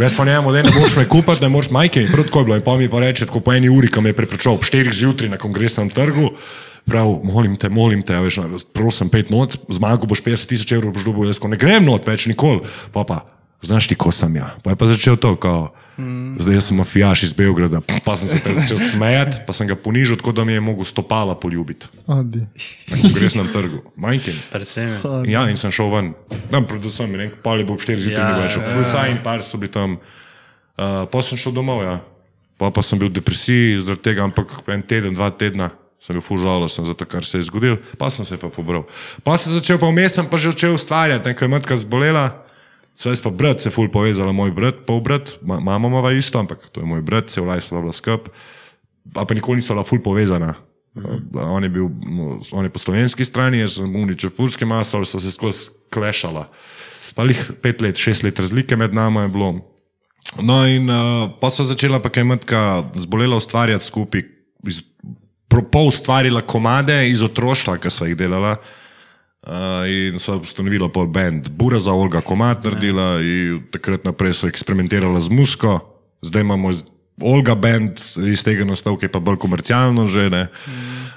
Jaz 0.00 0.16
pa 0.16 0.24
njemu, 0.24 0.52
da 0.52 0.64
ne 0.64 0.72
boš 0.72 0.96
me 0.96 1.04
kupiti, 1.04 1.44
ne 1.44 1.52
moreš 1.52 1.70
majke 1.70 2.00
in 2.00 2.12
prav 2.12 2.30
tako 2.30 2.40
je 2.40 2.44
bilo. 2.48 2.56
In 2.56 2.64
pa 2.64 2.76
mi 2.80 2.88
pa 2.88 3.04
reče, 3.04 3.28
tako 3.28 3.44
po 3.44 3.52
eni 3.52 3.68
uri, 3.68 3.92
ko 3.92 4.00
me 4.00 4.14
je 4.14 4.16
prepričal, 4.16 4.56
ob 4.56 4.64
štirih 4.64 4.96
zjutraj 4.96 5.34
na 5.36 5.40
kongresnem 5.40 5.92
trgu, 5.92 6.32
Prav, 6.82 7.20
molim 7.22 7.54
te, 7.56 7.68
molim 7.70 8.00
te, 8.02 8.16
veš, 8.18 8.40
prosim, 8.74 9.06
pet 9.12 9.30
not, 9.30 9.54
zmago 9.70 10.08
boš 10.10 10.22
50 10.24 10.50
tisoč 10.50 10.72
evrov, 10.74 10.96
boš 10.96 11.04
dobil, 11.06 11.28
jaz 11.30 11.38
ko 11.38 11.50
ne 11.52 11.58
grem 11.60 11.86
not 11.86 12.08
več 12.08 12.26
nikoli. 12.26 12.64
Pa 12.90 13.04
pa, 13.06 13.20
znaš 13.62 13.86
ti, 13.88 13.94
ko 13.94 14.10
sem 14.12 14.36
ja. 14.36 14.50
Pa 14.62 14.70
je 14.70 14.76
pa 14.76 14.86
začel 14.86 15.16
to, 15.16 15.36
kao, 15.36 15.70
zdaj 16.38 16.54
jaz 16.54 16.64
sem 16.68 16.76
mafijaš 16.76 17.22
iz 17.22 17.32
Beograda, 17.32 17.80
pa 18.04 18.16
sem 18.16 18.28
se 18.28 18.40
pa 18.42 18.54
začel 18.54 18.76
smejati, 18.80 19.42
pa 19.46 19.52
sem 19.52 19.68
ga 19.68 19.76
ponižal, 19.76 20.16
tako 20.18 20.32
da 20.32 20.44
mi 20.44 20.52
je 20.52 20.60
mogel 20.60 20.84
stopala 20.84 21.34
poljubiti 21.34 21.86
Adi. 22.06 22.42
na 22.90 22.96
kongresnem 23.02 23.46
trgu. 23.52 23.82
Majken. 23.96 24.34
Predvsem. 24.50 24.98
Ja, 25.28 25.46
in 25.50 25.56
sem 25.56 25.70
šel 25.70 25.92
ven. 25.92 26.12
Tam, 26.50 26.66
predvsem, 26.66 27.10
mi 27.10 27.18
nekaj 27.18 27.38
pali 27.42 27.64
bo 27.64 27.76
ob 27.76 27.80
4 27.80 28.00
zjutraj, 28.00 28.30
Ja, 28.32 28.38
več. 28.40 28.56
ja, 28.56 28.64
Policaj 28.74 29.10
in 29.12 29.20
par 29.22 29.44
so 29.46 29.58
bili 29.60 29.70
tam. 29.72 29.98
Uh, 30.72 31.04
pa 31.12 31.22
sem 31.22 31.38
šel 31.38 31.52
domov, 31.52 31.84
ja. 31.84 32.00
Pa, 32.58 32.70
pa 32.72 32.82
sem 32.82 32.98
bil 32.98 33.10
v 33.12 33.18
depresiji 33.20 33.78
zaradi 33.84 34.02
tega, 34.02 34.24
ampak 34.24 34.48
en 34.70 34.82
teden, 34.82 35.14
dva 35.14 35.30
tedna 35.30 35.70
sem 36.02 36.16
bil 36.16 36.22
fužalosten 36.24 36.82
za 36.88 36.94
to, 36.98 37.06
kar 37.06 37.22
se 37.22 37.38
je 37.38 37.46
zgodilo, 37.46 37.76
pa 37.98 38.10
sem 38.10 38.24
se 38.26 38.34
pa 38.40 38.48
pobral. 38.50 38.88
Pa 39.22 39.36
sem 39.38 39.52
začel, 39.54 39.78
pa 39.78 39.86
vmes 39.86 40.14
sem 40.18 40.26
pa 40.26 40.34
že 40.40 40.50
začel 40.50 40.74
ustvarjati, 40.74 41.28
nekaj 41.30 41.46
je 41.46 41.50
matka 41.52 41.76
zbolela. 41.78 42.42
Svej 42.96 43.22
pa 43.24 43.30
brat 43.30 43.60
se 43.60 43.68
je 43.68 43.72
ful 43.72 43.88
povezala, 43.88 44.32
moj 44.36 44.52
brat, 44.52 44.84
pol 44.86 45.00
brat, 45.00 45.38
ma, 45.42 45.60
mama 45.60 45.88
ima 45.88 46.12
isto, 46.12 46.38
ampak 46.38 46.68
to 46.72 46.80
je 46.80 46.86
moj 46.86 47.00
brat, 47.02 47.30
se 47.30 47.40
je 47.40 47.44
vlajš 47.44 47.70
bila 47.70 47.92
skup, 47.92 48.28
pa, 49.14 49.24
pa 49.24 49.34
nikoli 49.34 49.62
niso 49.62 49.74
bila 49.74 49.84
ful 49.84 50.02
povezana. 50.02 50.54
Uh, 50.94 51.16
on 51.40 51.64
je 51.64 51.70
bil 51.72 51.88
no, 51.88 52.36
on 52.52 52.68
je 52.68 52.70
po 52.70 52.78
slovenski 52.78 53.24
strani, 53.24 53.62
jaz 53.64 53.78
sem 53.80 53.96
uničil 53.96 54.30
furske 54.36 54.68
maslo, 54.68 55.04
so 55.08 55.20
se 55.20 55.32
skozi 55.32 55.72
klešala. 55.92 56.48
Pa 57.16 57.24
jih 57.24 57.40
pet 57.62 57.80
let, 57.80 57.96
šest 57.96 58.22
let 58.22 58.38
razlike 58.38 58.76
med 58.76 58.94
nami 58.94 59.24
je 59.24 59.32
bilo. 59.32 59.50
No, 60.40 60.62
in 60.68 60.90
uh, 60.92 61.32
pa 61.40 61.50
so 61.50 61.64
začela 61.64 61.98
pa 62.00 62.12
kaj 62.12 62.24
matka 62.28 62.60
zbolela 62.94 63.40
ustvarjati 63.40 63.88
skupaj, 63.88 64.22
iz, 64.68 64.84
pol 65.48 65.88
ustvarila 65.88 66.44
komade 66.44 67.08
iz 67.08 67.24
otroštva, 67.24 67.78
ki 67.80 67.90
so 67.90 68.06
jih 68.06 68.16
delala. 68.20 68.58
Uh, 68.60 68.78
in 69.86 70.18
so 70.22 70.38
ustanovila 70.38 70.88
pol 70.92 71.06
band. 71.10 71.50
Bura 71.50 71.80
za 71.80 71.92
Olga 71.92 72.20
Komat 72.22 72.64
naredila 72.64 73.18
in 73.20 73.66
takrat 73.74 74.04
naprej 74.06 74.38
so 74.38 74.46
eksperimentirala 74.46 75.18
z 75.20 75.34
musko, 75.34 75.80
zdaj 76.22 76.46
imamo 76.46 76.70
Olga 77.22 77.54
band, 77.54 77.98
iz 78.22 78.42
tega 78.42 78.64
nastal, 78.64 78.96
ki 78.96 79.06
je 79.06 79.12
pa 79.12 79.20
bolj 79.20 79.38
komercialno 79.42 80.06
že. 80.08 80.30
Ne. 80.30 80.46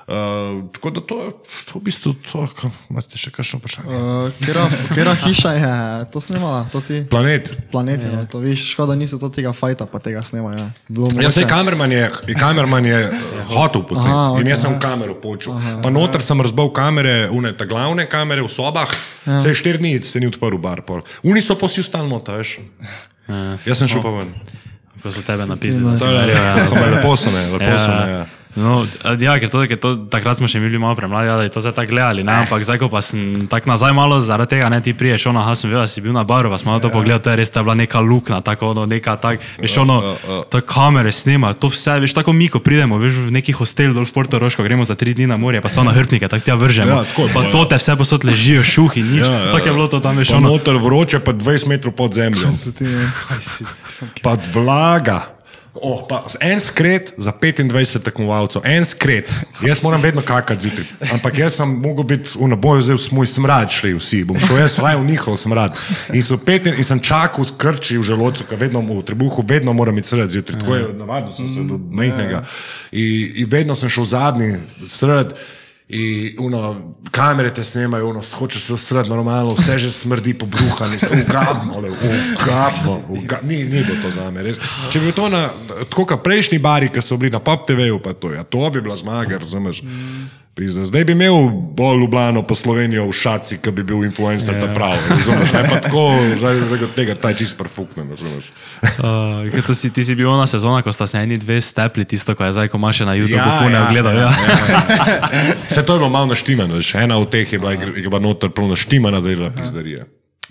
Uh, 0.05 0.69
tako 0.69 0.89
da 0.93 1.01
to 1.01 1.15
je 1.23 1.31
to 1.65 1.79
v 1.79 1.81
bistvu 1.81 2.13
to, 2.13 2.43
kar 2.53 2.69
imate 2.93 3.17
še 3.17 3.31
kakšno 3.33 3.57
vprašanje. 3.57 3.89
Uh, 3.89 4.29
kera, 4.37 4.65
kera 4.93 5.13
hiša 5.17 5.51
je 5.57 5.69
to 6.13 6.21
snimala, 6.21 6.59
to 6.69 6.77
ti 6.77 6.99
Planet. 7.09 7.49
planeti, 7.73 8.05
no, 8.13 8.21
to 8.29 8.37
viš, 8.37 8.67
škoda 8.75 8.93
niso 8.93 9.17
to 9.17 9.31
tega 9.33 9.49
fajta, 9.49 9.89
pa 9.89 9.97
tega 9.97 10.21
snemajo. 10.21 10.61
Bilo 10.93 11.09
Ja, 11.17 11.33
sej 11.33 11.49
kamerman 11.49 11.89
je, 11.89 12.05
kamerman 12.37 12.85
je 12.85 12.99
hotel 13.49 13.81
posebej. 13.81 14.13
Aha, 14.13 14.37
In 14.45 14.51
jaz 14.53 14.61
sem 14.61 14.77
v 14.77 14.79
kamero 14.85 15.17
počel. 15.17 15.57
Pa 15.81 15.89
noter 15.89 16.21
sem 16.21 16.37
razbil 16.37 16.69
kamere, 16.69 17.33
une, 17.33 17.57
ta 17.57 17.65
glavne 17.65 18.05
kamere 18.05 18.45
v 18.45 18.51
sobah, 18.53 18.93
ja. 19.25 19.41
sej 19.41 19.57
štiri 19.57 19.81
dni 19.81 19.97
se 20.05 20.21
ni 20.21 20.29
odprl 20.29 20.61
bar. 20.61 20.85
Pol. 20.85 21.01
Uni 21.25 21.41
so 21.41 21.57
pa 21.57 21.65
vsi 21.65 21.81
ostali 21.81 22.05
noter, 22.05 22.45
veš. 22.45 22.61
Jaz 23.65 23.81
sem 23.81 23.89
šel 23.89 24.05
pa 24.05 24.13
ven. 24.21 24.37
Ko 25.01 25.09
so 25.09 25.25
tebe 25.25 25.49
napisali. 25.49 25.97
To 25.97 26.13
je 26.13 26.33
to 26.33 26.61
so 26.69 26.77
me 26.77 26.87
lepo 26.93 27.17
so 27.17 27.33
me, 27.33 27.41
lepo 27.57 27.73
so 27.81 27.89
me. 27.89 28.05
Ja. 28.21 28.25
No, 28.55 28.85
ja, 29.19 29.35
ker 29.35 29.49
to, 29.49 29.67
ker 29.67 29.75
to, 29.75 29.89
takrat 30.07 30.37
smo 30.37 30.47
še 30.47 30.59
bili 30.59 30.79
malo 30.79 30.95
premladi, 30.95 31.27
ja, 31.27 31.35
da 31.35 31.43
je 31.43 31.51
to 31.51 31.59
zdaj 31.59 31.73
tako 31.73 31.91
gledali. 31.91 32.23
Ne? 32.23 32.31
Ampak 32.39 32.63
zdaj, 32.63 32.79
ko 32.79 32.87
pa 32.87 33.01
sem 33.01 33.47
tako 33.47 33.67
nazaj 33.67 33.91
malo 33.91 34.21
zaradi 34.23 34.49
tega, 34.49 34.69
ne 34.69 34.79
ti 34.79 34.93
priješ, 34.93 35.27
ono, 35.27 35.43
aha, 35.43 35.51
sem 35.53 35.67
videl, 35.67 35.83
da 35.83 35.87
si 35.87 35.99
bil 35.99 36.15
na 36.15 36.23
baru, 36.23 36.47
pa 36.47 36.55
smo 36.55 36.71
malo 36.71 36.79
to 36.79 36.87
pogledali, 36.89 37.19
to 37.19 37.29
je 37.29 37.35
res, 37.35 37.49
to 37.49 37.59
je 37.59 37.63
bila 37.63 37.75
neka 37.75 37.99
luknja, 37.99 38.39
tako 38.39 38.71
ono, 38.71 38.85
neka 38.85 39.15
tak, 39.17 39.43
veš, 39.59 39.75
ono, 39.77 40.15
to 40.47 40.61
kamere 40.61 41.11
snima, 41.11 41.51
to 41.53 41.67
vse, 41.67 41.99
veš, 41.99 42.13
tako 42.13 42.31
mi, 42.31 42.47
ko 42.47 42.59
pridemo, 42.59 42.95
veš, 42.95 43.27
v 43.27 43.35
neki 43.35 43.51
hostel 43.51 43.91
dol 43.91 44.07
v 44.07 44.13
Portoroško, 44.13 44.63
gremo 44.63 44.87
za 44.87 44.95
tri 44.95 45.11
dni 45.11 45.27
na 45.27 45.35
morje, 45.35 45.59
pa 45.59 45.67
so 45.67 45.83
na 45.83 45.91
hrtnike, 45.91 46.23
tako 46.25 46.47
tja 46.47 46.55
vržemo. 46.55 46.89
Ja, 46.89 47.03
tako 47.03 47.27
je 47.27 47.33
pa 47.35 47.43
ja. 47.43 47.49
cote 47.51 47.75
vse 47.75 47.95
posod 47.95 48.23
ležijo, 48.23 48.63
šuhi, 48.63 49.03
nič. 49.03 49.19
Ja, 49.19 49.27
ja, 49.27 49.51
Tako 49.51 49.67
je 49.67 49.73
bilo 49.73 49.87
to 49.87 49.99
tam, 49.99 50.15
veš, 50.15 50.31
ono. 50.31 50.47
noter 50.49 50.79
vroče, 50.79 51.19
pa 51.19 51.35
20 51.35 51.67
metrov 51.67 51.91
pod 51.91 52.15
zemljo. 52.15 52.55
Se 52.55 52.71
ti 52.71 52.87
ne- 52.87 53.11
Pa 54.23 54.39
vlaga. 54.53 55.34
Oh, 55.81 56.07
en 56.39 56.61
skret 56.61 57.13
za 57.17 57.33
25 57.41 57.99
tekmovalcev, 58.03 58.61
en 58.65 58.85
skret. 58.85 59.31
Jaz 59.61 59.83
moram 59.83 60.01
vedno 60.01 60.21
kakati 60.21 60.61
zjutraj. 60.61 60.85
Ampak 61.13 61.37
jaz 61.37 61.57
sem 61.59 61.69
mogel 61.69 62.03
biti 62.03 62.29
v 62.35 62.47
naboju, 62.47 62.81
zdaj 62.81 62.95
v 62.97 63.17
moj 63.17 63.27
smrad 63.27 63.71
šli 63.71 63.91
vsi. 63.97 64.23
Bom 64.23 64.39
šel 64.39 64.61
jaz 64.63 64.77
raje 64.79 65.01
v 65.01 65.05
njihov 65.05 65.37
smrad. 65.37 65.75
In, 66.13 66.23
so 66.23 66.37
pet, 66.37 66.69
in 66.71 66.83
sem 66.83 66.99
čakal 67.03 67.43
s 67.43 67.51
krči 67.57 67.99
v 67.99 68.07
želodcu, 68.07 68.47
ker 68.47 68.59
vedno 68.59 68.79
v 68.79 69.03
trebuhu, 69.03 69.43
vedno 69.47 69.73
moram 69.73 69.97
iti 69.99 70.07
sred 70.07 70.31
zjutraj. 70.31 70.59
Tako 70.63 70.75
je 70.75 70.93
navadno, 70.93 71.31
sem 71.31 71.51
se 71.53 71.67
do 71.67 71.79
mehkega. 71.91 72.45
In, 72.91 73.43
in 73.43 73.51
vedno 73.51 73.75
sem 73.75 73.91
šel 73.91 74.07
zadnji 74.15 74.55
sred. 74.87 75.35
In 75.87 76.35
uno, 76.39 76.93
kamere 77.11 77.53
te 77.53 77.63
snemajo, 77.63 78.07
uno, 78.09 78.21
hočeš 78.39 78.63
se 78.63 78.77
sred 78.77 79.07
normalno, 79.07 79.53
vse 79.53 79.77
že 79.77 79.91
smrdi 79.91 80.33
po 80.33 80.45
bruhanju, 80.45 80.97
ugabno, 81.21 81.77
ugabno, 81.77 83.01
uga, 83.09 83.39
ni, 83.43 83.63
ni 83.63 83.83
bilo 83.83 84.01
to 84.01 84.09
za 84.09 84.31
me. 84.31 84.43
Res. 84.43 84.57
Če 84.89 84.99
bi 84.99 85.13
to 85.13 85.29
na, 85.29 85.45
tako 85.89 86.07
kot 86.09 86.23
prejšnji 86.23 86.57
bari, 86.59 86.89
ki 86.89 87.05
so 87.05 87.19
bili 87.21 87.29
na 87.31 87.39
Pop 87.39 87.67
TV-ju, 87.69 87.99
pa 88.01 88.15
to, 88.17 88.33
ja, 88.33 88.43
to 88.43 88.69
bi 88.73 88.81
bila 88.81 88.97
zmaga, 88.97 89.37
razumeš. 89.37 89.83
Pizda. 90.55 90.85
Zdaj 90.85 91.03
bi 91.03 91.11
imel 91.11 91.49
bolj 91.51 91.99
Ljubljano 91.99 92.41
po 92.47 92.55
Slovenijo 92.55 93.09
v 93.09 93.11
šaci, 93.11 93.57
ki 93.57 93.71
bi 93.71 93.83
bil 93.83 94.03
influencer, 94.07 94.55
da 94.55 94.73
pravi. 94.73 94.97
Razumeš, 95.09 95.51
ne 95.51 95.63
pa 95.69 95.79
tako, 95.83 96.03
zaradi 96.39 96.87
tega 96.95 97.15
ta 97.15 97.29
je 97.29 97.35
čist 97.35 97.57
perfuknen, 97.57 98.09
razumeš. 98.09 98.51
Uh, 98.81 99.75
si, 99.75 99.93
ti 99.93 100.03
si 100.03 100.15
bil 100.15 100.29
ona 100.31 100.47
sezona, 100.47 100.79
ko 100.81 100.93
sta 100.95 101.07
se 101.07 101.19
eni 101.19 101.37
dve 101.37 101.59
stepli, 101.61 102.05
tisto, 102.05 102.35
ko 102.35 102.45
je 102.47 102.53
zdaj, 102.53 102.67
ko 102.71 102.77
imaš 102.77 102.99
na 102.99 103.17
YouTubeu, 103.19 103.43
ja, 103.43 103.59
pune 103.63 103.75
ja, 103.75 103.89
gledal. 103.91 104.15
Ja, 104.15 104.21
ja. 104.21 104.81
Vse 105.67 105.83
to 105.83 105.93
je 105.93 105.99
bilo 105.99 106.09
malo 106.09 106.31
naštimano, 106.31 106.79
veš. 106.79 106.95
ena 106.95 107.17
od 107.19 107.29
teh 107.29 107.53
je 107.53 107.59
bila, 107.59 107.75
je 107.75 108.07
bila 108.07 108.19
noter 108.19 108.49
prav 108.49 108.71
naštimana, 108.71 109.19
da 109.19 109.29
je 109.29 109.35
bila 109.35 109.49
pizdarija. 109.49 110.05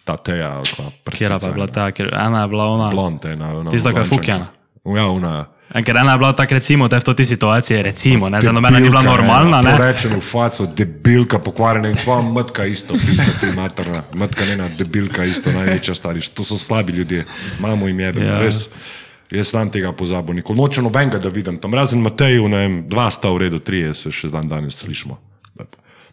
Ta 0.04 0.16
teja, 0.16 0.60
kva, 0.74 0.90
Kjera 1.16 1.38
pa 1.38 1.46
je 1.46 1.52
bila 1.52 1.66
ta, 1.66 1.88
ker 1.96 2.12
ena 2.12 2.44
je 2.44 2.48
bila 2.48 2.68
ona. 2.68 2.90
Blond, 2.90 3.24
ena, 3.24 3.64
Tista, 3.70 3.92
ko 3.92 4.04
je 4.04 4.04
fukjana. 4.04 4.52
Ja, 4.84 5.06
ona. 5.08 5.53
Ker 5.72 5.96
ena 5.96 6.12
je 6.12 6.18
bila 6.18 6.32
tako, 6.32 6.54
recimo, 6.54 6.86
v 6.86 7.00
toti 7.00 7.24
situaciji, 7.24 7.82
recimo, 7.82 8.28
ne, 8.28 8.40
za 8.40 8.52
nobena 8.52 8.78
ni 8.78 8.88
bila 8.88 9.02
normalna, 9.02 9.62
ne. 9.62 9.78
Rečeno 9.78 10.18
v 10.20 10.22
faco, 10.22 10.66
debilka, 10.66 11.38
pokvarjena 11.38 11.88
in 11.90 11.96
tvoja 11.96 12.22
matka 12.22 12.64
isto, 12.64 12.94
pista 12.94 13.32
ti 13.40 13.46
materna. 13.56 14.04
Matka 14.14 14.44
ne 14.44 14.52
ena 14.52 14.68
debilka 14.78 15.24
isto, 15.24 15.50
največja 15.52 15.94
stariš. 15.94 16.28
To 16.28 16.44
so 16.44 16.58
slabi 16.58 16.92
ljudje, 16.92 17.24
mamo 17.60 17.88
jim 17.88 18.00
jebe, 18.00 18.20
Ja. 18.24 18.38
res. 18.38 18.68
Jaz 19.30 19.48
sam 19.50 19.70
tega 19.70 19.92
pozabil, 19.92 20.34
nikoli 20.34 20.60
nočem 20.60 20.84
nobenega, 20.84 21.18
da 21.18 21.28
vidim. 21.28 21.58
Tam 21.58 21.74
razen 21.74 22.00
Mateju, 22.00 22.48
ne 22.48 22.56
vem, 22.56 22.88
dva 22.88 23.10
sta 23.10 23.30
v 23.32 23.38
redu, 23.38 23.58
trije 23.58 23.94
se 23.94 24.12
še 24.12 24.28
dan 24.28 24.48
danes 24.48 24.76
slišimo. 24.78 25.18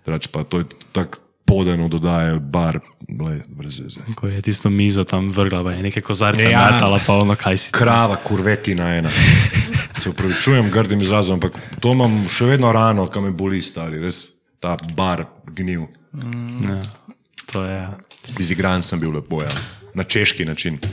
Drugače 0.05 0.29
pa 0.31 0.43
to 0.43 0.57
je 0.57 0.65
tako 0.91 1.17
podeno 1.51 1.87
dodaje 1.91 2.39
bar, 2.39 2.79
ble, 3.09 3.41
brez 3.47 3.81
veze. 3.83 3.99
Ko 4.15 4.27
je 4.31 4.39
tisto 4.41 4.69
mizo 4.71 5.03
tam 5.03 5.27
vrgla, 5.29 5.63
pa 5.63 5.71
je 5.75 5.83
neke 5.83 6.01
kozarce 6.01 6.47
Ja. 6.47 6.69
metala, 6.71 6.99
pa 7.05 7.17
ono 7.19 7.35
kaj 7.35 7.57
si. 7.57 7.71
Krava, 7.75 8.15
kurvetina 8.15 8.87
ena. 8.95 9.09
Se 9.99 10.09
upravičujem 10.09 10.71
grdim 10.71 11.01
izrazom, 11.03 11.33
ampak 11.35 11.59
to 11.83 11.91
imam 11.91 12.23
še 12.31 12.45
vedno 12.55 12.71
rano, 12.71 13.07
kam 13.07 13.27
me 13.27 13.31
boli 13.31 13.59
stari, 13.61 13.99
res 13.99 14.29
ta 14.63 14.77
bar 14.95 15.25
gnil. 15.51 15.89
To 17.51 17.65
je. 17.67 17.75
ja. 17.75 17.91
Izigran 18.39 18.83
sem 18.83 18.99
bil 18.99 19.11
lepo, 19.11 19.41
ja. 19.43 19.49
na 19.93 20.03
češki 20.03 20.45
način. 20.45 20.79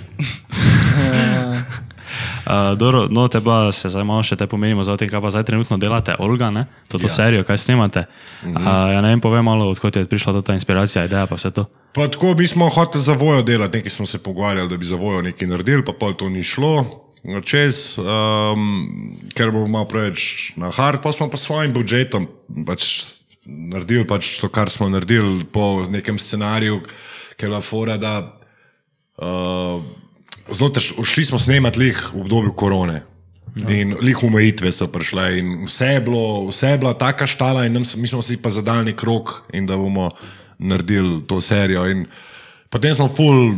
Uh, 2.44 2.78
dobro, 2.78 3.06
no, 3.10 3.28
te 3.28 3.40
pa 3.44 3.72
se 3.72 3.88
zdaj 3.88 4.04
malo 4.04 4.22
še 4.22 4.36
te 4.36 4.46
pomenimo, 4.46 4.84
za 4.84 4.96
tem, 4.96 5.10
kaj 5.10 5.22
pa 5.24 5.32
zdaj 5.34 5.46
trenutno 5.48 5.78
delate, 5.80 6.16
Olga, 6.18 6.50
ne? 6.54 6.66
To 6.92 7.00
ja. 7.02 7.08
serijo, 7.08 7.44
kaj 7.44 7.58
snemate. 7.58 8.06
Uh, 8.44 8.62
ja, 8.94 9.02
ne 9.04 9.12
vem, 9.14 9.20
povem 9.20 9.44
malo, 9.44 9.68
odkot 9.72 9.96
je 9.96 10.06
prišla 10.08 10.40
ta 10.42 10.56
inspiracija, 10.56 11.04
ideja, 11.08 11.26
pa 11.26 11.38
vse 11.38 11.52
to. 11.54 11.68
Pa 11.96 12.08
tako, 12.08 12.34
mi 12.38 12.46
smo 12.46 12.68
hoteli 12.68 13.04
za 13.04 13.12
vojo 13.18 13.42
delati, 13.42 13.78
nekaj 13.78 13.90
smo 13.90 14.06
se 14.06 14.22
pogovarjali, 14.22 14.68
da 14.68 14.76
bi 14.76 14.88
za 14.88 14.96
vojo 14.96 15.22
nekaj 15.22 15.48
naredili, 15.48 15.84
pa 15.84 15.92
pol 15.92 16.16
to 16.16 16.28
ni 16.32 16.42
šlo. 16.42 17.04
Čez, 17.44 17.98
um, 17.98 19.18
ker 19.34 19.50
bomo 19.50 19.66
malo 19.66 19.88
preveč 19.90 20.52
na 20.56 20.70
hard, 20.70 21.02
pa 21.02 21.12
smo 21.12 21.26
pa 21.28 21.36
s 21.36 21.48
svojim 21.50 21.74
budžetom 21.74 22.28
pač 22.64 23.18
naredili 23.48 24.06
pač 24.06 24.36
to, 24.40 24.48
kar 24.52 24.70
smo 24.70 24.88
naredili 24.88 25.44
po 25.44 25.86
nekem 25.90 26.18
scenariju, 26.18 26.80
ki 27.36 27.44
je 27.44 27.48
bila 27.48 27.60
fora, 27.60 27.96
da 27.96 28.20
uh, 28.22 29.82
zelo 30.52 30.70
težko, 30.70 31.04
šli 31.04 31.24
smo 31.24 31.38
snemati 31.38 31.78
lih 31.78 32.02
v 32.14 32.20
obdobju 32.20 32.52
korone. 32.52 33.02
In 33.58 33.96
lih 34.00 34.20
omejitve 34.22 34.70
so 34.72 34.86
prišle, 34.92 35.38
in 35.40 35.54
vse 35.66 35.86
je, 35.96 36.00
bilo, 36.04 36.46
vse 36.50 36.74
je 36.74 36.78
bila 36.78 36.92
taka 36.94 37.26
štala, 37.26 37.64
in 37.66 37.74
nam, 37.74 37.82
mi 37.96 38.06
smo 38.06 38.22
si 38.22 38.36
pa 38.42 38.52
zadali 38.54 38.94
krok, 38.96 39.48
in 39.52 39.66
da 39.66 39.76
bomo 39.76 40.10
naredili 40.58 41.22
to 41.26 41.40
serijo. 41.40 41.86
In 41.90 42.06
potem 42.70 42.94
smo 42.94 43.08
full 43.08 43.50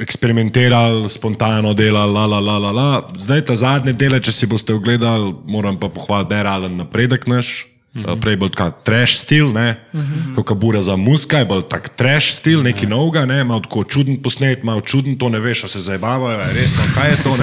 eksperimentirali, 0.00 1.10
spontano 1.10 1.74
delali, 1.74 2.12
la, 2.12 2.26
la, 2.26 2.40
la, 2.40 2.58
la, 2.58 2.70
la. 2.70 2.90
Zdaj 3.18 3.44
ta 3.50 3.54
zadnje 3.54 3.92
dele, 3.92 4.22
če 4.22 4.32
si 4.32 4.48
boste 4.48 4.72
ogledali, 4.74 5.34
moram 5.44 5.76
pa 5.80 5.90
pohvaliti 5.92 6.34
nerealen 6.34 6.78
napredek 6.80 7.26
naš. 7.26 7.71
Mm 7.94 8.04
-hmm. 8.04 8.20
Prej 8.20 8.32
je 8.32 8.36
bil 8.36 8.48
tak 8.48 8.84
trash 8.84 9.14
stil, 9.14 9.46
mm 9.48 9.54
-hmm. 9.54 10.34
kot 10.34 10.48
kabura 10.48 10.82
za 10.82 10.96
muska, 10.96 11.38
je 11.38 11.44
bil 11.44 11.62
tak 11.62 11.88
trash 11.88 12.32
stil, 12.32 12.62
nekaj 12.62 12.88
novega, 12.88 13.26
ne, 13.26 13.44
malo 13.44 13.60
tako 13.60 13.84
čuden 13.84 14.22
posnet, 14.22 14.62
malo 14.62 14.80
čuden, 14.80 15.18
to 15.18 15.28
ne 15.28 15.40
veš, 15.40 15.64
a 15.64 15.68
se 15.68 15.78
zabavajo, 15.78 16.40
je 16.40 16.52
resno, 16.52 16.82
kaj 16.94 17.10
je 17.10 17.16
to. 17.16 17.36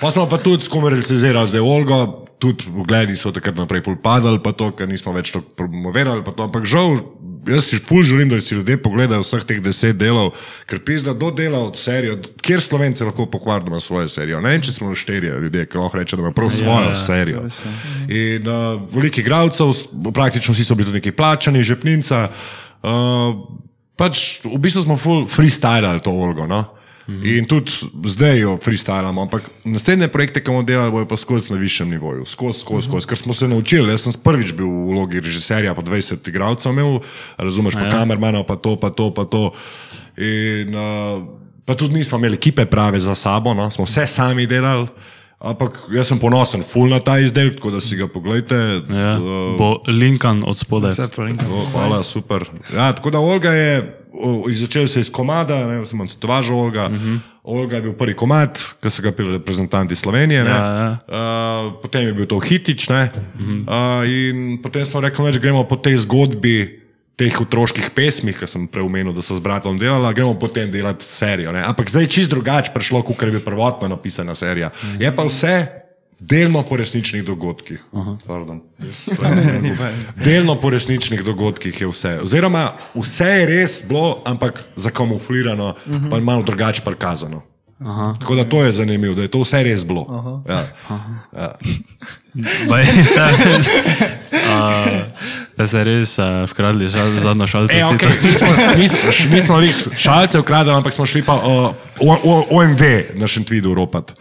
Pa 0.00 0.10
smo 0.10 0.28
pa 0.28 0.38
tudi 0.38 0.64
skomercializirali, 0.64 1.48
zdaj 1.48 1.60
Olga, 1.60 2.06
tudi 2.38 2.64
pogledi 2.76 3.16
so 3.16 3.32
takrat 3.32 3.56
naprej 3.56 3.82
ful 3.84 3.96
padali, 3.96 4.40
pa 4.42 4.52
to, 4.52 4.70
ker 4.76 4.88
nismo 4.88 5.12
več 5.16 5.32
to 5.32 5.40
promovirali, 5.40 6.24
pa 6.24 6.36
to, 6.36 6.44
ampak 6.44 6.68
žal, 6.68 7.00
jaz 7.48 7.64
si 7.64 7.78
ful 7.78 8.02
želim, 8.02 8.28
da 8.28 8.40
si 8.40 8.54
ljudje 8.54 8.76
pogledajo 8.82 9.22
vseh 9.22 9.44
teh 9.44 9.60
deset 9.62 9.96
delov, 9.96 10.32
ker 10.66 10.78
pizda 10.84 11.14
do 11.14 11.30
dela 11.30 11.58
od 11.58 11.78
serije, 11.78 12.16
kjer 12.42 12.60
slovenci 12.60 13.04
lahko 13.04 13.26
pokvarimo 13.26 13.80
svojo 13.80 14.08
serijo. 14.08 14.40
Ne 14.40 14.50
vem, 14.54 14.62
če 14.62 14.72
smo 14.72 14.94
štirje 14.94 15.40
ljudje, 15.42 15.66
ki 15.66 15.78
lahko 15.78 15.98
rečejo, 15.98 16.20
da 16.20 16.26
ima 16.26 16.32
prav 16.34 16.50
svojo 16.50 16.88
ja, 16.90 16.96
serijo. 16.96 17.44
In 18.08 18.48
uh, 18.48 18.80
veliko 18.92 19.20
igralcev, 19.20 19.72
s- 19.72 19.86
praktično 20.14 20.54
vsi 20.54 20.64
so 20.64 20.74
bili 20.74 20.90
tudi 20.90 20.98
neki 21.00 21.12
plačani, 21.12 21.62
žepninca. 21.62 22.28
Uh, 22.82 23.34
pač 23.96 24.40
v 24.44 24.58
bistvu 24.58 24.82
smo 24.84 24.96
full 24.96 25.26
freestylali 25.28 26.02
to 26.02 26.10
Olgo. 26.10 26.46
No? 26.46 26.64
In 27.06 27.46
tudi 27.46 27.70
zdaj 28.04 28.40
jo 28.40 28.56
freestylamo, 28.58 29.22
ampak 29.22 29.50
naslednje 29.64 30.08
projekte, 30.10 30.40
ki 30.42 30.50
bomo 30.50 30.64
delali, 30.66 30.90
bojo 30.90 31.06
pa 31.06 31.16
skozi 31.16 31.52
na 31.54 31.58
višjem 31.60 31.90
nivoju, 31.94 32.26
skozi, 32.26 32.64
skozi, 32.64 32.88
skozi, 32.88 33.06
ker 33.06 33.18
smo 33.18 33.34
se 33.34 33.46
naučili. 33.48 33.92
Jaz 33.94 34.08
sem 34.08 34.16
prvič 34.24 34.50
bil 34.58 34.66
v 34.66 34.90
vlogi 34.90 35.22
režiserja, 35.22 35.74
pa 35.74 35.86
20 35.86 36.26
igralcev 36.28 36.74
imel, 36.74 36.98
razumeš, 37.38 37.78
pa 37.78 37.90
kamermana, 37.94 38.42
pa 38.42 38.56
to, 38.58 38.74
pa 38.74 38.90
to, 38.90 39.12
pa 39.14 39.22
to. 39.30 39.52
In, 40.18 40.74
uh, 40.74 41.22
pa 41.62 41.78
tudi 41.78 41.94
nismo 41.94 42.18
imeli 42.18 42.40
ekipe 42.40 42.66
prave 42.66 42.98
za 43.00 43.14
sabo, 43.14 43.54
no? 43.54 43.70
smo 43.70 43.86
vse 43.86 44.06
sami 44.06 44.46
delali. 44.50 44.88
Ampak 45.36 45.92
jaz 45.92 46.08
sem 46.08 46.18
ponosen, 46.18 46.62
full 46.64 46.88
na 46.88 46.96
ta 46.98 47.18
izdelek, 47.20 47.58
tako 47.60 47.70
da 47.74 47.80
si 47.84 47.96
ga 47.96 48.08
pogledajte. 48.08 48.56
Ja. 48.88 49.14
Uh, 49.20 49.54
Bo 49.58 49.68
linkan 49.86 50.40
od 50.46 50.58
spodaj. 50.58 50.96
Hvala, 51.70 52.02
super. 52.02 52.48
Ja, 52.74 52.90
tako 52.96 53.12
da 53.14 53.20
Olga 53.20 53.52
je 53.52 54.05
začel 54.52 54.88
se 54.88 55.00
iz 55.00 55.10
komada, 55.12 55.56
ne 55.66 55.66
vem, 55.66 55.86
sem 55.86 56.08
tetovaž 56.08 56.50
Olga. 56.50 56.86
Uh 56.86 56.94
-huh. 56.94 57.18
Olga 57.42 57.76
je 57.76 57.82
bil 57.82 57.92
prvi 57.92 58.14
komad, 58.14 58.58
ki 58.82 58.90
so 58.90 59.02
ga 59.02 59.12
pili 59.12 59.32
reprezentanti 59.38 59.96
Slovenije. 59.96 60.44
ne. 60.44 60.50
Ja, 60.50 60.56
ja. 60.56 60.98
Uh, 61.08 61.72
potem 61.82 62.06
je 62.06 62.12
bil 62.12 62.26
to 62.26 62.38
hitič, 62.38 62.88
ne. 62.88 63.10
Uh, 63.38 64.08
in 64.08 64.62
potem 64.62 64.84
smo 64.84 65.00
rekli, 65.00 65.32
da 65.32 65.38
gremo 65.38 65.64
po 65.64 65.76
tej 65.76 65.98
zgodbi. 65.98 66.82
Teh 67.16 67.40
otroških 67.40 67.90
pesmih, 67.96 68.36
ki 68.38 68.46
sem 68.46 68.66
prej 68.68 68.84
omenil, 68.84 69.12
da 69.16 69.22
so 69.22 69.32
z 69.36 69.40
bratom 69.40 69.78
delali, 69.78 70.14
gremo 70.14 70.34
potem 70.38 70.70
delati 70.70 71.04
serijo. 71.04 71.52
Ne? 71.52 71.64
Ampak 71.64 71.88
zdaj 71.90 72.02
je 72.02 72.08
čist 72.08 72.30
drugače 72.30 72.70
prišlo, 72.74 73.02
kot 73.02 73.22
je 73.22 73.30
bila 73.30 73.40
prvotno 73.40 73.88
napisana 73.88 74.34
serija. 74.34 74.70
Je 75.00 75.16
pa 75.16 75.24
vse 75.24 75.85
delno 76.18 76.62
po 76.62 76.76
resničnih 76.76 77.24
dogodkih. 77.24 77.84
Pardon. 78.26 78.60
Delno 80.24 80.60
po 80.60 80.70
resničnih 80.70 81.24
dogodkih 81.24 81.80
je 81.80 81.88
vse. 81.88 82.18
Oziroma, 82.22 82.72
vse 82.94 83.24
je 83.24 83.46
res 83.46 83.82
bilo, 83.88 84.22
ampak 84.24 84.64
zakamuflirano, 84.76 85.68
uh 85.68 85.92
-huh. 85.92 86.10
pa 86.10 86.20
malo 86.20 86.42
drugače 86.42 86.82
prikazano. 86.84 87.42
Aha. 87.78 88.14
Tako 88.20 88.34
da 88.34 88.44
to 88.44 88.62
je 88.62 88.72
zanimivo, 88.72 89.14
da 89.14 89.22
je 89.22 89.28
to 89.28 89.40
vse 89.40 89.62
res 89.62 89.86
bilo. 89.86 90.06
Ja. 90.48 90.66
Ja. 91.36 91.52
Baj, 92.68 92.82
vse, 92.82 93.22
uh, 94.32 94.88
da 95.56 95.66
ste 95.66 95.84
res 95.84 96.18
uh, 96.18 96.44
vkradli 96.50 96.90
šal, 96.90 97.14
zadnjo 97.18 97.46
šalico. 97.52 97.74
E, 97.74 97.82
okay. 97.84 98.12
nismo, 98.22 98.48
nismo, 98.76 98.98
nismo 99.34 99.56
lih 99.56 99.76
šalce 99.96 100.38
ukradali, 100.38 100.76
ampak 100.76 100.92
smo 100.92 101.06
šli 101.06 101.22
pa 101.22 101.34
uh, 101.34 101.72
o- 102.00 102.20
o- 102.24 102.46
OMV 102.50 102.82
na 103.14 103.26
Šentvidu 103.26 103.74
ropat. 103.74 104.12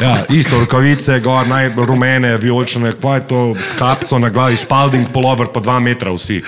Ja, 0.00 0.24
isto 0.28 0.60
rokavice, 0.60 1.20
gor, 1.20 1.46
najbolj 1.46 1.86
rumene, 1.86 2.36
vijolične, 2.38 2.92
kva 3.00 3.14
je 3.14 3.26
to 3.28 3.40
s 3.60 3.76
kapco 3.78 4.18
na 4.18 4.30
glavi, 4.30 4.56
spalding 4.56 5.12
polover 5.12 5.52
pa 5.52 5.60
dva 5.60 5.80
metra 5.80 6.12
vsi. 6.12 6.40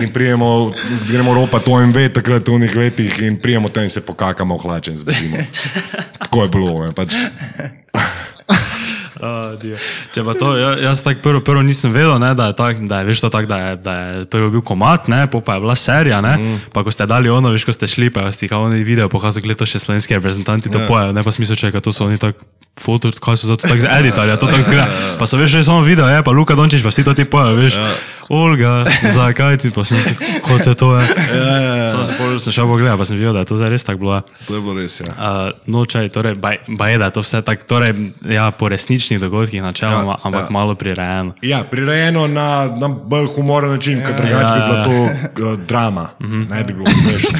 In 0.00 0.12
prijemo, 0.12 0.70
gremo 1.08 1.34
ropat 1.34 1.64
OMV 1.68 2.12
takrat 2.14 2.48
v 2.48 2.52
unih 2.54 2.76
letih 2.76 3.18
in 3.24 3.40
prijemo 3.40 3.68
tam 3.68 3.88
in 3.88 3.90
se 3.90 4.04
pokakamo 4.04 4.56
v 4.56 4.62
hlače 4.62 4.90
in 4.92 4.98
zdržimo. 4.98 5.36
Tako 6.18 6.42
je 6.42 6.48
bilo. 6.48 6.86
Ne, 6.86 6.92
pač. 6.92 7.16
Uh. 9.18 9.78
Če 10.14 10.22
pa 10.22 10.34
to, 10.38 10.54
ja, 10.54 10.74
jaz 10.88 11.02
tako 11.02 11.20
prvo, 11.22 11.40
prvo 11.42 11.62
nisem 11.66 11.90
vedel, 11.94 12.18
ne, 12.22 12.32
da 12.38 12.50
je 12.50 12.56
tak, 12.58 12.82
da 12.86 13.00
je, 13.02 13.08
veš 13.10 13.24
to 13.26 13.30
tako, 13.34 13.50
da 13.50 13.58
je, 13.58 13.76
da 13.82 13.94
je 13.94 14.24
prvo 14.30 14.50
bil 14.54 14.62
komat, 14.62 15.08
ne, 15.10 15.26
pa 15.26 15.54
je 15.54 15.60
bila 15.60 15.74
serija, 15.74 16.20
ne, 16.22 16.36
mm. 16.38 16.60
pa 16.72 16.84
ko 16.86 16.94
ste 16.94 17.06
dali 17.06 17.30
ono, 17.30 17.50
veš, 17.50 17.66
ko 17.66 17.74
ste 17.74 17.90
šli, 17.90 18.12
pa 18.14 18.30
ste 18.32 18.48
kao 18.48 18.68
oni 18.70 18.84
video 18.86 19.10
pokazali, 19.10 19.42
gled 19.42 19.58
to 19.58 19.66
še 19.66 19.82
slovenski 19.82 20.14
reprezentanti 20.14 20.70
to 20.70 20.78
Ja. 20.78 20.86
pojejo, 20.86 21.12
ne 21.12 21.24
pa 21.26 21.34
smisel 21.34 21.58
čeka, 21.58 21.82
to 21.82 21.90
so 21.90 22.06
oni 22.06 22.18
tako 22.22 22.46
foto, 22.78 23.10
kaj 23.10 23.36
so 23.36 23.50
za 23.50 23.56
to 23.58 23.66
tako 23.66 23.82
zeditali, 23.82 24.38
to 24.38 24.46
tako 24.46 24.62
zgleda. 24.62 24.86
Pa 25.18 25.26
so 25.26 25.34
veš, 25.36 25.50
že 25.50 25.66
samo 25.66 25.82
video, 25.82 26.06
je, 26.06 26.22
pa 26.22 26.30
Luka 26.30 26.54
Dončić, 26.54 26.82
pa 26.86 26.94
vsi 26.94 27.02
to 27.02 27.14
ti 27.14 27.26
pojejo, 27.26 27.58
veš, 27.58 27.74
Olga, 28.28 28.84
zakaj 29.16 29.56
ti, 29.56 29.70
pa 29.72 29.84
sem 29.88 29.96
si, 30.04 30.12
kot 30.44 30.66
je 30.66 30.74
to, 30.74 30.98
je. 30.98 31.06
Samo 31.90 32.04
se 32.04 32.12
pol 32.18 32.38
sem 32.38 32.52
šel 32.52 32.66
pogledat, 32.68 32.98
pa 33.00 33.04
sem 33.08 33.16
videl, 33.16 33.32
da 33.32 33.40
je 33.40 33.48
to 33.48 33.56
zares 33.56 33.84
tako 33.84 33.98
bilo. 33.98 34.14
ja. 34.14 34.22
To 34.46 34.54
je 34.54 34.60
bilo 34.60 34.74
res. 34.76 35.00
Ja. 35.00 35.06
Uh, 35.16 35.56
no, 35.66 35.86
čaj, 35.88 36.08
torej, 36.12 36.34
baj, 36.36 36.58
baj 36.68 36.92
je, 36.92 36.98
da 36.98 37.08
je 37.08 37.14
to 37.16 37.24
vse 37.24 37.40
tako, 37.42 37.64
torej, 37.64 37.94
ja, 38.28 38.50
po 38.50 38.68
resničnih 38.68 39.20
dogodkih, 39.20 39.62
načeloma, 39.62 39.98
Ja, 39.98 40.20
ja, 40.20 40.20
ampak 40.24 40.40
ja. 40.40 40.44
ja. 40.44 40.52
malo 40.52 40.74
prirejeno. 40.74 41.32
Ja, 41.42 41.62
prirejeno 41.64 42.26
na, 42.28 42.68
na 42.76 42.88
bolj 42.88 43.26
humoren 43.34 43.70
način, 43.72 44.04
ker 44.04 44.12
drugače 44.16 44.54
bi 44.54 44.60
ja, 44.60 44.66
bila 44.68 44.78
ja. 44.78 44.84
to 44.84 45.42
uh, 45.44 45.58
drama, 45.64 46.08
ne 46.20 46.64
bi 46.64 46.72
bilo 46.72 46.86
smešno. 46.86 47.38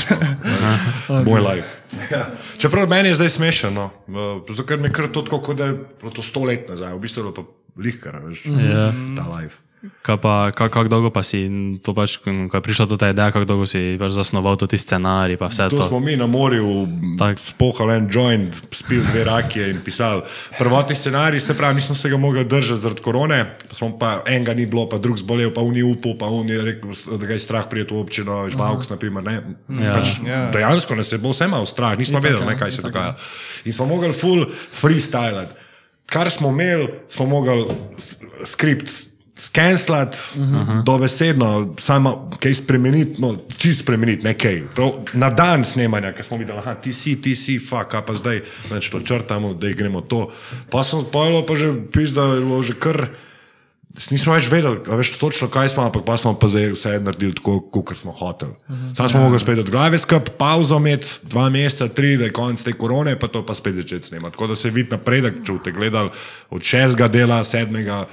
Moj 1.24 1.40
life. 1.40 1.68
Ja. 2.11 2.24
Čeprav 2.59 2.88
meni 2.88 3.09
je 3.09 3.14
zdaj 3.14 3.29
smešno, 3.29 3.70
no. 4.09 4.44
zato 4.48 4.64
ker 4.64 4.79
mi 4.81 4.88
je 4.88 4.92
kar 4.92 5.09
to 5.12 5.22
tako, 5.22 5.40
kot 5.40 5.57
da 5.57 5.64
je 5.64 5.79
to 6.14 6.22
sto 6.22 6.44
let 6.44 6.68
nazaj, 6.68 6.92
v 6.94 6.98
bistvu 7.01 7.20
je 7.20 7.24
bilo 7.24 7.35
pa 7.35 7.42
lihkar, 7.83 8.20
veš, 8.24 8.44
Ja. 8.46 8.92
ta 9.16 9.24
life. 9.37 9.57
Kaj 10.03 10.17
pa, 10.17 10.51
kako 10.51 10.71
kak 10.73 10.88
dolgo 10.88 11.11
pa 11.11 11.23
si, 11.23 11.47
to 11.79 11.95
pač, 11.95 12.17
ko 12.19 12.31
je 12.51 12.61
prišla 12.61 12.91
ta 12.91 13.09
ideja, 13.09 13.31
kako 13.31 13.45
dolgo 13.45 13.62
si 13.62 13.95
pač 13.95 14.11
zasnoval 14.11 14.57
to 14.57 14.67
ti 14.67 14.75
scenarij, 14.75 15.37
pa 15.37 15.47
vse 15.47 15.69
To 15.69 15.77
to. 15.77 15.87
smo 15.87 16.01
mi 16.01 16.17
na 16.17 16.27
morju 16.27 16.88
spohali 17.37 17.95
en 17.95 18.09
joint, 18.09 18.59
spil 18.69 18.99
dve 19.05 19.23
rakije 19.25 19.71
in 19.71 19.79
pisali. 19.79 20.23
Prvotni 20.59 20.95
scenarij, 20.95 21.38
se 21.38 21.55
pravi, 21.55 21.75
nismo 21.75 21.95
se 21.95 22.09
ga 22.09 22.17
mogli 22.17 22.45
držati 22.45 22.81
zaradi 22.81 23.01
korone, 23.01 23.38
pa 23.61 23.75
smo 23.75 23.95
pa 23.95 24.23
enega 24.27 24.55
ni 24.55 24.67
bilo, 24.67 24.88
pa 24.88 24.99
drug 24.99 25.17
zbolel, 25.17 25.55
pa 25.55 25.61
uni 25.61 25.83
upal, 25.83 26.19
pa 26.19 26.27
uni 26.27 26.53
je 26.53 26.62
rekel, 26.64 26.91
da 27.12 27.27
ga 27.27 27.33
je 27.33 27.38
strah 27.41 27.67
prijeti 27.67 27.95
v 27.95 27.99
občino, 27.99 28.51
žvalks, 28.51 28.88
naprimer. 28.88 29.23
Ne, 29.23 29.37
Ja. 29.79 29.95
pač, 29.95 30.19
dejansko 30.53 30.95
nas 30.95 31.12
je 31.12 31.19
bilo 31.19 31.31
vse 31.31 31.47
malo 31.47 31.67
strah, 31.67 31.95
nismo 31.95 32.19
vedeli, 32.19 32.43
ne, 32.45 32.59
kaj 32.59 32.71
se 32.71 32.83
dogaja. 32.83 33.14
In 33.64 33.73
smo 33.73 33.87
mogli 33.87 34.11
full 34.12 34.43
freestyle. 34.73 35.47
Kar 36.07 36.31
smo 36.31 36.49
imeli, 36.49 36.88
smo 37.09 37.27
mogli 37.27 37.67
skript 38.45 38.88
skenslati, 39.38 40.18
uh 40.35 40.42
-huh. 40.42 40.85
dobesedno, 40.85 41.74
samo 41.79 42.31
kaj 42.40 42.55
spremeniti, 42.55 43.20
no, 43.22 43.37
čist 43.57 43.81
spremeniti, 43.81 44.22
nekaj. 44.22 44.62
Prav, 44.74 44.90
na 45.12 45.31
dan 45.31 45.64
snemanja, 45.64 46.12
ki 46.12 46.22
smo 46.22 46.37
videli, 46.37 46.61
da 46.64 46.74
ti 46.74 46.92
si, 46.92 47.22
ti 47.22 47.35
si, 47.35 47.59
fuck, 47.59 47.94
pa 48.07 48.14
zdaj, 48.14 48.40
neč 48.70 48.90
to 48.90 49.01
črtamo, 49.01 49.55
da 49.55 49.68
gremo 49.68 50.01
to. 50.01 50.31
Pa 50.70 50.85
sem 50.85 51.01
spojil, 51.01 51.46
pa 51.46 51.57
že 51.57 51.72
pis, 51.92 52.11
da 52.11 52.22
je 52.22 52.40
bilo 52.40 52.62
že 52.62 52.74
kar. 52.74 53.09
Nismo 54.11 54.35
več 54.35 54.46
vedeli, 54.51 54.79
veš 54.87 55.16
točno, 55.18 55.48
kaj 55.48 55.68
smo, 55.68 55.83
ampak 55.83 56.05
pa 56.07 56.16
smo 56.16 56.35
pa 56.38 56.46
zdaj 56.48 56.72
vse 56.72 57.01
naredili 57.01 57.35
tako, 57.35 57.61
kot 57.61 57.96
smo 57.96 58.12
hoteli. 58.12 58.53
Uh 58.68 58.77
-huh. 58.77 58.96
Sam 58.96 59.09
smo 59.09 59.20
mogli 59.20 59.38
spet 59.38 59.59
od 59.59 59.70
glave 59.70 59.98
skup, 59.98 60.31
pauzo 60.38 60.77
imeti, 60.77 61.07
dva 61.22 61.51
meseca, 61.51 61.88
tri, 61.88 62.16
da 62.16 62.24
je 62.24 62.33
konec 62.33 62.62
te 62.62 62.72
korone, 62.72 63.18
pa 63.18 63.27
to 63.27 63.46
pa 63.46 63.55
spet 63.55 63.74
začeti 63.74 64.07
snemati. 64.07 64.33
Tako 64.33 64.46
da 64.46 64.55
se 64.55 64.70
vidi 64.70 64.90
napredek, 64.90 65.35
če 65.46 65.53
boste 65.53 65.72
gledali 65.72 66.11
od 66.51 66.62
šestega 66.62 67.09
dela, 67.09 67.44
sedmega, 67.44 68.07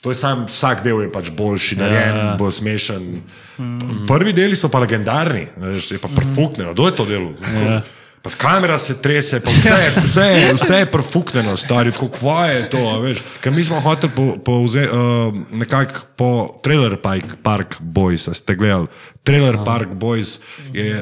To 0.00 0.10
je 0.10 0.16
sam, 0.16 0.46
vsak 0.48 0.80
del 0.84 1.02
je 1.04 1.10
pač 1.12 1.28
boljši, 1.36 1.76
narejen, 1.76 2.16
ja. 2.16 2.34
bolj 2.40 2.54
smešen. 2.56 3.08
Mm. 3.60 4.04
Prvi 4.08 4.32
deli 4.32 4.56
so 4.56 4.70
pa 4.72 4.80
legendarni, 4.80 5.44
veš, 5.60 5.90
je 5.92 5.98
pa 6.00 6.08
perfuknjeno. 6.08 6.72
Kdo 6.72 6.86
je 6.88 6.94
to 6.96 7.04
delo? 7.04 7.34
Ja. 7.40 7.82
Pa 8.20 8.30
kamera 8.36 8.78
se 8.78 8.98
trese, 9.00 9.40
pa 9.40 9.52
vse, 9.52 9.76
vse, 9.96 10.28
vse 10.56 10.80
je 10.82 10.88
perfuknjeno, 10.92 11.56
stari, 11.56 11.92
tako 11.92 12.08
kva 12.16 12.46
je 12.46 12.66
to, 12.72 12.82
veš. 13.00 13.22
Ker 13.40 13.52
mi 13.52 13.64
smo 13.64 13.80
hoteli 13.80 14.12
po, 14.16 14.26
po, 14.44 14.58
uh, 14.64 14.72
nekako 15.52 16.04
po 16.16 16.32
Trailer 16.64 16.96
Park, 17.00 17.36
Park 17.42 17.80
Boys, 17.80 18.28
ste 18.32 18.56
gledali. 18.56 18.88
Trailer. 19.24 19.60
Park 19.64 19.96
Boys 20.00 20.38
je 20.72 21.00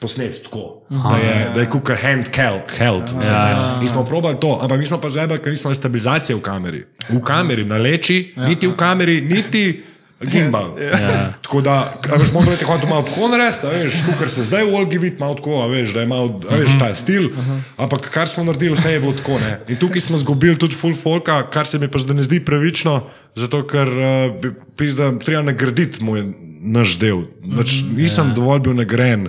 posnet 0.00 0.42
tako, 0.44 0.82
Aha, 0.90 1.10
da 1.10 1.16
je, 1.16 1.30
ja, 1.30 1.52
ja. 1.54 1.60
je 1.60 1.68
kukar 1.70 1.96
hand 2.02 2.26
held. 2.36 3.14
Ja, 3.26 3.48
ja. 3.48 3.78
In 3.82 3.88
smo 3.88 4.04
probali 4.04 4.36
to, 4.40 4.58
ampak 4.62 4.78
mi 4.78 4.86
smo 4.86 5.00
pa 5.00 5.10
zdaj, 5.10 5.38
ker 5.38 5.52
nismo 5.52 5.68
imeli 5.68 5.78
stabilizacije 5.78 6.36
v 6.36 6.40
kameri. 6.42 6.84
V 7.08 7.20
kameri, 7.24 7.64
na 7.64 7.78
leči, 7.78 8.32
ja. 8.36 8.48
niti 8.48 8.66
v 8.66 8.76
kameri, 8.76 9.20
niti. 9.20 9.84
Gimbal. 10.20 10.76
Yeah. 10.76 11.00
Yeah. 11.00 11.32
Tako 11.42 11.60
da, 11.60 11.94
veš, 12.18 12.32
moramo 12.32 12.52
reči, 12.52 12.64
da 12.64 12.88
malo 12.88 13.02
tako 13.02 13.28
narediti, 13.28 13.66
veš, 13.66 13.94
kar 14.18 14.28
se 14.28 14.42
zdaj 14.44 14.64
v 14.64 14.74
Olgi 14.74 14.98
vidi, 14.98 15.16
malo 15.18 15.34
tako, 15.34 15.62
veš, 15.68 15.94
da 15.94 16.00
je 16.00 16.06
malo, 16.06 16.40
veš, 16.50 16.76
ta 16.78 16.94
stil. 16.94 17.26
Uh 17.26 17.38
-huh. 17.38 17.60
Ampak 17.76 18.10
kar 18.10 18.28
smo 18.28 18.44
naredili, 18.44 18.74
vse 18.74 18.92
je 18.92 19.00
bilo 19.00 19.12
tako, 19.12 19.38
ne. 19.38 19.58
In 19.68 19.76
tukaj 19.76 20.00
smo 20.00 20.18
zgubili 20.18 20.58
tudi 20.58 20.76
full 20.76 20.94
folka, 20.96 21.50
kar 21.50 21.66
se 21.66 21.78
mi 21.78 21.88
pa 21.88 21.98
zdaj 21.98 22.16
ne 22.16 22.22
zdi 22.22 22.44
pravično, 22.44 23.00
zato 23.34 23.66
ker, 23.66 23.88
uh, 23.88 24.52
pizda, 24.76 25.18
treba 25.18 25.42
nagraditi 25.42 26.02
moj 26.04 26.24
naš 26.60 26.98
del. 26.98 27.22
Nač, 27.42 27.80
nisem 27.96 28.26
yeah. 28.26 28.34
dovolj 28.34 28.60
bil 28.60 28.74
nagrajen 28.74 29.28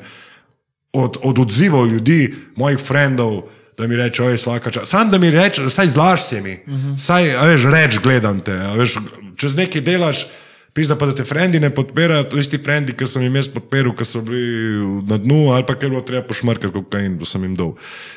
od, 0.93 1.17
od 1.23 1.39
odzivov 1.39 1.88
ljudi, 1.88 2.36
mojih 2.56 2.80
frendov. 2.80 3.41
Da 3.77 3.88
mi 3.88 3.95
reče, 3.95 4.23
oj, 4.23 4.36
vsaka 4.36 4.71
čas. 4.71 4.89
Sam 4.89 5.10
da 5.10 5.17
mi 5.17 5.32
reče, 5.32 5.69
saj 5.69 5.88
zlaš 5.88 6.27
se 6.27 6.41
mi, 6.41 6.54
uh 6.54 6.73
-huh. 6.73 6.97
saj, 6.99 7.47
veš, 7.47 7.63
reč 7.63 7.99
gledam 8.04 8.39
te, 8.39 8.54
veš, 8.54 8.97
čez 9.38 9.56
nekaj 9.56 9.82
delaš. 9.82 10.25
Pisa 10.73 10.95
pa, 10.95 11.05
da 11.05 11.12
te 11.12 11.25
frendi 11.27 11.60
ne 11.60 11.67
podpirajo, 11.75 12.29
to 12.31 12.38
isti 12.39 12.55
frendi, 12.63 12.93
ki 12.95 13.03
sem 13.10 13.25
jim 13.25 13.34
jaz 13.36 13.49
podpiral, 13.51 13.91
ki 13.91 14.05
so 14.07 14.21
bili 14.23 14.79
na 15.10 15.17
dnu, 15.19 15.49
ali 15.51 15.65
pa 15.67 15.75
ker 15.75 15.91
bilo 15.91 15.99
treba 16.07 16.23
pošmrkati 16.29 16.71
kokain, 16.71 17.17
da 17.19 17.27
sem 17.27 17.43
jim 17.43 17.57
dol. 17.60 17.73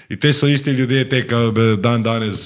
In 0.06 0.20
te 0.22 0.30
so 0.30 0.46
isti 0.46 0.70
ljudje, 0.70 1.02
te, 1.10 1.24
ki 1.26 1.74
dan 1.82 2.06
danes 2.06 2.44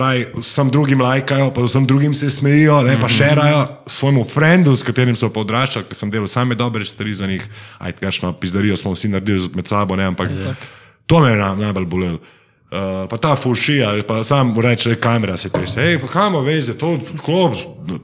raj, 0.00 0.24
vsem 0.38 0.72
drugim 0.72 1.04
lajkajo, 1.04 1.50
pa 1.52 1.66
vsem 1.68 1.84
drugim 1.84 2.16
se 2.16 2.30
smejijo, 2.32 2.80
ne, 2.88 2.96
pa 3.00 3.12
še 3.12 3.28
rajo 3.36 3.66
svojemu 3.92 4.24
frendu, 4.32 4.72
s 4.72 4.88
katerim 4.88 5.18
so 5.20 5.28
pa 5.28 5.44
odraščali, 5.44 5.84
ki 5.90 6.00
sem 6.00 6.14
delal 6.14 6.32
same 6.32 6.56
dobre 6.56 6.88
stvari 6.88 7.12
za 7.20 7.28
njih, 7.28 7.44
aj 7.84 7.98
kakšno 8.00 8.32
pizdarijo 8.40 8.80
smo 8.80 8.96
vsi 8.96 9.12
naredili 9.12 9.52
med 9.52 9.68
sabo, 9.68 10.00
ne, 10.00 10.08
ampak 10.14 10.32
ja. 10.32 10.56
to 11.04 11.20
me 11.20 11.34
je 11.34 11.42
najbolj 11.60 11.92
bolelo. 11.92 12.24
Uh, 12.72 13.04
pa 13.08 13.18
ta 13.20 13.36
fušija, 13.36 13.90
pa 14.08 14.24
sam 14.24 14.54
reče, 14.60 14.94
kamera 14.94 15.36
se 15.36 15.50
trese. 15.52 15.80
Hej, 15.80 15.98
pa 16.00 16.06
kam 16.08 16.38
veze, 16.44 16.72
to 16.78 16.94
klop, 17.20 17.52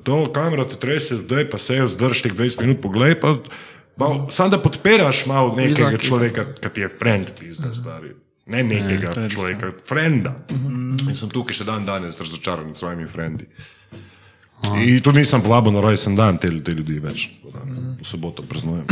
to 0.05 0.33
kamera 0.33 0.67
te 0.69 0.77
trese, 0.77 1.17
zdaj 1.17 1.49
pa 1.49 1.59
se 1.59 1.81
zdrž 1.87 2.21
teh 2.23 2.35
20 2.37 2.61
minut, 2.61 2.83
poglej 2.83 3.17
pa. 3.21 3.39
pa 3.97 4.27
sam 4.31 4.51
da 4.51 4.59
podpiraš 4.61 5.25
malo 5.27 5.55
nekega 5.57 5.89
Izak, 5.89 6.03
človeka, 6.05 6.45
ki 6.61 6.69
ti 6.75 6.81
je 6.85 6.89
friend, 6.99 7.33
pizda 7.41 7.73
stari. 7.75 8.13
Ne 8.47 8.63
nekega 8.65 9.13
ne, 9.17 9.31
človeka, 9.31 9.73
frenda. 9.89 10.37
Uh 10.51 10.57
-huh. 10.57 11.09
In 11.09 11.17
sem 11.17 11.29
tukaj 11.29 11.57
še 11.57 11.65
dan 11.65 11.85
danes 11.85 12.21
razočaran 12.21 12.75
s 12.75 12.79
svojimi 12.79 13.09
frendi. 13.09 13.47
In 14.77 15.01
tudi 15.01 15.19
nisem 15.19 15.43
povabil 15.43 15.73
na 15.73 15.81
rojsten 15.81 16.17
dan 16.17 16.39
te, 16.39 16.51
te 16.63 16.73
ljudi 16.73 16.99
več. 17.01 17.31
V 18.01 18.05
soboto 18.05 18.43
praznujem. 18.43 18.85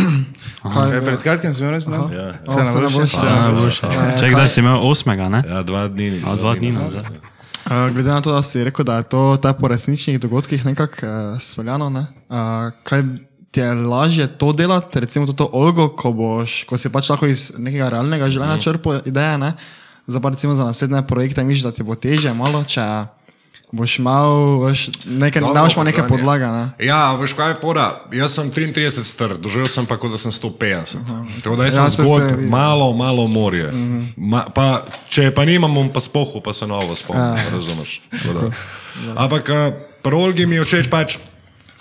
Pred 0.74 1.22
kratkim 1.22 1.54
sem 1.54 1.70
res 1.70 1.86
znal. 1.86 2.10
Ja. 2.12 2.34
Se 2.66 2.80
ne 2.82 2.90
boš 2.90 3.16
še. 3.78 3.94
Če 4.20 4.32
kdaj 4.34 4.50
si 4.52 4.60
imel 4.64 4.82
osmega, 4.86 5.30
ne? 5.32 5.44
Ja, 5.46 5.62
dva 5.66 5.86
dni. 5.92 6.20
A, 6.24 6.36
dva 6.38 6.54
dni 6.58 6.74
nazaj. 6.76 7.06
Uh, 7.66 7.90
glede 7.90 8.10
na 8.12 8.20
to, 8.22 8.30
da 8.30 8.42
si 8.46 8.62
rekel, 8.62 8.86
da 8.86 9.00
je 9.00 9.08
to 9.10 9.38
po 9.58 9.68
resničnih 9.68 10.20
dogodkih 10.22 10.62
nekako 10.64 11.02
uh, 11.02 11.40
speljano, 11.42 11.90
ne? 11.90 12.04
uh, 12.30 12.70
kaj 12.86 13.02
ti 13.50 13.60
je 13.60 13.74
lažje 13.74 14.26
to 14.38 14.52
delati, 14.52 15.00
recimo 15.00 15.26
to, 15.26 15.32
to 15.32 15.48
Olgo, 15.52 15.88
ko, 15.88 16.12
boš, 16.12 16.62
ko 16.62 16.78
si 16.78 16.92
pač 16.94 17.10
lahko 17.10 17.26
iz 17.26 17.48
nekega 17.58 17.88
realnega 17.90 18.28
življenja 18.30 18.60
črpal 18.62 19.00
ideje, 19.02 19.38
ne? 19.42 19.50
za 20.06 20.20
pa 20.22 20.30
recimo 20.30 20.54
za 20.54 20.64
naslednje 20.64 21.02
projekte, 21.08 21.44
misliš, 21.44 21.64
da 21.66 21.72
ti 21.74 21.82
bo 21.82 21.98
teže 21.98 22.30
malo, 22.38 22.62
če 22.62 22.84
boš 23.72 23.98
imel 23.98 24.60
nekaj, 25.04 25.42
nekaj 25.84 26.08
podlaga. 26.08 26.50
Ne? 26.52 26.86
Ja, 26.86 27.16
veš 27.18 27.34
kaj 27.36 27.50
je 27.50 27.58
pora. 27.60 27.86
Jaz 28.12 28.38
sem 28.38 28.50
33 28.52 29.04
star, 29.04 29.36
doživel 29.38 29.66
sem 29.68 29.86
pa 29.86 29.98
kot 29.98 30.14
da 30.14 30.18
sem 30.18 30.30
150. 30.30 31.02
Tako 31.42 31.56
da 31.56 31.64
jaz 31.64 31.74
ja, 31.74 31.88
sem 31.90 32.06
zgolj 32.06 32.46
malo, 32.50 32.92
malo 32.92 33.26
morje. 33.26 33.68
Uh 33.68 33.74
mhm. 33.74 33.98
-huh. 33.98 34.12
Ma, 34.16 34.44
pa, 34.54 34.82
če 35.08 35.30
pa 35.34 35.44
nimam, 35.44 35.74
bom 35.74 35.92
pa 35.92 36.00
spohu, 36.00 36.40
pa 36.40 36.52
se 36.52 36.66
novo 36.66 36.96
spomnim, 36.96 37.44
ja. 37.44 37.50
razumeš. 37.52 38.00
Ampak 39.22 39.48
eh, 39.48 39.72
prolgi 40.02 40.46
mi 40.46 40.54
je 40.56 40.64
všeč 40.64 40.90
pač. 40.90 41.18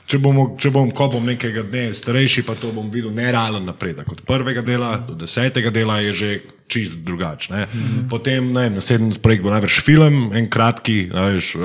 Če 0.06 0.20
bom, 0.22 0.38
če 0.62 0.70
bom, 0.70 0.92
ko 0.94 1.08
bom 1.10 1.24
nekega 1.26 1.64
dne 1.66 1.90
starejši, 1.98 2.44
pa 2.46 2.54
to 2.60 2.70
bom 2.76 2.92
videl 2.94 3.10
nerealen 3.14 3.66
napredek. 3.66 4.12
Od 4.12 4.22
prvega 4.28 4.62
dela 4.62 5.00
do 5.02 5.16
desetega 5.18 5.72
dela 5.74 5.98
je 6.06 6.14
že 6.14 6.30
čist 6.68 6.94
drugače. 6.94 7.54
Mm 7.54 7.58
-hmm. 7.66 8.10
Potem 8.10 8.54
naslednji 8.54 9.20
projekt 9.22 9.44
bo 9.44 9.50
najbrž 9.50 9.82
film, 9.82 10.32
en 10.34 10.50
kratki, 10.50 11.10
veš, 11.14 11.56
uh, 11.56 11.62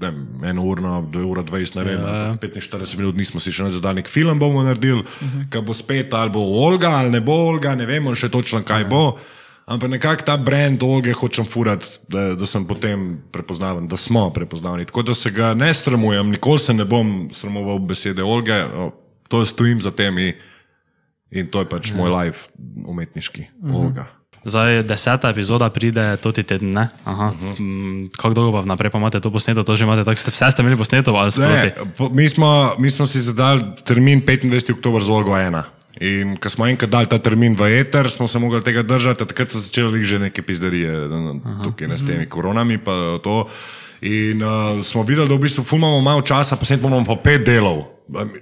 ne, 0.00 0.12
eno 0.48 0.62
urno, 0.62 1.08
dve 1.12 1.24
ura, 1.24 1.42
dvajset, 1.42 1.74
ne 1.74 1.84
vem, 1.84 2.00
ja. 2.00 2.36
45 2.40 2.96
minut 2.96 3.16
nismo 3.16 3.40
si 3.40 3.52
še 3.52 3.70
zadali 3.70 3.94
nek 3.94 4.08
film, 4.08 4.38
bomo 4.38 4.62
naredili, 4.62 5.02
mm 5.02 5.28
-hmm. 5.28 5.50
ki 5.50 5.60
bo 5.60 5.74
spet 5.74 6.14
ali 6.14 6.30
bo 6.30 6.40
Olga 6.40 6.88
ali 6.88 7.10
ne 7.10 7.20
bo 7.20 7.32
Olga, 7.32 7.74
ne 7.74 7.86
vemo 7.86 8.14
še 8.14 8.28
točno 8.28 8.62
kaj 8.62 8.82
ja. 8.82 8.88
bo. 8.88 9.18
Ampak 9.66 9.90
nekako 9.90 10.24
ta 10.26 10.36
brand 10.36 10.82
Olge 10.82 11.12
hočem 11.12 11.46
furati, 11.46 11.86
da, 12.08 12.34
da 12.34 12.46
sem 12.46 12.64
potem 12.66 13.22
prepoznaven, 13.32 13.86
da 13.88 13.96
smo 13.96 14.30
prepoznavni. 14.34 14.86
Tako 14.86 15.02
da 15.02 15.14
se 15.14 15.30
ga 15.30 15.54
ne 15.54 15.74
sramujem, 15.74 16.30
nikoli 16.30 16.58
se 16.58 16.74
ne 16.74 16.84
bom 16.84 17.30
sramoval 17.32 17.78
besede 17.78 18.22
Olge, 18.22 18.58
no, 18.74 18.90
to 19.28 19.46
stojim 19.46 19.80
za 19.80 19.90
temi 19.90 20.34
in 21.30 21.46
to 21.48 21.62
je 21.62 21.68
pač 21.68 21.90
ja. 21.90 21.96
moj 21.96 22.10
life 22.10 22.50
umetniški, 22.86 23.46
-hmm. 23.62 23.76
Olga. 23.76 24.06
Zdaj, 24.44 24.82
deseta 24.82 25.30
epizoda 25.30 25.70
pride 25.70 26.16
tudi 26.16 26.42
teden, 26.42 26.72
ne? 26.72 26.88
Aha. 27.04 27.26
Uh 27.26 27.40
-huh. 27.40 27.60
mm, 27.60 28.08
kako 28.16 28.34
dolgo 28.34 28.58
pa 28.58 28.60
vnaprej 28.60 28.90
pa 28.90 28.98
imate 28.98 29.20
to 29.20 29.30
posneto? 29.30 29.62
To 29.62 29.76
že 29.76 29.84
imate, 29.84 30.04
tako 30.04 30.20
ste 30.20 30.30
vse 30.30 30.50
ste 30.50 30.62
imeli 30.62 30.76
posneto 30.76 31.14
ali 31.14 31.32
sproti? 31.32 31.70
Mi 32.12 32.28
smo, 32.28 32.74
mi 32.78 32.90
smo 32.90 33.06
si 33.06 33.20
zadali 33.20 33.62
termin 33.84 34.22
25. 34.22 34.72
oktober 34.72 35.02
z 35.02 35.10
Olgo 35.10 35.32
1. 35.32 35.62
In 36.02 36.34
ko 36.42 36.50
smo 36.50 36.66
enkrat 36.66 36.90
dali 36.90 37.06
ta 37.06 37.20
termin 37.22 37.54
v 37.54 37.68
eter, 37.78 38.10
smo 38.10 38.26
se 38.26 38.40
mogli 38.42 38.58
tega 38.66 38.82
držati, 38.82 39.22
takrat 39.22 39.54
so 39.54 39.62
začeli 39.62 40.02
že 40.02 40.18
neke 40.18 40.42
pizderije, 40.42 40.90
tukaj 41.62 41.88
ne 41.88 41.98
s 41.98 42.02
temi 42.06 42.26
koronami. 42.26 42.80
In 44.02 44.42
uh, 44.42 44.82
smo 44.82 45.06
videli, 45.06 45.30
da 45.30 45.38
v 45.38 45.46
bistvu 45.46 45.62
imamo 45.78 46.00
malo 46.02 46.26
časa, 46.26 46.58
pa 46.58 46.66
imamo 46.66 47.06
pa 47.06 47.14
pet 47.22 47.46
delov. 47.46 47.86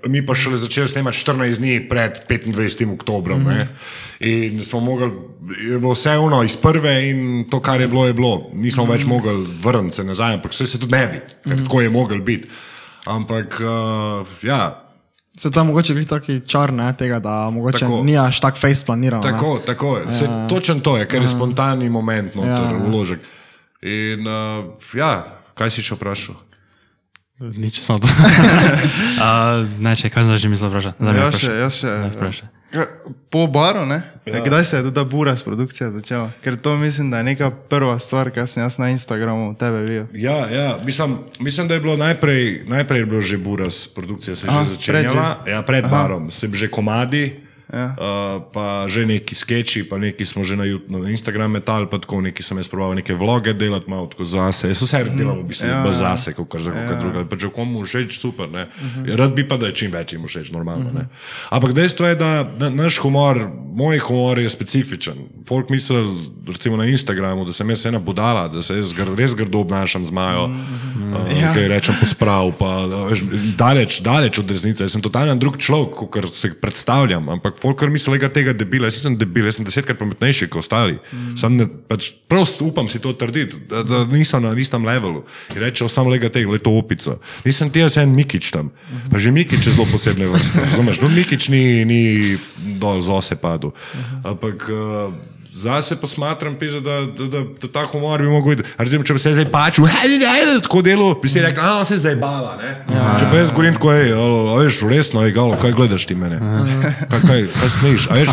Mi 0.08 0.24
pa 0.24 0.32
šele 0.32 0.56
začeli 0.56 0.88
snemati 0.88 1.20
14 1.20 1.60
dni 1.60 1.84
pred 1.84 2.24
25. 2.24 2.94
oktobrom. 2.94 3.44
Mm 3.44 3.46
-hmm. 3.46 3.66
In 4.20 4.64
smo 4.64 4.80
mogli, 4.80 5.12
je 5.68 5.78
bilo 5.78 5.92
vse 5.92 6.16
ono 6.16 6.42
iz 6.42 6.56
prve 6.56 7.10
in 7.10 7.44
to, 7.50 7.60
kar 7.60 7.80
je 7.80 7.88
bilo, 7.88 8.06
je 8.06 8.14
bilo. 8.14 8.50
Nismo 8.52 8.84
mm 8.84 8.88
-hmm. 8.88 8.92
več 8.92 9.04
mogli 9.04 9.46
vrniti 9.62 9.96
se 9.96 10.04
nazaj, 10.04 10.34
ampak 10.34 10.52
vse 10.52 10.66
se 10.66 10.80
tudi 10.80 10.92
ne 10.92 11.06
bi, 11.06 11.18
ker 11.20 11.52
mm 11.52 11.58
-hmm. 11.58 11.64
tako 11.64 11.80
je 11.80 11.90
mogel 11.90 12.20
biti. 12.20 12.48
Ampak, 13.04 13.60
uh, 13.60 14.26
ja. 14.42 14.89
Se 15.38 15.50
tam 15.50 15.66
mogoče 15.66 15.94
biti 15.94 16.08
taki 16.10 16.40
čar, 16.46 16.72
ne, 16.72 16.92
tega, 16.98 17.20
da 17.22 17.50
mogoče 17.50 17.78
tako. 17.78 18.02
ni 18.04 18.18
až 18.18 18.40
tak 18.40 18.58
face 18.58 18.86
planiran. 18.86 19.22
Tako, 19.22 19.54
ne? 19.54 19.60
tako 19.66 19.96
je. 19.96 20.04
Ja. 20.22 20.48
Točen 20.48 20.80
to 20.80 20.96
je, 20.96 21.06
ker 21.06 21.22
je 21.22 21.28
spontani 21.28 21.88
moment, 21.88 22.34
noter, 22.34 22.74
ja. 22.74 22.78
vložek. 22.86 23.20
In 23.82 24.26
uh, 24.26 24.74
ja, 24.94 25.12
kaj 25.54 25.70
si 25.70 25.86
še 25.86 25.94
vprašal? 25.94 26.34
Nič 27.40 27.80
samo 27.80 28.02
to. 28.02 28.08
uh, 28.10 29.64
ne, 29.84 29.96
če 29.96 30.10
kaj 30.10 30.28
znaš, 30.28 30.42
že 30.42 30.48
mi 30.52 30.58
zavraža. 30.58 30.92
Ja, 31.00 31.30
še, 31.32 31.54
ja, 31.62 31.70
še. 31.70 32.50
Po 33.30 33.46
baru, 33.46 33.86
ne? 33.86 34.02
Ja. 34.26 34.44
Kdaj 34.44 34.64
se 34.64 34.76
je 34.76 34.94
ta 34.94 35.04
buras 35.04 35.42
produkcija 35.42 35.90
začela? 35.90 36.30
Ker 36.44 36.56
to 36.56 36.76
mislim, 36.76 37.10
da 37.10 37.18
je 37.18 37.24
neka 37.24 37.50
prva 37.50 37.98
stvar, 37.98 38.30
kar 38.30 38.46
sem 38.46 38.62
jaz 38.62 38.78
na 38.78 38.90
Instagramu 38.90 39.54
tebe 39.58 39.80
videl. 39.80 40.06
Ja, 40.14 40.46
ja. 40.50 40.78
Mislim, 40.84 41.18
mislim, 41.40 41.68
da 41.68 41.74
je 41.74 41.80
bilo 41.80 41.96
najprej, 41.96 42.64
najprej 42.66 43.00
je 43.00 43.06
bilo 43.06 43.20
že 43.20 43.38
buras 43.38 43.88
produkcija, 43.94 44.36
se 44.36 44.46
je 44.46 44.50
Aha, 44.50 44.64
že 44.64 44.70
začela. 44.70 45.34
Pred, 45.44 45.54
ja, 45.54 45.62
pred 45.62 45.84
Aha. 45.84 45.96
barom, 45.96 46.30
se 46.30 46.46
je 46.46 46.54
že 46.54 46.68
komadi. 46.68 47.49
Ja. 47.72 47.94
Uh, 47.94 48.42
pa 48.52 48.90
že 48.90 49.06
neki 49.06 49.34
sketchi, 49.34 49.86
pa 49.86 49.94
neki 49.98 50.26
smo 50.26 50.42
že 50.42 50.58
na, 50.58 50.66
na 50.90 51.06
Instagramu 51.10 51.54
metali, 51.54 51.86
pa 51.86 52.02
tako 52.02 52.18
neki 52.20 52.42
sem 52.42 52.58
jaz 52.58 52.66
proval 52.66 52.98
neke 52.98 53.14
vloge 53.14 53.54
delati, 53.54 53.86
malo 53.90 54.10
tako 54.10 54.26
zase. 54.26 54.72
Jaz 54.74 54.82
vse 54.82 55.04
delam 55.14 55.38
v 55.38 55.54
bistvu 55.54 55.70
ja, 55.70 55.86
zase, 55.94 56.34
kot 56.34 56.50
kar 56.50 56.62
za 56.66 56.74
koga 56.74 56.94
ja. 56.94 56.98
druga. 56.98 57.22
Pa 57.30 57.38
če 57.38 57.52
komu 57.54 57.84
všeč, 57.86 58.18
super. 58.18 58.50
Uh 58.50 58.66
-huh. 58.66 59.14
Rad 59.14 59.34
bi 59.38 59.46
pa, 59.48 59.56
da 59.56 59.70
je 59.70 59.74
čim 59.74 59.92
več 59.92 60.12
jim 60.12 60.26
všeč, 60.26 60.50
normalno. 60.50 60.90
Uh 60.90 60.96
-huh. 60.96 61.06
Ampak 61.50 61.72
dejstvo 61.72 62.06
je, 62.06 62.14
da 62.14 62.50
na, 62.58 62.70
naš 62.70 62.98
humor, 62.98 63.46
moj 63.74 63.98
humor 63.98 64.38
je 64.38 64.50
specifičen. 64.50 65.14
Folk 65.46 65.70
misli, 65.70 65.96
recimo 66.46 66.76
na 66.76 66.84
Instagramu, 66.84 67.44
da 67.44 67.52
sem 67.52 67.70
jaz 67.70 67.86
ena 67.86 67.98
budala, 67.98 68.48
da 68.48 68.62
se 68.62 68.76
jaz 68.76 68.92
gr 68.92 69.14
res 69.16 69.34
grdo 69.34 69.58
obnašam 69.58 70.06
z 70.06 70.10
Majo, 70.10 70.44
uh 70.44 70.50
-huh. 70.50 71.26
uh, 71.26 71.42
ja. 71.42 71.54
kaj 71.54 71.68
rečem 71.68 71.94
posprav, 72.00 72.52
pa 72.58 72.86
daleč, 73.56 74.00
daleč 74.00 74.38
od 74.38 74.50
resnice. 74.50 74.84
Jaz 74.84 74.92
sem 74.92 75.02
totalno 75.02 75.34
drug 75.34 75.58
človek, 75.58 75.94
kot 76.10 76.34
se 76.34 76.54
predstavljam. 76.54 77.28
Ampak 77.28 77.59
Folkar 77.60 77.90
misli, 77.92 78.18
da 78.18 78.30
tega 78.32 78.54
debila, 78.56 78.88
jaz 78.88 79.00
nisem 79.00 79.16
debil, 79.20 79.48
jaz 79.48 79.58
sem 79.58 79.66
desetkrat 79.66 79.98
pametnejši 80.00 80.48
kot 80.48 80.64
ostali. 80.64 80.98
Mm. 81.12 81.34
Sam 81.40 81.56
ne, 81.58 81.66
pač, 81.88 82.10
prav 82.30 82.46
upam 82.64 82.88
si 82.88 83.00
to 83.02 83.12
trditi, 83.18 83.58
da, 83.68 83.82
da 83.86 84.04
nisem 84.08 84.44
na 84.44 84.54
istem 84.56 84.86
levelu. 84.86 85.24
In 85.54 85.60
reče, 85.64 85.88
sam 85.92 86.08
lega 86.12 86.30
tega, 86.32 86.50
le 86.52 86.60
to 86.62 86.72
opico. 86.78 87.18
Nisem 87.44 87.72
ti 87.72 87.82
jaz 87.84 87.98
en 88.00 88.14
Mikič 88.16 88.52
tam. 88.54 88.72
Pa 89.12 89.20
že 89.20 89.34
Mikič 89.34 89.66
je 89.66 89.74
zelo 89.74 89.88
posebne 89.90 90.30
vrste. 90.30 90.62
Razumeš, 90.70 91.02
no 91.04 91.12
Mikič 91.12 91.50
ni, 91.52 91.84
ni 91.84 92.00
dol 92.80 93.04
z 93.04 93.12
ose 93.12 93.36
padel. 93.36 93.76
Ampak. 94.24 94.66
Uh, 94.70 95.38
Zase 95.54 95.96
pa 95.96 96.06
smatram, 96.06 96.54
pisa, 96.54 96.80
da, 96.80 97.00
da, 97.18 97.26
da, 97.26 97.40
da 97.62 97.68
ta 97.72 97.82
humor 97.92 98.22
bi 98.22 98.28
mogel 98.28 98.54
biti. 98.54 98.68
Recimo, 98.78 99.04
če 99.04 99.16
bi 99.16 99.22
se 99.22 99.32
zdaj 99.34 99.48
pačil, 99.50 99.86
hej, 99.90 100.18
ne, 100.22 100.60
tako 100.62 100.82
delo, 100.86 101.08
bi 101.18 101.28
si 101.28 101.42
rekel, 101.42 101.64
da 101.64 101.84
se 101.84 101.98
zdaj 101.98 102.14
bava. 102.22 102.54
Ja, 102.62 103.16
če 103.18 103.30
pa 103.32 103.40
jaz 103.40 103.50
govorim 103.50 103.74
tako, 103.74 103.90
hej, 103.96 104.14
veš, 104.60 104.78
resno, 104.90 105.24
je 105.26 105.34
galo, 105.34 105.58
kaj 105.60 105.74
gledaš 105.74 106.06
ti 106.06 106.14
mene? 106.14 106.38
Kaj, 107.10 107.26
kaj, 107.26 107.44
kaj 107.56 107.74
smejš? 107.76 108.06
A 108.06 108.20
veš, 108.20 108.32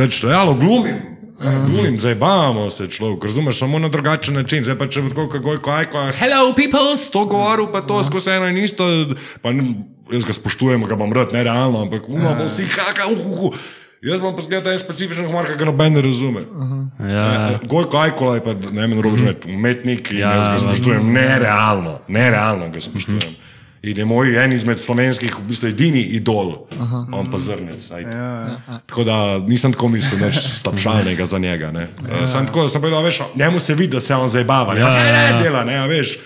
več, 0.00 0.22
ja, 0.24 0.40
glumim. 0.56 1.04
Glumim, 1.36 2.00
zdaj 2.00 2.14
bavamo 2.16 2.70
se 2.72 2.88
človek, 2.88 3.28
razumeš, 3.28 3.58
samo 3.60 3.78
na 3.78 3.92
drugačen 3.92 4.34
način. 4.40 4.64
Zdaj 4.64 4.78
pa 4.80 4.88
če 4.88 5.04
bi 5.04 5.12
tako, 5.12 5.28
kako 5.36 5.52
je, 5.52 5.64
kaj, 5.68 5.90
kaj, 5.92 6.12
hello, 6.16 6.54
people, 6.56 6.96
to 7.12 7.26
govoril, 7.28 7.68
pa 7.72 7.84
to 7.84 8.00
skozi 8.08 8.38
eno 8.38 8.48
in 8.48 8.64
isto. 8.64 8.86
Pa, 9.44 9.52
jaz 10.12 10.24
ga 10.24 10.32
spoštujem, 10.32 10.88
ga 10.88 10.96
bom 10.96 11.12
rad, 11.12 11.36
ne 11.36 11.44
realno, 11.44 11.84
ampak 11.84 12.08
umamo 12.08 12.48
vsi, 12.48 12.70
kaka, 12.72 13.12
uh, 13.12 13.20
uh, 13.20 13.50
uh. 13.50 13.66
Jaz 14.04 14.20
bom 14.20 14.34
pa 14.36 14.42
zgledal 14.44 14.72
en 14.72 14.78
specifičen 14.78 15.26
humor, 15.26 15.48
ki 15.48 15.56
ga 15.56 15.64
noben 15.64 15.96
ne 15.96 16.02
razume. 16.04 16.40
Uh 16.40 16.68
-huh. 16.68 17.10
ja. 17.10 17.50
Goj 17.64 17.88
kajkola 17.90 18.34
je 18.34 18.44
pa, 18.44 18.54
ne 18.54 18.80
vem, 18.80 19.00
robo 19.00 19.16
razumeti, 19.16 19.54
umetnik 19.54 20.12
in 20.12 20.18
ja, 20.18 20.34
jaz 20.34 20.48
ga 20.48 20.58
spoštujem 20.58 21.12
nerealno, 21.12 21.98
nerealno 22.08 22.70
ga 22.70 22.80
spoštujem. 22.80 23.18
Uh 23.18 23.28
-huh. 23.30 23.46
In 23.82 23.98
je 23.98 24.04
moj 24.04 24.44
en 24.44 24.52
izmed 24.52 24.80
slovenskih, 24.80 25.34
v 25.38 25.42
bistvu 25.46 25.68
edini 25.68 26.00
idol, 26.00 26.66
aha, 26.80 27.04
on 27.12 27.28
pa 27.30 27.38
zrnec. 27.38 27.90
Ja, 27.90 28.00
ja. 28.00 28.80
Tako 28.86 29.04
da 29.04 29.38
nisem 29.38 29.72
tako 29.72 29.88
mislil, 29.88 30.20
da 30.20 30.26
je 30.26 30.32
slabšalnega 30.32 31.26
za 31.26 31.38
njega. 31.38 31.72
Ja. 32.10 32.28
Sam 32.28 32.46
tako, 32.46 32.62
da 32.62 32.68
sem 32.68 32.80
povedal, 32.80 33.02
veš, 33.02 33.20
njemu 33.34 33.60
se 33.60 33.74
vidi, 33.74 33.92
da 33.92 34.00
se 34.00 34.14
on 34.14 34.28
zabava. 34.28 34.78
Ja, 34.78 34.88
ja, 34.88 35.04
ja. 35.04 35.32
ne 35.32 35.42
dela, 35.42 35.64
ne, 35.64 35.86
veš. 35.88 36.18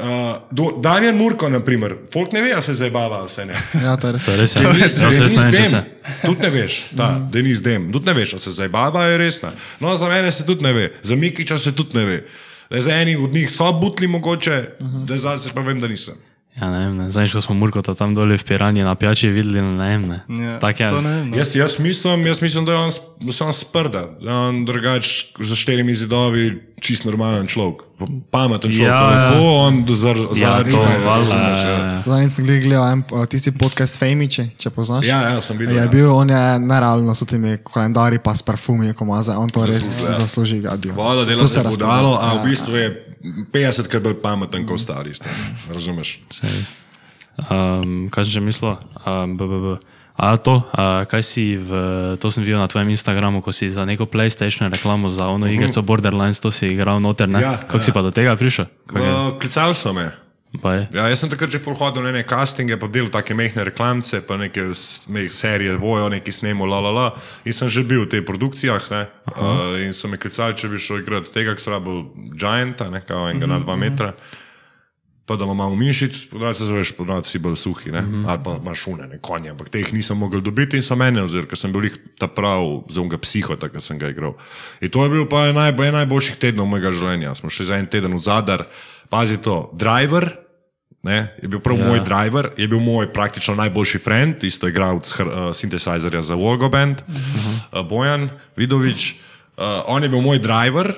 Uh, 0.00 0.80
Daniel 0.82 1.14
Murko, 1.14 1.48
na 1.48 1.60
primer, 1.60 1.94
folk 2.12 2.32
ne 2.32 2.42
ve, 2.42 2.54
da 2.54 2.62
se 2.62 2.74
zabava, 2.74 3.24
vse 3.24 3.44
ne. 3.46 3.58
Ja, 3.84 3.96
to 3.96 4.06
je 4.06 4.12
res. 4.12 4.28
Res 4.28 4.56
je, 4.56 4.62
Denis, 4.62 4.98
Ja, 4.98 5.08
Denis 5.10 5.34
saj 5.34 5.50
Dem, 5.50 5.70
se. 5.70 5.82
tudi 6.26 6.42
ne 6.42 6.50
veš, 6.50 6.84
da, 6.90 7.08
mm. 7.10 7.30
Denis 7.32 7.62
Dem, 7.62 7.92
tudi 7.92 8.06
ne 8.06 8.14
veš, 8.14 8.32
da 8.32 8.38
se 8.38 8.50
zabava, 8.50 9.04
je 9.04 9.18
resna. 9.18 9.52
No, 9.80 9.96
za 9.96 10.08
mene 10.08 10.32
se 10.32 10.46
tudi 10.46 10.64
ne 10.64 10.72
ve, 10.72 10.92
za 11.02 11.16
Mikiča 11.16 11.58
se 11.58 11.72
tudi 11.76 11.98
ne 11.98 12.04
ve. 12.04 12.24
Da 12.70 12.80
za 12.80 12.94
eni 12.94 13.16
od 13.16 13.32
njih 13.34 13.50
so 13.50 13.72
butli 13.72 14.06
mogoče, 14.06 14.64
uh 14.80 14.86
-huh. 14.86 15.04
da 15.04 15.18
za 15.18 15.38
se 15.38 15.50
pa 15.54 15.60
vem, 15.60 15.80
da 15.80 15.88
nisem. 15.88 16.14
Ja, 16.52 16.66
ne 16.66 16.78
vem, 16.80 16.96
ne. 16.96 17.04
Zdaj, 17.06 17.30
ko 17.30 17.40
smo 17.40 17.54
Murkota 17.54 17.94
tam 17.94 18.10
dole 18.10 18.34
v 18.34 18.42
Piranji 18.42 18.82
na 18.82 18.94
pijači 18.94 19.28
videli, 19.28 19.62
ne 19.62 19.86
vem, 19.88 20.02
ne. 20.04 20.18
Ja, 20.28 20.58
Tak 20.58 20.80
je. 20.80 20.88
to 20.88 21.00
ne 21.00 21.24
no. 21.24 21.36
Jaz, 21.36 21.54
jaz, 21.54 21.78
mislim, 21.78 22.26
jaz 22.26 22.42
mislim, 22.42 22.64
da 22.64 22.72
je 22.72 22.78
on, 22.80 22.90
da 23.20 23.32
se 23.32 23.44
on 23.44 23.52
sprda, 23.52 24.10
da 24.18 24.30
je 24.30 24.36
on 24.38 24.64
drugač 24.64 25.06
za 25.38 25.54
štirimi 25.54 25.94
zidovi 25.94 26.50
čist 26.76 27.04
normalen 27.04 27.46
človek. 27.46 27.86
Pameten 28.30 28.66
človek, 28.68 28.88
Ja, 28.88 28.96
ja. 28.96 29.30
lahko 29.30 29.44
on 29.62 29.84
zar, 29.90 30.16
Ja, 30.16 30.26
zaradi 30.34 30.70
to, 30.70 30.82
tega, 30.82 31.04
razumeš, 31.06 31.58
ja, 31.58 31.68
ja. 31.68 31.78
ja. 31.86 32.00
Zadnjič 32.00 32.32
sem 32.32 32.44
gledal, 32.44 32.84
en, 32.88 33.00
tisti 33.26 33.52
podcast 33.52 33.98
Femiče, 33.98 34.48
če 34.56 34.70
poznaš. 34.70 35.06
Ja, 35.06 35.22
ja, 35.28 35.40
sem 35.40 35.54
videl, 35.56 35.76
Je 35.76 35.82
ja. 35.82 35.88
bil, 35.88 36.08
on 36.08 36.28
je 36.28 36.42
nerealno 36.58 37.14
s 37.14 37.22
temi 37.22 37.58
kalendarji, 37.62 38.18
pa 38.18 38.34
s 38.34 38.42
parfumi, 38.42 38.90
ko 38.90 39.04
maza, 39.04 39.38
on 39.38 39.48
to 39.48 39.62
res 39.62 40.02
Zasluži, 40.10 40.10
ja. 40.58 40.72
zasluži. 40.72 40.82
bil. 40.82 40.92
Voda 40.94 41.24
dela 41.24 41.40
To 41.40 41.48
se 41.48 41.56
razpada. 41.56 41.76
budalo, 41.76 42.16
a 42.16 42.32
v 42.32 42.36
Ja, 42.36 42.42
bistvu 42.42 42.74
je 42.74 42.88
50 43.20 43.88
krat 43.88 44.02
bolj 44.02 44.16
pameten 44.22 44.64
kot 44.66 44.80
ostali. 44.80 45.14
s 45.14 45.20
tem, 45.20 45.32
Razumeš? 45.68 46.20
Um, 47.50 48.08
kaj 48.12 48.24
sem 48.24 48.32
že 48.32 48.40
mislil? 48.40 48.76
Um, 49.04 49.36
b, 49.36 49.44
b, 49.44 49.54
b. 49.60 49.66
A 50.20 50.36
to, 50.36 50.60
a, 50.76 51.08
kaj 51.08 51.22
si 51.24 51.56
v, 51.56 51.72
to 52.20 52.28
sem 52.28 52.44
videl 52.44 52.60
na 52.60 52.68
tvojem 52.68 52.92
Instagramu, 52.92 53.40
ko 53.40 53.56
si 53.56 53.72
za 53.72 53.88
neko 53.88 54.04
PlayStation 54.04 54.68
reklamo 54.68 55.08
za 55.08 55.32
ono 55.32 55.48
igrico 55.48 55.80
Borderlands, 55.80 56.40
to 56.44 56.52
si 56.52 56.68
igral 56.68 57.00
noter, 57.00 57.24
ne? 57.24 57.40
Ja, 57.40 57.56
Kako 57.56 57.80
ja. 57.80 57.84
si 57.88 57.90
pa 57.92 58.04
do 58.04 58.12
tega 58.12 58.36
prišel? 58.36 58.68
Uh, 58.92 59.40
Klicali 59.40 59.72
so 59.72 59.96
me. 59.96 60.12
Pa 60.58 60.74
je? 60.74 60.88
Ja, 60.98 61.06
jaz 61.06 61.22
sem 61.22 61.30
takrat 61.30 61.52
že 61.54 61.62
hodil 61.62 62.02
na 62.02 62.10
neke 62.10 62.34
castinge, 62.34 62.74
pa 62.74 62.90
delal 62.90 63.10
take 63.14 63.38
mehne 63.38 63.62
reklamce, 63.70 64.18
pa 64.26 64.34
neke 64.34 64.74
serije, 65.30 65.78
vojo, 65.78 66.10
neki 66.10 66.32
snemo, 66.34 66.66
la 66.66 66.82
la 66.82 66.90
la. 66.90 67.08
In 67.46 67.54
sem 67.54 67.70
že 67.70 67.86
bil 67.86 68.02
v 68.02 68.10
teh 68.10 68.22
produkcijah, 68.26 68.82
ne. 68.90 69.06
Uh, 69.30 69.78
in 69.78 69.94
so 69.94 70.10
me 70.10 70.18
klicali, 70.18 70.58
če 70.58 70.66
bi 70.66 70.82
šel 70.82 71.06
igrati 71.06 71.30
tega, 71.30 71.54
ki 71.54 71.62
so 71.62 71.70
rabili 71.70 72.34
Gianta, 72.34 72.90
ne, 72.90 73.06
kao 73.06 73.30
enega 73.30 73.46
na 73.46 73.62
dva 73.62 73.78
metra. 73.78 74.10
Pa 75.22 75.38
da 75.38 75.46
imam 75.46 75.62
malo 75.62 75.78
mišic, 75.78 76.26
podrad 76.26 76.58
se 76.58 76.66
zaveš, 76.66 76.96
podrad 76.98 77.22
si 77.22 77.38
bolj 77.38 77.54
suhi, 77.54 77.94
ne? 77.94 78.00
Mm 78.02 78.10
-hmm. 78.10 78.24
ali 78.26 78.40
pa 78.42 78.56
imaš 78.58 78.78
šune, 78.82 79.06
ne 79.06 79.18
konje, 79.22 79.50
ampak 79.50 79.68
teh 79.70 79.92
nisem 79.92 80.18
mogel 80.18 80.40
dobiti 80.40 80.76
in 80.76 80.82
so 80.82 80.96
mene 80.96 81.22
vzeli, 81.22 81.46
ker 81.46 81.58
sem 81.58 81.72
bil 81.72 81.84
jih 81.84 81.98
ta 82.18 82.26
prav 82.26 82.82
za 82.88 83.00
unga 83.00 83.18
psihota, 83.18 83.68
ki 83.68 83.80
sem 83.80 83.98
ga 83.98 84.08
igral. 84.08 84.34
In 84.80 84.90
to 84.90 85.04
je 85.04 85.10
bil 85.10 85.28
pa 85.28 85.52
najbolj, 85.52 85.92
najboljših 85.92 86.36
tednov 86.36 86.66
mojega 86.66 86.90
življenja. 86.90 87.34
Smo 87.34 87.50
šli 87.50 87.66
za 87.66 87.76
en 87.76 87.86
teden 87.86 88.14
v 88.14 88.20
Zadar, 88.20 88.66
pazi 89.10 89.36
to, 89.36 89.70
driver. 89.74 90.36
Ne, 91.02 91.32
je 91.42 91.48
bil 91.48 91.60
prav 91.64 91.78
Ja. 91.78 91.86
moj 91.88 92.00
driver, 92.04 92.50
je 92.56 92.68
bil 92.68 92.80
moj 92.80 93.12
praktično 93.12 93.54
najboljši 93.54 93.98
friend, 93.98 94.44
isto 94.44 94.66
je 94.66 94.70
igral 94.70 94.96
uh, 94.96 95.02
synthesizerja 95.56 96.20
za 96.20 96.34
Volgo 96.34 96.68
Band, 96.68 97.00
uh 97.08 97.14
-huh. 97.14 97.80
uh, 97.80 97.88
Bojan 97.88 98.30
Vidovič. 98.56 99.14
Uh, 99.56 99.64
on 99.86 100.02
je 100.02 100.08
bil 100.08 100.20
moj 100.20 100.38
driver, 100.38 100.92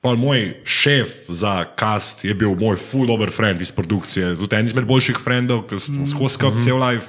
pa 0.00 0.14
moj 0.14 0.62
šef 0.64 1.08
za 1.28 1.64
cast 1.78 2.24
je 2.24 2.34
bil 2.34 2.54
moj 2.54 2.76
full 2.76 3.10
over 3.10 3.30
friend 3.30 3.60
iz 3.60 3.72
produkcije, 3.72 4.36
tudi 4.36 4.56
en 4.56 4.66
izmed 4.66 4.84
boljših 4.84 5.16
frendov, 5.24 5.62
ki 5.62 5.78
smo 5.78 6.08
skozi 6.08 6.34
skupaj 6.34 6.60
cel 6.60 6.78
live. 6.78 7.06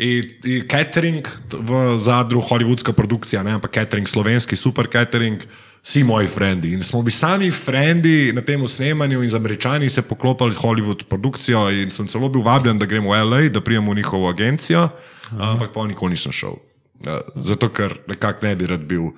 In, 0.00 0.24
in 0.48 0.64
catering 0.64 1.26
v 1.52 2.00
zadru, 2.00 2.40
hollywoodska 2.40 2.92
produkcija, 2.96 3.42
ne, 3.44 3.58
ampak 3.58 3.74
catering 3.74 4.08
slovenski, 4.08 4.56
super 4.56 4.88
catering, 4.88 5.42
vsi 5.82 6.04
moji 6.04 6.28
frendi. 6.28 6.72
In 6.72 6.82
smo 6.82 7.02
bili 7.02 7.12
sami 7.12 7.50
frendi 7.50 8.32
na 8.32 8.40
tem 8.40 8.64
snemanju 8.68 9.22
in 9.22 9.30
z 9.30 9.36
američani 9.36 9.88
se 9.88 10.02
poklopili 10.02 10.52
s 10.52 10.56
Hollywood 10.56 11.04
produkcijo 11.04 11.68
in 11.70 11.90
sem 11.90 12.08
celo 12.08 12.28
bil 12.28 12.42
vabljen, 12.42 12.78
da 12.78 12.86
gremo 12.86 13.12
v 13.12 13.24
LA, 13.24 13.42
da 13.52 13.60
prijemo 13.60 13.92
v 13.92 14.00
njihovo 14.00 14.28
agencijo, 14.28 14.88
ampak 15.36 15.72
pa 15.72 15.86
nikoli 15.86 16.16
nisem 16.16 16.32
šel. 16.32 16.56
Ja, 17.04 17.20
Zato, 17.36 17.68
ker 17.68 17.98
nekako 18.08 18.46
ne 18.46 18.56
bi 18.56 18.66
rad 18.66 18.84
bil 18.84 19.02
uh, 19.04 19.14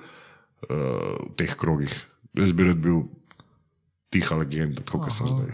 v 0.67 1.35
teh 1.39 1.55
krogih. 1.55 1.95
Jaz 2.35 2.51
bi 2.51 2.67
rad 2.67 2.79
bil 2.79 3.03
tiha 4.11 4.35
legenda, 4.35 4.83
kot 4.87 5.11
sem 5.11 5.27
zdaj. 5.27 5.51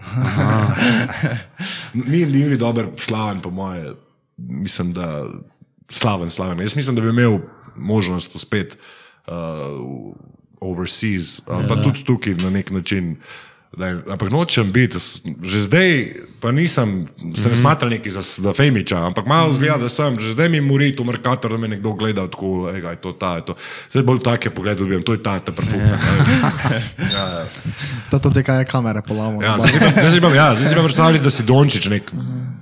ni, 2.11 2.25
ni 2.25 2.43
mi 2.49 2.57
dober, 2.57 2.89
slaven, 2.97 3.41
po 3.41 3.49
moje. 3.49 3.93
Mislim, 4.47 4.91
da 4.91 5.25
slaven, 5.89 6.31
slaven. 6.31 6.59
Jaz 6.59 6.75
mislim, 6.75 6.95
da 6.95 7.01
bi 7.01 7.09
imel 7.09 7.39
možnost 7.75 8.35
uspeti 8.35 8.77
uh, 9.27 9.33
overseas, 10.59 11.41
ali 11.47 11.67
pa 11.67 11.81
tudi 11.81 12.03
tukaj 12.03 12.33
na 12.33 12.49
nek 12.49 12.71
način. 12.71 13.17
Ne, 13.77 14.01
ampak 14.09 14.33
nočem 14.33 14.71
biti, 14.73 14.97
že 15.45 15.59
zdaj, 15.69 15.89
pa 16.41 16.49
nisem, 16.49 17.05
se 17.37 17.49
ne 17.49 17.55
smatram 17.55 17.93
neki 17.93 18.09
za, 18.09 18.25
za 18.25 18.53
Femiča, 18.53 18.97
ampak 19.05 19.29
malo 19.29 19.53
zgleda, 19.53 19.77
da 19.85 19.89
sem, 19.89 20.17
že 20.19 20.33
zdaj 20.33 20.49
mi 20.49 20.61
mori 20.61 20.89
tu 20.95 21.05
Merkator, 21.05 21.53
da 21.53 21.57
me 21.57 21.67
nekdo 21.67 21.93
gleda 21.93 22.25
tako, 22.25 22.73
ega, 22.73 22.97
je 22.97 22.99
to 23.01 23.13
ta, 23.13 23.35
je 23.37 23.45
to. 23.45 23.53
Zdaj 23.93 24.03
bolj 24.03 24.23
take 24.25 24.49
poglede 24.49 24.81
dobivam, 24.81 25.05
to 25.05 25.13
je 25.13 25.21
ta, 25.21 25.37
ta 25.39 25.53
prepukna. 25.53 26.01
Ja, 27.13 27.25
ja. 27.27 27.45
To, 28.09 28.19
to 28.19 28.29
te 28.29 28.43
kaj 28.43 28.59
je 28.59 28.65
kamere 28.65 29.01
polamo. 29.05 29.43
Ja, 29.43 29.57
zdaj 29.61 30.11
si 30.11 30.21
pa 30.21 30.33
ja, 30.33 30.55
zdaj 30.57 30.69
si 30.69 30.75
pa 30.75 30.83
predstavljati, 30.83 31.23
da 31.23 31.29
si 31.29 31.43
Dončić, 31.43 31.87
nek, 31.93 32.11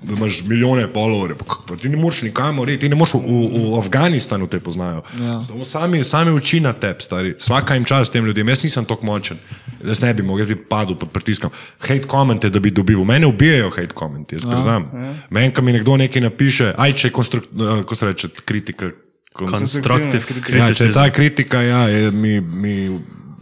da 0.08 0.13
imaš 0.13 0.43
milijone 0.43 0.88
followerjev. 0.93 1.38
pa 1.38 1.56
pa 1.67 1.76
Ti 1.76 1.89
ne 1.89 1.98
moreš 1.98 2.22
nikamor, 2.22 2.70
iti, 2.70 2.80
ti 2.80 2.89
ne 2.89 2.96
moreš 2.96 3.13
v, 3.13 3.17
v, 3.17 3.74
v 3.74 3.80
Afganistanu 3.80 4.48
te 4.48 4.60
poznajo. 4.60 5.04
Ja. 5.20 5.43
To 5.48 5.65
Sami, 5.65 6.04
sami 6.04 6.32
uči 6.32 6.60
na 6.60 6.74
tebi, 6.74 7.02
stari. 7.02 7.36
Svaka 7.39 7.76
jim 7.76 7.86
čas 7.86 8.10
tem 8.10 8.26
ljudem. 8.26 8.50
Jaz 8.50 8.63
nisem 8.63 8.86
tako 8.86 9.06
močen. 9.06 9.38
Jaz 9.84 10.02
ne 10.02 10.13
bi 10.13 10.24
mogel, 10.24 10.46
jaz 10.48 10.56
bi 10.56 10.63
padel 10.70 10.96
pod 10.99 11.12
pritiskom. 11.15 11.53
Hate 11.79 12.07
komente, 12.07 12.49
da 12.49 12.60
bi 12.60 12.71
dobil. 12.71 13.03
Mene 13.07 13.27
ubijajo 13.27 13.69
hate 13.69 13.95
komente, 13.95 14.36
jaz 14.36 14.45
priznam. 14.47 14.89
Meni, 15.29 15.53
ko 15.53 15.62
mi 15.62 15.75
nekdo 15.77 15.97
nekaj 15.97 16.25
napiše, 16.27 16.73
aj 16.77 16.97
če 16.97 17.07
je 17.07 17.13
konstrukt, 17.13 17.53
uh, 17.53 17.83
ko 17.88 17.95
se 17.95 18.10
reče, 18.12 18.33
kritika. 18.45 18.91
Constructive 19.38 20.23
Ja, 20.49 20.71
če 20.73 20.89
je 20.89 20.93
ta 20.95 21.10
kritika, 21.13 21.62
ja, 21.62 21.83
je, 21.93 22.10
mi, 22.12 22.39
mi 22.41 22.73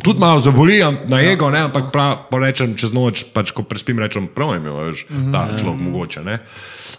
tudi 0.03 0.19
malo 0.19 0.39
zaboli 0.39 0.83
na 1.07 1.21
ego, 1.23 1.49
ne, 1.51 1.65
ampak 1.65 1.87
prav, 1.93 2.27
pa 2.29 2.39
rečem 2.43 2.75
čez 2.77 2.91
noč, 2.93 3.23
pač, 3.33 3.49
ko 3.55 3.63
prespim, 3.63 3.97
rečem, 3.97 4.27
prav 4.27 4.53
je 4.53 4.59
imel, 4.59 4.75
veš, 4.91 5.05
ta 5.33 5.47
človek 5.55 5.79
mogoče. 5.81 6.21
Ne. 6.25 6.35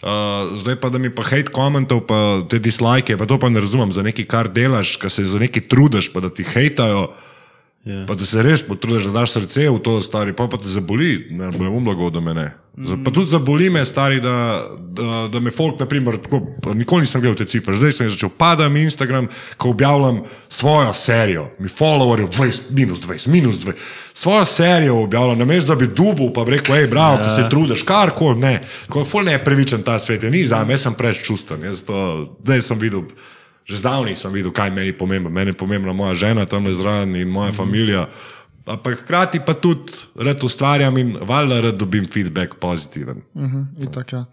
Uh, 0.01 0.57
zdaj 0.64 0.81
pa, 0.81 0.90
da 0.90 0.99
mi 0.99 1.12
pa 1.12 1.27
hate 1.29 1.53
komentov, 1.55 2.07
pa 2.09 2.42
te 2.49 2.59
dislike, 2.62 3.14
pa 3.21 3.29
to 3.29 3.38
pa 3.38 3.53
ne 3.53 3.62
razumem, 3.62 3.92
za 3.92 4.03
nekaj, 4.07 4.27
kar 4.27 4.51
delaš, 4.51 4.97
kar 5.03 5.12
se 5.12 5.27
za 5.29 5.38
nekaj 5.38 5.69
trudiš, 5.69 6.11
pa 6.11 6.25
da 6.25 6.33
ti 6.33 6.47
hejtajo. 6.47 7.12
Ja. 7.87 8.03
Pa 8.07 8.14
da 8.18 8.27
se 8.27 8.42
res 8.42 8.64
potrudiš, 8.66 9.05
da 9.07 9.20
daš 9.20 9.37
srce 9.37 9.68
v 9.70 9.79
to, 9.79 10.01
stari, 10.03 10.33
pa, 10.35 10.49
pa 10.51 10.59
te 10.59 10.66
zaboli, 10.66 11.29
ne 11.31 11.53
bo 11.55 11.68
mu 11.70 11.81
blago, 11.87 12.09
da 12.11 12.18
me 12.20 12.33
ne. 12.35 12.46
Mm. 12.77 13.05
Pa 13.07 13.12
tudi 13.14 13.31
zaboli 13.31 13.68
me, 13.70 13.85
stari, 13.87 14.18
da, 14.20 14.64
da, 14.77 15.29
da 15.33 15.40
me 15.40 15.53
folk, 15.55 15.79
naprimer, 15.79 16.18
tako, 16.25 16.40
nikoli 16.75 17.07
nisem 17.07 17.22
gledal 17.22 17.38
te 17.38 17.46
cifre, 17.46 17.77
zdaj 17.79 17.94
sem 17.94 18.11
začel 18.11 18.32
padati 18.34 18.82
Instagram, 18.82 19.28
ko 19.57 19.70
objavljam 19.70 20.18
svojo 20.49 20.91
serijo, 20.99 21.47
mi 21.62 21.70
followerjev 21.70 22.32
20, 22.34 22.74
minus 22.74 23.05
20, 23.07 23.30
minus 23.30 23.62
20. 23.62 23.87
Svojo 24.12 24.45
serijo 24.51 24.99
objavljam, 25.05 25.39
namesto 25.39 25.74
da 25.74 25.78
bi 25.78 25.87
dubov, 25.87 26.32
pa 26.34 26.45
bi 26.45 26.57
rekel, 26.59 26.74
hej, 26.80 26.91
bravo, 26.91 27.20
ja. 27.20 27.22
ko 27.22 27.30
se 27.37 27.47
trudiš, 27.51 27.87
karkoli, 27.87 28.41
ne. 28.41 28.59
Ko 28.91 29.07
je 29.07 29.12
ful 29.14 29.30
neprevičen 29.30 29.87
ta 29.87 30.01
svet, 30.03 30.26
je 30.26 30.34
ni 30.34 30.43
za 30.45 30.64
me, 30.64 30.74
jaz 30.74 30.89
sem 30.89 30.99
preveč 30.99 31.22
čustven, 31.22 31.62
jaz 31.70 31.87
to, 31.87 32.03
zdaj 32.43 32.66
sem 32.66 32.82
videl. 32.82 33.07
Že 33.67 33.83
zdavni 33.83 34.14
sem 34.14 34.31
videl, 34.33 34.53
kaj 34.55 34.71
meni 34.71 34.95
je 34.95 34.99
pomembno. 34.99 35.31
Meni 35.31 35.51
je 35.51 35.59
pomembna 35.59 35.93
moja 35.93 36.14
žena, 36.14 36.47
tam 36.47 36.67
je 36.71 36.75
zraven 36.79 37.17
in 37.17 37.29
moja 37.29 37.53
familija. 37.53 38.07
Ampak 38.67 39.03
hkrati 39.03 39.41
pa 39.47 39.55
tudi 39.55 39.93
rad 40.14 40.43
ustvarjam 40.45 40.99
in 40.99 41.17
valjda 41.23 41.61
rad 41.61 41.79
dobim 41.79 42.07
feedback 42.07 42.59
pozitiven. 42.62 43.23
Mhm, 43.35 43.62
itak, 43.83 44.12
ja. 44.12 44.25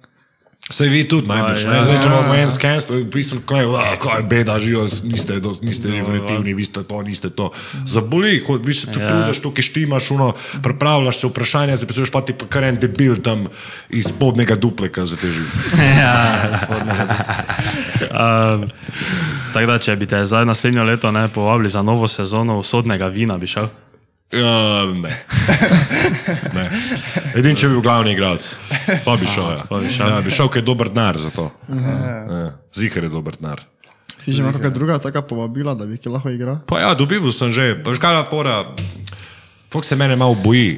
Sej 0.64 0.88
vi 0.88 1.04
tudi 1.04 1.28
najbrž, 1.28 1.66
ne? 1.66 1.76
ja, 1.76 1.84
Zdaj, 1.84 1.98
če 1.98 2.08
imamo 2.08 2.34
en 2.34 2.48
skenstvo, 2.50 2.96
pisem, 3.06 3.44
kaj, 3.44 3.68
"Ah, 3.68 4.00
kaj 4.00 4.18
je 4.18 4.24
beda, 4.24 4.56
živo, 4.58 4.88
niste, 5.04 5.36
do- 5.38 5.60
niste 5.60 5.90
inventivni, 5.90 6.54
vi 6.54 6.64
ste 6.64 6.80
to, 6.82 7.02
niste 7.02 7.30
to. 7.30 7.52
Zaboli, 7.84 8.40
kot 8.40 8.64
vi 8.64 8.74
se 8.74 8.88
tu 8.88 8.96
Ja. 8.96 9.10
trudiš, 9.10 9.42
tukaj 9.42 9.62
štimaš, 9.62 10.12
uno, 10.12 10.32
pripravljaš 10.64 11.18
se 11.18 11.28
vprašanja, 11.28 11.78
se 11.78 11.86
pisuješ 11.86 12.10
pa 12.10 12.22
ti 12.22 12.34
pa 12.34 12.46
kar 12.46 12.64
en 12.64 12.78
debil 12.78 13.16
tam 13.18 13.48
iz 13.90 14.06
spodnega 14.06 14.56
dupleka 14.56 15.06
za 15.06 15.16
te 15.16 15.28
živi. 15.28 15.52
ja, 16.00 16.48
um, 18.54 18.70
Tako 19.54 19.66
da, 19.68 19.78
če 19.78 19.96
bi 19.96 20.06
te 20.06 20.26
zdaj 20.26 20.46
naslednjo 20.46 20.84
leto 20.84 21.12
ne, 21.12 21.28
povabili 21.28 21.70
za 21.70 21.82
novo 21.82 22.08
sezono 22.08 22.58
usodnega 22.58 23.08
vina, 23.08 23.38
bi 23.38 23.48
šel. 23.48 23.68
Ja, 24.34 24.86
ne. 24.90 25.12
ne. 26.58 26.64
Edin, 27.38 27.58
če 27.60 27.70
bi 27.70 27.78
bil 27.78 27.84
glavni 27.86 28.16
igralec, 28.16 28.48
pa 29.06 29.14
bi 29.20 29.30
šel. 29.30 29.50
Ja. 29.52 29.68
pa 29.70 29.82
bi 29.84 29.92
šel. 29.94 30.10
Ja, 30.10 30.24
bi 30.26 30.34
šel, 30.34 30.50
ker 30.50 30.64
je 30.64 30.68
dober 30.68 30.90
denar 30.90 31.20
za 31.22 31.30
to. 31.34 31.52
Ja. 31.70 32.48
Zihar 32.74 33.06
je 33.06 33.14
dober 33.14 33.38
denar. 33.38 33.62
Si 34.18 34.32
že 34.32 34.42
imel 34.42 34.56
kakšna 34.56 34.72
druga 34.74 34.98
taka 35.04 35.22
povabila, 35.28 35.76
da 35.76 35.86
bi 35.86 36.00
ki 36.00 36.10
lahko 36.10 36.32
igral? 36.32 36.64
Pa 36.70 36.80
ja, 36.80 36.94
dobil 36.98 37.20
sem 37.36 37.52
že, 37.54 37.74
veš 37.84 38.00
kaj 38.02 38.22
je 38.22 38.26
fora, 38.32 38.58
Fok 39.74 39.82
se 39.86 39.96
mene 39.98 40.14
malo 40.16 40.38
boji, 40.38 40.78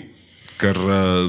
ker 0.56 0.78
uh, 0.80 1.28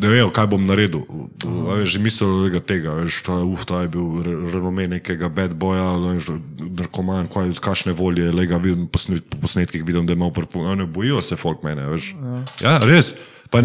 ne 0.00 0.08
vejo, 0.08 0.30
kaj 0.30 0.46
bom 0.52 0.64
naredil. 0.64 1.04
A 1.44 1.80
Veš, 1.80 1.96
že 1.96 2.00
mislil 2.02 2.52
je 2.52 2.60
tega, 2.60 2.94
veš, 3.00 3.22
ta, 3.26 3.40
uf, 3.44 3.64
ta 3.68 3.82
je 3.84 3.92
bil 3.96 4.22
re- 4.22 4.36
renome 4.52 4.86
nekega 4.88 5.28
bad 5.32 5.54
boja, 5.56 5.96
veš, 6.00 6.30
narkoman, 6.58 7.28
kaj, 7.32 7.56
kakšne 7.60 7.92
volje, 7.96 8.28
le 8.32 8.46
ga 8.46 8.60
vidim 8.60 8.86
po 8.86 8.98
posnet, 8.98 9.24
po 9.30 9.40
posnetkih, 9.42 9.84
vidim, 9.86 10.06
da 10.06 10.12
ima 10.12 10.30
prvo, 10.30 10.74
ne 10.74 10.86
bojijo 10.86 11.22
se 11.22 11.36
folk 11.36 11.64
mene, 11.66 11.88
veš. 11.90 12.12
Ja, 12.60 12.78
res. 12.84 13.14
Pa, 13.50 13.62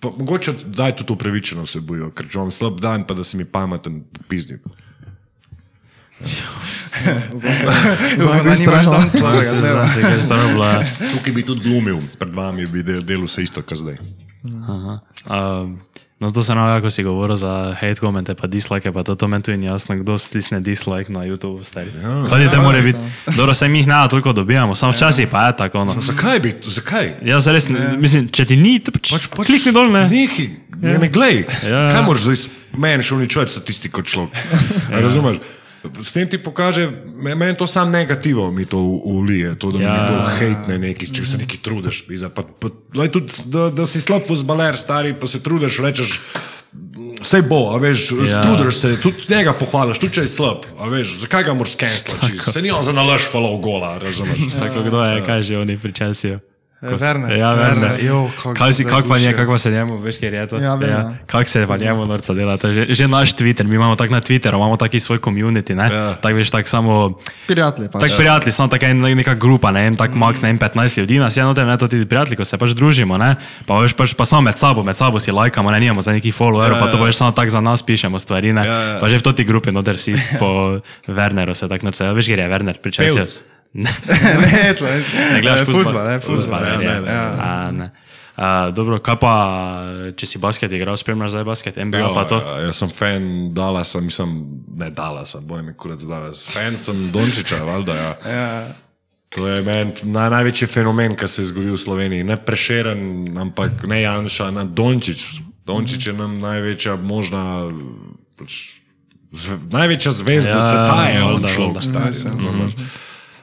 pa, 0.00 0.10
mogoče 0.16 0.54
daj 0.64 0.96
tudi 0.96 1.12
upravičeno 1.12 1.66
se 1.68 1.80
bojijo, 1.80 2.10
ker 2.16 2.28
če 2.30 2.38
imam 2.40 2.50
slab 2.54 2.80
dan, 2.80 3.04
pa 3.06 3.14
da 3.14 3.24
si 3.24 3.36
mi 3.36 3.44
pameten, 3.44 4.02
pizdim. 4.28 4.62
Zakaj 8.18 8.42
nimaš 8.42 8.58
strašno? 8.58 8.92
tam 8.92 9.08
slabega 9.10 9.42
Se 9.42 9.56
dneva. 9.56 9.68
znam 9.70 9.88
si, 9.88 10.00
ker 10.02 10.22
staro 10.22 10.48
bila. 10.48 10.72
Tukaj 11.12 11.32
bi 11.32 11.42
tudi 11.42 11.60
glumil, 11.60 11.98
pred 12.18 12.34
vami 12.34 12.66
bi 12.66 12.82
del, 12.82 13.02
delal 13.02 13.28
se 13.28 13.42
isto, 13.42 13.62
kot 13.62 13.78
zdaj. 13.78 13.96
Um, 14.42 15.80
no, 16.18 16.32
to 16.32 16.42
se 16.42 16.54
nam, 16.54 16.68
kako 16.72 16.90
si 16.90 17.02
govoril 17.02 17.36
za 17.36 17.52
hate 17.74 17.94
komente, 17.94 18.34
pa 18.34 18.46
dislike, 18.46 18.92
pa 18.92 19.02
to, 19.02 19.14
to 19.14 19.28
meni 19.28 19.42
tu 19.42 19.52
ni 19.52 19.66
jasno, 19.66 19.96
kdo 19.96 20.18
stisne 20.18 20.60
dislike 20.60 21.12
na 21.12 21.20
YouTube, 21.20 21.64
stari. 21.64 21.90
Ja, 22.02 22.24
Kaj 22.28 22.48
te 22.48 22.56
more 22.56 22.82
biti? 22.82 22.98
Dobro, 23.36 23.54
se 23.54 23.68
mi 23.68 23.78
jih 23.78 23.86
ne 23.86 24.08
toliko 24.10 24.32
dobijamo, 24.32 24.74
samo 24.74 24.92
včasih 24.92 25.28
pa 25.28 25.46
je 25.46 25.56
tako. 25.56 25.84
No. 25.84 25.96
Zakaj 26.02 26.40
bi, 26.40 26.54
zakaj? 26.62 27.14
Jaz 27.22 27.46
res, 27.46 27.68
ne, 27.68 27.96
mislim, 27.96 28.28
če 28.28 28.44
ti 28.44 28.56
ni, 28.56 28.78
to 28.78 28.92
pač, 28.92 29.12
Pač, 29.12 29.28
pač, 29.28 29.46
klikni 29.46 29.72
dol, 29.72 29.92
ne. 29.92 30.08
Neki, 30.08 30.50
ne, 30.80 30.98
ne 30.98 31.08
glej. 31.08 31.44
Ja. 31.64 31.88
Kaj 31.92 32.02
moraš 32.02 32.20
zdaj 32.22 32.36
meni 32.78 33.02
še 33.02 33.14
uničevati 33.14 33.50
statistiko 33.52 34.02
človek? 34.02 34.36
Ja. 34.90 35.00
Razumeš? 35.00 35.36
S 35.80 36.12
tem 36.12 36.28
ti 36.28 36.38
pokaže, 36.38 36.90
me- 37.16 37.34
meni 37.34 37.56
to 37.56 37.66
sam 37.66 37.90
negativo 37.90 38.50
mi 38.50 38.66
to 38.66 38.78
ulije, 39.04 39.54
to, 39.58 39.70
da 39.70 39.78
ja. 39.78 39.88
Ja. 39.88 40.02
mi 40.02 40.08
to 40.08 40.30
hejtne 40.38 40.78
neki, 40.78 41.14
če 41.14 41.24
se 41.24 41.36
neki 41.38 41.56
trudiš. 41.58 42.06
pizda, 42.06 42.28
Pa, 42.28 42.42
pa, 42.42 42.68
lej, 42.94 43.08
tudi, 43.08 43.32
da, 43.44 43.70
da 43.70 43.86
si 43.86 44.00
slab 44.00 44.22
fuzbaler, 44.26 44.76
stari, 44.76 45.14
pa 45.14 45.26
se 45.26 45.42
trudiš, 45.42 45.78
rečeš, 45.78 46.20
vse 47.20 47.42
bo, 47.42 47.72
a 47.72 47.76
veš, 47.76 48.10
ja. 48.12 48.28
Ja. 48.28 48.42
trudiš 48.44 48.74
se, 48.76 49.00
tudi 49.00 49.16
njega 49.28 49.52
pohvališ, 49.52 49.98
tudi 49.98 50.14
če 50.14 50.20
je 50.20 50.28
slab, 50.28 50.68
a 50.78 50.88
veš, 50.88 51.16
zakaj 51.18 51.44
ga 51.44 51.54
moraš 51.54 51.72
skenslati, 51.72 52.38
se 52.52 52.62
ni 52.62 52.70
on 52.70 52.84
za 52.84 52.92
nalaž 52.92 53.22
falov 53.32 53.56
gola, 53.58 53.98
razumeš? 53.98 54.52
Tako 54.58 54.82
kdo 54.82 55.04
je, 55.04 55.24
kaj 55.24 55.42
že 55.42 55.58
oni 55.58 55.78
pri 55.78 55.92
Chelsea. 56.80 57.12
Eh, 57.26 57.36
Ja, 57.36 57.52
Werner. 57.52 58.00
jo, 58.00 58.30
kako 58.34 58.54
Kaj 58.54 58.72
si, 58.72 58.84
kak 58.84 59.04
pa 59.04 59.18
nje, 59.18 59.32
kak 59.32 59.44
pa 59.44 59.58
se 59.58 59.70
njemu, 59.70 59.98
veš, 59.98 60.16
ker 60.16 60.32
je 60.32 60.46
to? 60.46 60.56
Ja, 60.56 60.74
vem, 60.74 60.88
ja. 60.88 61.12
Kak 61.26 61.44
se 61.44 61.66
pa 61.66 61.76
njemu 61.76 62.06
norca 62.06 62.32
dela, 62.32 62.56
to 62.56 62.68
je 62.68 62.72
že, 62.72 62.94
že 62.94 63.04
naš 63.06 63.32
Twitter, 63.32 63.64
mi 63.64 63.74
imamo 63.74 63.92
tak 63.94 64.08
na 64.08 64.18
Twitteru, 64.18 64.56
imamo 64.56 64.76
taki 64.76 64.96
svoj 64.96 65.18
community, 65.18 65.72
ne? 65.72 65.86
Ja. 65.86 66.14
Tak 66.14 66.32
veš, 66.32 66.48
tak 66.48 66.64
samo, 66.64 67.20
Prijatelji 67.46 67.88
pač. 67.88 68.00
tak 68.00 68.16
prijatelji, 68.16 68.52
samo 68.52 68.68
taka 68.68 68.86
en- 68.86 69.12
neka 69.12 69.34
grupa, 69.34 69.70
ne, 69.70 69.86
en 69.86 69.94
tak 69.94 70.10
max, 70.12 70.40
ne, 70.40 70.48
en 70.48 70.58
15 70.58 70.72
ljudi, 70.98 71.18
nas 71.18 71.36
je 71.36 71.42
noter, 71.42 71.66
ne, 71.66 71.76
to 71.76 71.84
ti 71.84 72.00
prijatelji, 72.00 72.36
ko 72.36 72.44
se 72.44 72.56
pač 72.56 72.70
družimo, 72.70 73.14
ne, 73.14 73.36
pa 73.66 73.74
veš, 73.76 73.92
pač 73.92 74.14
pa 74.14 74.24
samo 74.24 74.42
med 74.42 74.56
sabo, 74.56 74.80
med 74.80 74.96
sabo 74.96 75.20
si 75.20 75.28
lajkamo, 75.30 75.68
ne, 75.68 75.80
nimamo 75.80 76.00
za 76.00 76.12
neki 76.12 76.30
follower, 76.30 76.80
pa 76.80 76.88
to 76.88 76.96
veš, 76.96 77.16
samo 77.18 77.32
tak 77.32 77.50
za 77.50 77.60
nas 77.60 77.82
pišemo 77.82 78.16
stvari, 78.16 78.52
ne, 78.52 78.62
Ja, 78.62 78.72
ja. 78.72 78.98
pa 78.98 79.06
že 79.06 79.16
v 79.16 79.22
toti 79.22 79.44
grupi 79.44 79.68
noter 79.68 79.98
si 79.98 80.12
po 80.38 80.80
Werneru 81.06 81.52
se 81.52 81.68
tak 81.68 81.82
norca, 81.82 82.08
veš, 82.10 82.24
kjer 82.26 82.38
je 82.38 82.48
Werner, 82.48 82.74
pri 82.74 82.88
Chelsea. 82.90 83.20
Pevc. 83.20 83.59
ne, 84.42 84.74
slovenski. 84.74 85.16
Ne 85.16 85.40
gledaš 85.40 85.66
fuzbal? 85.66 86.04
ne, 86.08 86.20
fuzbal. 86.20 86.64
ja, 86.64 86.78
ne, 86.78 86.84
ne, 86.84 87.00
ne, 87.00 87.00
ne. 87.00 87.42
A, 87.42 87.70
ne. 87.70 87.90
A, 88.40 88.70
dobro, 88.72 88.96
kaj 89.04 89.16
pa, 89.20 89.32
če 90.16 90.26
si 90.26 90.38
basket 90.40 90.72
igral, 90.72 90.96
spremljaš 90.96 91.34
zdaj 91.34 91.44
basket, 91.44 91.76
NBA 91.76 92.00
Ja, 92.00 92.12
pa 92.16 92.24
to? 92.24 92.38
ja, 92.40 92.70
jaz 92.70 92.80
sem 92.80 92.92
fan 92.94 93.26
Dallasa, 93.54 94.00
mislim, 94.00 94.32
ne 94.80 94.88
Dallasa, 94.90 95.42
bojem 95.44 95.68
me 95.70 95.74
kurat 95.76 96.00
za 96.00 96.08
Dallas. 96.08 96.46
Fan 96.48 96.78
sem 96.80 97.10
Dončiča, 97.12 97.60
valjda. 97.68 97.94
Ja. 97.98 98.14
Ja. 98.32 98.46
To 99.36 99.46
je 99.46 99.60
meni 99.62 99.92
naj, 100.02 100.30
največji 100.30 100.66
fenomen, 100.66 101.14
ki 101.14 101.28
se 101.28 101.42
je 101.42 101.50
zgodil 101.52 101.76
v 101.76 101.82
Sloveniji. 101.84 102.26
Ne 102.26 102.34
prešeren, 102.40 103.28
ampak 103.38 103.84
ne 103.86 104.00
Janša, 104.02 104.50
na 104.56 104.64
Dončič. 104.64 105.44
Dončič 105.68 106.08
je 106.10 106.14
nam 106.16 106.40
največja 106.42 106.96
možna. 106.96 107.70
Pač, 108.40 108.80
zve, 109.30 109.60
največja 109.70 110.12
zvezda 110.16 110.58
Ja, 110.58 110.64
sveta 110.66 110.98
je 111.12 111.20
on 111.22 111.46
človek, 111.46 111.84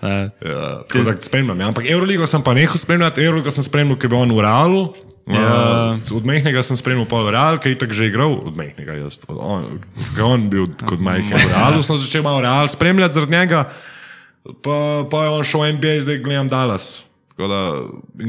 Ne. 0.01 0.29
Ja, 0.45 0.83
tako 0.87 1.03
da 1.07 1.15
spremljam. 1.21 1.59
Ja. 1.59 1.67
Ampak 1.67 1.85
Euroligo 1.89 2.27
sem 2.29 2.43
pa 2.43 2.53
nehal 2.53 2.77
spremljati, 2.77 3.23
Euroligo 3.25 3.51
sem 3.51 3.65
spremljal, 3.65 3.97
ker 3.97 4.09
je 4.09 4.13
bil 4.13 4.19
on 4.19 4.33
v 4.37 4.45
Realu. 4.45 4.81
Ja. 5.27 5.43
Uh, 5.91 6.15
od 6.15 6.23
mehkega 6.23 6.61
sem 6.63 6.77
spremljal 6.79 7.07
pol 7.11 7.27
Real, 7.27 7.57
ki 7.59 7.73
je 7.73 7.79
tako 7.81 7.97
že 7.97 8.07
igral, 8.07 8.37
od 8.47 8.55
mehkega 8.55 8.95
jaz. 8.95 9.19
Od 9.27 9.35
On, 9.35 9.65
on 10.23 10.45
bil 10.49 10.69
kot 10.87 11.01
majhen 11.03 11.35
v 11.35 11.49
Realu, 11.51 11.83
sem 11.83 11.99
začel 11.99 12.23
malo 12.23 12.39
Real 12.45 12.69
spremljati 12.71 13.17
zaradi 13.17 13.35
njega, 13.35 13.65
pa, 14.63 15.03
pa 15.11 15.23
je 15.25 15.29
on 15.35 15.43
šel 15.43 15.65
v 15.65 15.73
NBA, 15.75 15.93
zdaj 16.07 16.21
gledam 16.23 16.47
Dallas. 16.47 17.03
Tako 17.35 17.47
Da, 17.51 17.59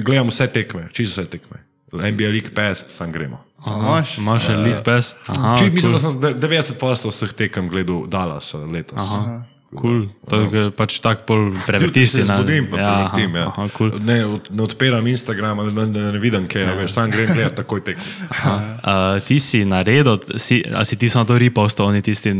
gledam 0.04 0.28
vse 0.28 0.48
tekme, 0.52 0.88
čisto 0.92 1.22
vse 1.22 1.30
tekme. 1.30 1.62
NBA 1.92 2.28
League 2.28 2.50
Pass, 2.52 2.84
sam 2.92 3.12
gremo. 3.12 3.38
Imaš? 3.66 4.18
Še 4.44 4.56
League 4.58 4.82
Pass? 4.84 5.14
Aha, 5.26 5.56
Či, 5.58 5.70
mislim, 5.70 5.92
cool. 5.92 5.92
da 5.92 5.98
sem 5.98 6.10
z 6.10 6.18
de- 6.20 6.34
90% 6.34 7.08
vseh 7.08 7.32
tekem 7.32 7.70
gledal 7.70 8.06
Dallas 8.06 8.54
letos. 8.54 9.00
Aha. 9.00 9.42
Cool. 9.70 10.08
To 10.24 10.48
je 10.48 10.70
pač 10.70 10.96
tak 10.98 11.28
pol 11.28 11.52
prevrtiš 11.66 12.08
si 12.08 12.16
se 12.16 12.24
na... 12.24 12.36
zbudim, 12.36 12.66
pa 12.66 12.76
ja, 12.76 12.88
aha, 12.88 12.96
preletim. 13.10 13.36
Ja. 13.36 13.46
aha, 13.46 13.68
cool. 13.70 13.90
ne, 14.00 14.24
od- 14.26 14.48
ne 14.48 14.62
odpiram 14.62 15.06
Instagrama, 15.06 15.64
da 15.66 15.84
ne, 15.84 16.08
ne 16.08 16.18
vidim, 16.18 16.48
kaj 16.48 16.62
je, 16.62 16.74
veš, 16.74 16.90
sam 16.90 17.10
grem 17.10 17.28
gledati 17.28 17.56
takoj 17.56 17.80
tek. 17.82 17.96
Uh, 18.32 18.48
ti 19.20 19.36
si 19.36 19.64
naredil, 19.64 20.08
si, 20.36 20.64
a 20.66 20.84
si 20.84 20.96
ti 20.96 21.08
samo 21.08 21.24
to 21.24 21.36
ripostal, 21.36 21.86
oni 21.86 22.00
tisti 22.00 22.32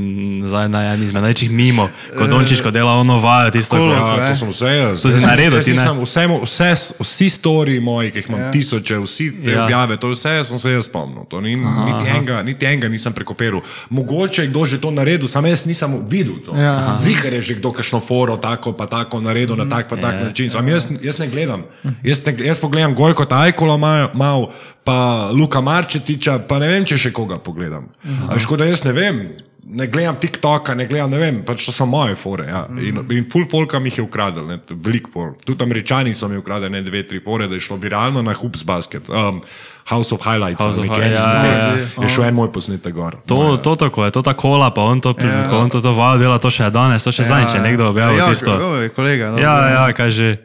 zdaj 0.43 0.68
na 0.68 0.83
en 0.89 1.03
izmed 1.03 1.20
največjih 1.22 1.51
mimo, 1.51 1.89
ko 2.11 2.26
Dončiš, 2.26 2.61
ko 2.61 2.70
dela 2.70 2.93
ono 2.95 3.18
vajo, 3.18 3.51
tisto, 3.51 3.76
Cool. 3.76 3.93
Ja, 3.93 4.16
ne? 4.16 4.29
to 4.29 4.35
sem 4.35 4.49
vse 4.49 4.70
jaz. 4.70 4.97
To 4.99 5.11
si 5.11 5.20
naredil, 5.20 5.61
ti 5.61 5.70
ne? 5.70 5.76
nisem 5.76 5.97
Vse, 5.99 6.24
vse, 6.43 6.70
vsi 6.99 7.29
stori 7.31 7.76
moji, 7.79 8.11
ki 8.11 8.18
jih 8.18 8.29
imam 8.29 8.41
ja. 8.41 8.51
tisoče, 8.51 8.97
vsi 8.99 9.26
te 9.39 9.51
Ja. 9.51 9.57
ja. 9.59 9.64
objave, 9.64 9.97
to 9.97 10.09
vse 10.09 10.33
sem 10.45 10.59
se 10.59 10.70
jaz 10.70 10.85
spomnil. 10.87 11.29
To 11.29 11.41
ni, 11.41 11.57
niti, 11.57 12.05
enega, 12.09 12.41
niti 12.43 12.64
enega 12.64 12.89
nisem 12.89 13.12
prekopiral. 13.12 13.61
Mogoče 13.91 14.43
je 14.43 14.49
kdo 14.49 14.64
že 14.64 14.79
to 14.79 14.91
naredil, 14.91 15.29
sam 15.29 15.45
jaz 15.45 15.66
nisem 15.66 15.93
videl. 16.07 16.41
to. 16.41 16.57
Ja. 16.57 16.97
Zihar 17.19 17.35
je 17.35 17.43
že 17.43 17.55
kdo 17.59 17.73
kakšno 17.75 18.01
foro, 18.01 18.37
tako 18.39 18.73
pa 18.73 18.87
tako 18.87 19.21
naredil 19.21 19.57
na 19.59 19.66
tak 19.66 19.89
pa 19.91 19.97
tak 19.97 20.14
Ja. 20.14 20.25
način. 20.25 20.51
Sam 20.51 20.69
jaz, 20.69 20.89
jaz 21.03 21.19
ne 21.19 21.27
gledam. 21.27 21.64
Jaz, 22.03 22.23
ne, 22.27 22.35
jaz 22.47 22.61
pogledam 22.61 22.95
Gojko 22.95 23.25
Tajkola 23.25 23.77
mal, 23.77 24.09
mal, 24.14 24.51
pa 24.85 25.29
Luka 25.35 25.61
Marčetiča, 25.61 26.39
pa 26.49 26.59
ne 26.59 26.69
vem, 26.69 26.85
če 26.85 26.99
še 26.99 27.11
koga 27.12 27.39
pogledam. 27.39 27.89
A 28.31 28.39
škoda, 28.39 28.64
jaz 28.64 28.85
ne 28.85 28.93
vem. 28.93 29.23
Ne 29.65 29.87
gledam 29.87 30.17
TikToka, 30.17 30.75
ne 30.75 30.87
gledam, 30.87 31.11
ne 31.11 31.19
vem, 31.19 31.43
pač 31.45 31.67
to 31.67 31.73
so 31.73 31.85
moje 31.87 32.15
fore. 32.17 32.47
Ja. 32.49 32.63
In, 32.81 33.03
in 33.13 33.27
full 33.29 33.45
folka 33.51 33.79
mi 33.79 33.91
jih 33.91 33.99
je 33.99 34.05
ukradel, 34.05 34.47
ne, 34.49 34.59
veliko 34.71 35.11
for. 35.13 35.35
Tudi 35.45 35.65
američani 35.65 36.15
so 36.15 36.29
mi 36.29 36.39
ukradli 36.41 36.71
ne 36.71 36.81
dve, 36.83 37.03
tri 37.07 37.21
fore, 37.21 37.49
da 37.49 37.55
je 37.55 37.61
šlo 37.61 37.77
viralno 37.77 38.23
na 38.23 38.33
Hoops 38.33 38.65
Basket. 38.65 39.09
Um, 39.09 39.43
House 39.89 40.15
of 40.15 40.21
Highlights, 40.25 40.63
House 40.63 40.81
of 40.81 40.87
neki 40.87 41.01
Hi- 41.01 41.07
en 41.07 41.13
ja, 41.13 41.43
teh, 41.43 41.53
ja. 41.99 42.03
je 42.05 42.09
šel 42.15 42.25
en 42.25 42.35
moj 42.35 42.53
posnetek 42.53 42.95
gor. 42.95 43.17
To, 43.27 43.57
to 43.57 43.75
tako 43.77 44.05
je, 44.05 44.11
to 44.11 44.23
ta 44.23 44.35
kola, 44.35 44.71
pa 44.71 44.83
on 44.85 45.01
to, 45.01 45.15
ja. 45.21 45.49
ko 45.51 45.59
on 45.59 45.71
to, 45.71 45.81
to 45.81 45.93
vajo 45.93 46.19
dela, 46.21 46.39
to 46.39 46.51
še 46.51 46.71
danes, 46.71 47.05
to 47.05 47.13
še 47.13 47.25
ja. 47.25 47.29
zadnjič 47.35 47.55
je 47.57 47.61
nekdo 47.61 47.89
objavil 47.89 48.19
ja, 48.19 48.29
tisto. 48.29 48.53
Ja, 48.53 48.89
kolega. 48.89 49.33
No, 49.33 49.39
Ja, 49.41 49.55
ja, 49.69 49.93
kaže. 49.93 50.37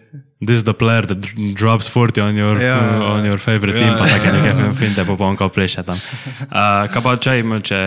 This 0.46 0.58
is 0.58 0.64
the 0.64 0.74
player 0.74 1.06
that 1.06 1.20
dr- 1.20 1.54
drops 1.56 1.88
40 1.88 2.22
on 2.22 2.36
your, 2.36 2.58
Ja, 2.62 2.68
ja, 2.68 2.94
ja. 2.96 3.14
on 3.14 3.26
your 3.26 3.38
favorite 3.40 3.80
team, 3.80 3.94
pa 3.98 4.06
take 4.06 4.32
neke 4.32 4.52
fin- 4.56 4.74
finte, 4.74 5.06
pa 5.06 5.14
on 5.26 5.36
kao 5.38 5.50
pleše 5.50 5.84
tam. 5.84 5.98
Uh, 6.54 6.86
kaj 6.92 7.02
pa, 7.04 7.12
im- 7.36 7.62
če, 7.62 7.80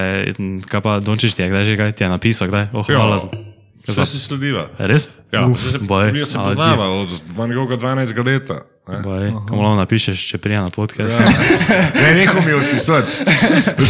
kaj 0.67 0.81
pa 0.81 1.01
Dončiš 1.01 1.35
ti 1.35 1.43
je, 1.43 1.49
kdaj 1.51 1.65
že 1.65 1.77
kaj 1.77 1.93
ti 1.93 2.05
je 2.05 2.09
napisal, 2.09 2.49
kdaj? 2.49 2.65
Oh, 2.73 2.87
Ja, 2.89 2.97
hvala. 2.97 3.19
Vse 3.87 4.03
si 4.05 4.19
slediva. 4.19 4.67
Res? 4.79 5.09
Ja, 5.31 5.47
Uf, 5.47 5.61
zdaj 5.63 5.73
se, 5.73 5.79
boj. 5.79 6.11
mi 6.13 6.27
se 6.27 6.39
poznava 6.39 6.89
od 6.91 7.11
Van 7.37 7.53
Gogha 7.55 7.77
12 7.77 8.19
leta. 8.27 8.67
Kam 8.87 9.03
lahko 9.59 9.75
napišeš, 9.81 10.21
če 10.31 10.39
prija 10.39 10.61
na 10.63 10.71
podcast. 10.71 11.19
Ja. 11.19 11.31
Ne, 11.99 12.11
nehal 12.21 12.45
mi 12.47 12.53
odpisati. 12.55 13.25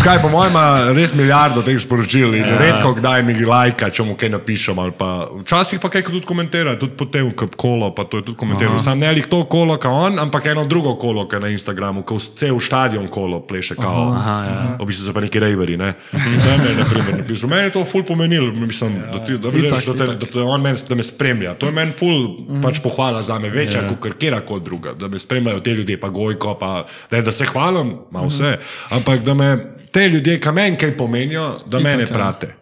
Kaj, 0.00 0.22
po 0.22 0.30
mojem, 0.32 0.54
ima 0.54 0.92
res 0.96 1.12
milijardo 1.12 1.60
teh 1.66 1.76
sporočil 1.82 2.32
in 2.38 2.46
ja. 2.46 2.56
redko 2.62 2.94
kdaj 2.96 3.20
mi 3.26 3.34
lajka, 3.44 3.90
če 3.92 4.06
mu 4.08 4.14
kaj 4.16 4.30
napišem. 4.32 4.78
ali 4.80 4.94
Pa, 4.96 5.26
včasih 5.42 5.82
pa 5.82 5.90
kaj 5.92 6.06
tudi 6.06 6.24
komentira, 6.24 6.78
tudi 6.80 6.96
po 6.96 7.04
tem, 7.12 7.28
kot 7.36 7.58
kolo, 7.60 7.90
pa 7.92 8.06
to 8.08 8.22
je 8.22 8.24
tudi 8.30 8.38
komentiral. 8.40 8.78
Sam 8.80 9.02
ne 9.02 9.10
lih 9.18 9.28
to 9.28 9.42
kolo, 9.44 9.76
kot 9.76 9.92
on, 9.92 10.16
ampak 10.22 10.48
eno 10.54 10.64
drugo 10.64 10.94
kolo, 10.96 11.26
je 11.28 11.42
na 11.44 11.52
Instagramu, 11.52 12.00
ko 12.06 12.16
cel 12.16 12.56
stadion 12.62 13.10
kolo 13.12 13.42
pleše 13.44 13.76
kao. 13.76 14.06
Aha, 14.16 14.38
ja. 14.48 14.56
V 14.80 14.88
bistvu 14.88 15.10
so 15.10 15.16
pa 15.16 15.20
neki 15.26 15.42
rejveri, 15.44 15.76
ne. 15.76 15.92
Meni, 16.16 16.72
na 16.78 16.88
primer, 16.88 17.20
napisal. 17.20 17.52
Meni 17.52 17.68
je 17.68 17.76
to 17.76 17.84
ful 17.84 18.06
pomenilo, 18.06 18.48
mislim, 18.56 18.96
da, 19.12 19.20
ti, 19.26 19.36
da, 19.36 19.52
Itak, 19.52 19.82
veš, 19.82 19.90
da, 19.92 19.98
te, 20.00 20.08
da, 20.14 20.32
te 20.32 20.40
on 20.40 20.64
men, 20.64 20.80
da 20.88 20.96
me 20.96 21.04
spremlja. 21.04 21.56
To 21.60 21.68
je 21.68 21.76
meni 21.76 21.92
ful 21.92 22.16
pač 22.64 22.80
pohvala 22.80 23.20
za 23.26 23.36
me, 23.42 23.52
večja 23.52 23.84
Ja. 23.84 23.92
kot 23.92 24.16
kjer 24.16 24.40
koli 24.46 24.64
druga, 24.64 24.85
da 24.92 25.08
me 25.08 25.18
spremljajo 25.18 25.60
te 25.60 25.70
ljudje, 25.72 26.00
pa 26.00 26.08
gojko, 26.08 26.54
pa 26.54 26.86
ne, 27.10 27.22
da 27.22 27.32
se 27.32 27.44
hvalim, 27.44 27.96
ima 28.10 28.22
vse, 28.22 28.58
ampak 28.90 29.22
da 29.22 29.34
me 29.34 29.56
te 29.92 30.08
ljudje, 30.08 30.40
ki 30.40 30.52
meni 30.52 30.76
kaj 30.76 30.96
pomenijo, 30.96 31.56
da 31.66 31.78
mene 31.80 32.02
ja. 32.02 32.06
prate. 32.08 32.54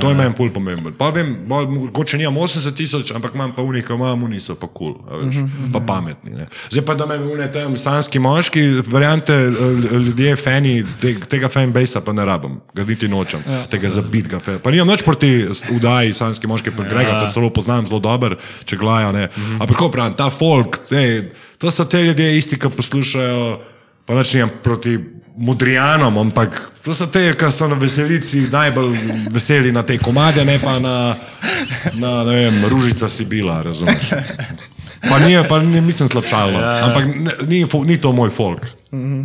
To 0.00 0.08
je 0.08 0.14
meni 0.14 0.34
ful 0.36 0.52
pomembno. 0.52 0.92
Pa 0.92 1.08
vem, 1.08 1.36
bolj, 1.46 1.66
mogoče 1.66 2.16
nimam 2.16 2.34
80 2.36 2.74
tisoč, 2.74 3.10
ampak 3.10 3.34
imam 3.34 3.52
pa 3.52 3.62
unika, 3.62 3.94
imam 3.94 4.22
uniso 4.22 4.54
pa 4.54 4.68
kul, 4.68 4.94
cool, 4.94 5.48
pa 5.72 5.80
pametni. 5.80 6.30
Ne. 6.30 6.46
Zdaj 6.70 6.84
pa 6.84 6.94
da 6.94 7.06
me 7.06 7.16
une 7.18 7.52
tam 7.52 7.76
stanski 7.76 8.18
moški, 8.18 8.62
variante 8.86 9.34
ljudje, 9.92 10.36
fani, 10.36 10.84
te, 11.00 11.14
tega 11.20 11.48
fanbase 11.48 11.98
pa 12.00 12.12
ne 12.12 12.24
rabim, 12.24 12.60
ga 12.74 12.84
niti 12.84 13.08
nočem, 13.08 13.42
tega 13.68 13.90
zabitga. 13.90 14.38
fan- 14.38 14.58
Pa 14.58 14.70
nimam 14.70 14.88
nič 14.88 15.02
proti 15.02 15.46
udaji 15.70 16.14
stanski 16.14 16.46
moški, 16.46 16.70
pa 16.70 16.84
Grega, 16.84 17.20
to 17.20 17.30
celo 17.30 17.50
poznam 17.50 17.86
zelo 17.86 17.98
dobro, 17.98 18.36
če 18.64 18.76
glaja, 18.76 19.12
ne. 19.12 19.28
Ampak 19.58 19.72
kako 19.72 19.90
pravim, 19.90 20.14
ta 20.14 20.30
folk, 20.30 20.78
ej, 20.92 21.26
to 21.58 21.70
so 21.70 21.84
te 21.84 22.02
ljudje 22.02 22.36
isti, 22.38 22.58
ki 22.58 22.70
poslušajo, 22.76 23.60
pa 24.06 24.14
nič 24.14 24.34
nimam 24.34 24.50
proti 24.62 24.98
modrijanom, 25.36 26.18
ampak 26.18 26.70
to 26.84 26.94
so 26.94 27.06
te, 27.06 27.28
ki 27.36 27.50
so 27.52 27.68
na 27.68 27.76
veselici 27.80 28.46
najbolj 28.52 28.96
veseli 29.32 29.72
na 29.72 29.82
te 29.82 29.98
komade, 29.98 30.44
ne 30.44 30.58
pa 30.62 30.78
na, 30.78 31.14
na 31.94 32.24
ne 32.24 32.36
vem, 32.36 32.62
ružica 32.70 33.08
Sibila, 33.08 33.62
razumeš. 33.62 34.12
Pa 35.06 35.18
ni, 35.18 35.36
pa 35.48 35.58
ni, 35.62 35.80
mislim 35.80 36.08
slabšalno, 36.08 36.58
ja, 36.58 36.72
ja. 36.72 36.84
ampak 36.86 37.04
ni, 37.46 37.66
ni 37.84 37.96
to 38.00 38.12
moj 38.12 38.30
folk. 38.30 38.66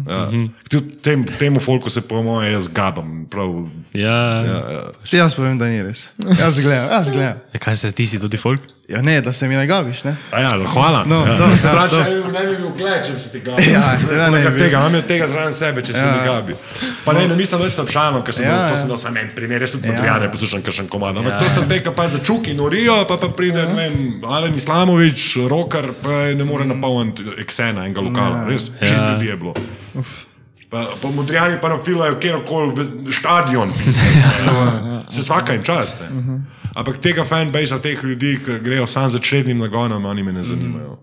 Ja. 0.07 0.27
Tudi 0.69 0.97
Tem, 1.01 1.23
temu 1.39 1.59
folku 1.59 1.89
se 1.89 2.01
po 2.01 2.23
mojem 2.23 2.53
jaz 2.53 2.67
gabam. 2.67 3.25
Prav, 3.29 3.69
Ja, 3.93 4.17
ja. 4.45 4.59
ja. 4.71 4.91
Jaz 5.11 5.35
povem, 5.35 5.57
da 5.57 5.65
ni 5.71 5.81
res. 5.83 6.09
Jaz 6.39 6.59
gledam, 6.59 6.89
jaz 6.91 7.09
gledam. 7.09 7.39
E, 7.53 7.59
Kaj 7.59 7.77
se 7.77 7.91
ti 7.91 8.07
si 8.07 8.19
tudi 8.19 8.37
folk? 8.37 8.61
Ja, 8.91 9.01
ne, 9.01 9.21
da 9.21 9.31
se 9.31 9.47
mi 9.47 9.55
ne 9.55 9.65
gabiš, 9.65 10.03
ne? 10.03 10.15
A 10.31 10.39
Ja, 10.39 10.49
no, 10.51 10.65
hvala. 10.67 11.03
No, 11.05 11.21
ja. 11.21 11.35
dobro, 11.35 11.57
se 11.57 11.67
ja, 11.67 11.87
če 11.87 11.95
dobro. 11.97 12.31
ne 12.31 12.41
bi 12.41 12.55
bil 12.57 12.71
gled, 12.71 13.05
če 13.05 13.13
bi 13.13 13.19
se 13.19 13.29
ti 13.29 13.39
gabil. 13.39 13.69
Ja, 13.69 13.83
seveda 13.99 14.29
ne 14.29 14.39
bi 14.39 14.49
bil. 14.49 14.59
tega, 14.59 14.81
imam 14.81 15.01
tega 15.03 15.27
zraven 15.27 15.53
sebe, 15.53 15.81
če 15.81 15.93
se 15.93 15.99
Ja. 15.99 16.11
mi 16.11 16.25
gabi. 16.25 16.55
Pa 17.05 17.13
ne, 17.13 17.27
ne 17.27 17.35
mislim, 17.35 17.61
da 17.61 17.69
sem 17.71 17.87
šalno, 17.87 18.21
ker 18.21 18.33
sem 18.33 18.45
Ja, 18.45 18.51
ja, 18.51 18.65
to 18.65 18.73
ja. 18.73 18.75
sem 18.75 18.87
dal 18.87 18.97
sam 18.97 19.17
en 19.17 19.29
primer, 19.35 19.61
jaz 19.61 19.71
tudi 19.71 19.87
Ja. 19.87 19.93
Modrijane 19.93 20.31
poslušam, 20.31 20.61
ker 20.61 20.73
sem 20.73 20.87
komad. 20.87 21.17
Ampak 21.17 21.39
to 21.39 21.49
sem 21.49 21.69
te, 21.69 21.79
ki 21.79 21.93
pa 21.95 22.09
za 22.09 22.19
čuki 22.21 22.53
norijo, 22.53 23.05
pa 23.05 23.17
pa 23.17 23.27
pride, 23.29 23.63
ne 23.65 23.73
vem, 23.75 23.95
Alen 24.27 24.55
Islamovič, 24.55 25.23
roker, 25.47 25.91
pa 26.01 26.09
ne 26.33 26.43
more 26.43 26.65
napolniti 26.65 27.23
eksena 27.37 27.85
enega 27.85 28.01
lokala. 28.01 28.43
Res, 28.45 28.69
šest 28.81 29.05
ljudi 29.07 29.25
je 29.25 29.37
bilo. 29.37 29.53
Pa, 30.69 30.85
pa 30.97 31.07
modrijani 31.09 31.57
pa 31.61 31.69
nafilajo 31.69 32.15
kjerkoli 32.15 32.85
stadion. 33.11 33.73
Se 35.11 35.19
vsaka 35.19 35.53
in 35.53 35.63
čas. 35.63 35.97
Ne? 36.01 36.07
Ampak 36.73 36.97
tega 36.97 37.23
fanbase, 37.23 37.75
teh 37.79 37.99
ljudi, 38.01 38.39
ki 38.39 38.59
grejo 38.59 38.87
sam 38.87 39.11
za 39.11 39.19
črednim 39.19 39.57
nagonom, 39.57 40.05
oni 40.05 40.23
me 40.23 40.31
ne 40.31 40.43
zanimajo. 40.43 40.97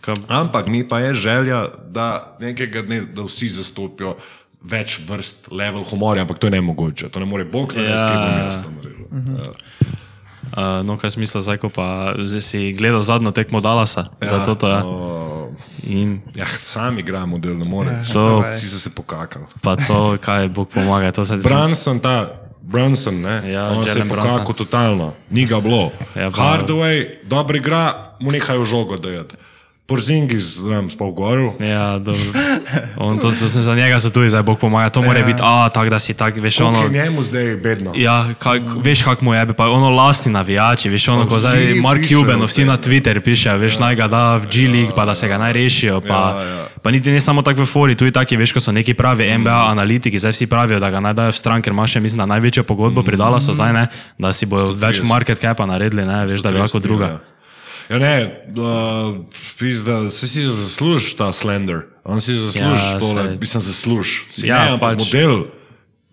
Ka, 0.00 0.14
Ampak 0.28 0.66
mi 0.66 0.82
pa 0.82 0.98
je 1.00 1.14
želja, 1.14 1.60
da 1.86 2.06
nekega 2.40 2.82
dne, 2.82 3.00
da 3.02 3.22
vsi 3.22 3.48
zastopijo 3.50 4.16
več 4.62 5.00
vrst 5.00 5.52
level 5.52 5.84
humorja, 5.84 6.22
ampak 6.22 6.38
to 6.38 6.46
je 6.46 6.50
nemogoče. 6.52 7.08
To 7.08 7.20
ne 7.20 7.26
more 7.26 7.44
Bog 7.44 7.72
narediti, 7.72 7.92
Ja, 7.94 8.00
ja, 8.00 8.10
ki 8.10 8.16
bo 8.16 8.28
ja. 8.28 8.44
mesto 8.44 8.68
naredil. 8.70 9.06
Ja. 9.12 9.50
uh, 10.52 10.86
no, 10.86 10.96
kaj 10.96 11.10
smisla 11.12 11.40
zdaj, 11.40 11.58
ko 11.58 11.68
pa 11.68 11.86
zdaj 12.16 12.40
si 12.42 12.72
gledal 12.72 13.00
zadnjo 13.00 13.30
tekmo 13.30 13.60
Dalasa. 13.60 14.08
Ja, 14.18 14.28
Zato 14.30 14.54
to 14.56 14.68
je. 14.68 14.80
O, 14.82 15.08
In 15.84 16.20
Ja, 16.34 16.46
sam 16.48 16.98
igram 16.98 17.28
model, 17.28 17.54
ne 17.54 17.66
moreš. 17.66 18.10
To- 18.10 18.42
si 18.46 18.68
se 18.68 18.90
pokakal. 18.90 19.42
pa 19.60 19.76
to, 19.76 20.16
kaj 20.20 20.48
Bog 20.48 20.68
pomaga. 20.68 21.10
To 21.12 21.24
se 21.24 21.36
Brunson, 21.36 21.98
ta 22.00 22.41
Brunson, 22.62 23.20
ne? 23.20 23.52
Ja, 23.52 23.68
on 23.70 23.84
se 23.84 23.90
je 23.90 23.94
Jalen 23.94 24.08
pokakal 24.08 24.52
totalno, 24.54 25.12
ni 25.30 25.46
ga 25.46 25.60
bilo. 25.60 25.90
Ja, 26.16 26.30
Hardway, 26.30 27.06
dobro 27.24 27.56
igra, 27.56 28.14
mu 28.20 28.30
nehajo 28.30 28.64
žogo 28.64 28.96
dajati. 28.96 29.36
Porzingis, 29.92 30.56
znam, 30.56 30.90
spal 30.90 31.10
goril. 31.10 31.50
Ja, 31.60 31.98
dobro. 31.98 32.24
On, 32.96 33.18
to, 33.18 33.28
to 33.30 33.46
sem 33.46 33.62
za 33.62 33.74
njega 33.74 34.00
so 34.00 34.10
tudi 34.10 34.28
zdaj 34.28 34.42
Bog 34.42 34.58
pomaga. 34.58 34.88
To 34.88 35.02
mora 35.02 35.22
biti, 35.22 35.42
a 35.42 35.68
tako 35.68 35.90
da 35.90 35.98
si 35.98 36.14
tak, 36.14 36.36
veš, 36.36 36.60
Ono, 36.60 36.68
ono. 36.70 36.82
je 36.82 36.90
njemu 36.94 37.22
zdaj 37.22 37.56
bedno. 37.56 37.92
Ja, 37.94 38.28
kak, 38.38 38.62
veš, 38.76 39.02
kako 39.02 39.24
mu 39.24 39.34
je, 39.34 39.52
pa 39.52 39.66
ono 39.66 39.90
lastni 39.90 40.32
navijači, 40.32 40.88
veš, 40.88 41.08
ono, 41.08 41.26
ko 41.26 41.38
zdaj 41.38 41.74
Mark 41.74 42.04
Cuban, 42.04 42.42
vsi 42.42 42.64
na 42.64 42.76
Twitter 42.76 43.20
pišejo, 43.20 43.58
veš, 43.58 43.78
naj 43.78 43.94
ga 43.94 44.08
da 44.08 44.36
v 44.36 44.46
G-League, 44.46 44.92
pa 44.96 45.04
da 45.04 45.14
se 45.14 45.28
ga 45.28 45.38
naj 45.38 45.52
rešijo, 45.52 46.00
pa, 46.00 46.34
Ja, 46.38 46.44
ja. 46.44 46.66
pa 46.82 46.90
niti 46.90 47.10
ne 47.10 47.20
samo 47.20 47.42
tako 47.42 47.62
v 47.62 47.66
fori, 47.66 47.94
tudi 47.94 48.10
taki, 48.10 48.36
veš, 48.36 48.52
ko 48.52 48.60
so 48.60 48.72
neki 48.72 48.94
pravi 48.94 49.28
NBA 49.38 49.68
analitiki, 49.68 50.18
zdaj 50.18 50.32
vsi 50.32 50.46
pravijo, 50.46 50.80
da 50.80 50.90
ga 50.90 51.00
naj 51.00 51.14
dajo 51.14 51.30
v 51.30 51.36
stran, 51.36 51.62
ker 51.62 51.72
ima 51.72 51.86
še, 51.86 52.00
mislim, 52.00 52.18
da 52.18 52.26
največjo 52.26 52.64
pogodbo 52.64 53.02
pridala 53.02 53.40
so 53.40 53.52
zdaj, 53.52 53.72
ne, 53.72 53.86
da 54.18 54.32
si 54.32 54.46
bojo 54.46 54.72
več 54.72 55.02
market 55.02 55.38
capa 55.38 55.66
naredili, 55.66 56.04
ne, 56.04 56.24
veš, 56.26 56.40
da 56.42 56.50
bi 56.50 56.58
lahko 56.58 56.78
druga. 56.78 57.06
Ja, 57.06 57.18
ne, 57.98 58.44
uh, 58.56 59.16
pizda, 59.58 60.10
se 60.10 60.28
si 60.28 60.40
zaslužiš 60.44 61.14
ta 61.16 61.32
slender, 61.32 61.80
on 62.04 62.20
si 62.20 62.34
zaslužiš 62.34 62.84
Ja, 62.84 62.92
ja, 62.94 63.00
tole, 63.00 63.22
saj. 63.22 63.36
mislim, 63.40 63.60
zaslužiš. 63.62 64.24
Si 64.30 64.46
Ja, 64.46 64.56
ja, 64.56 64.64
ne, 64.64 64.70
ampak 64.72 64.98
pač. 64.98 65.12
model. 65.12 65.44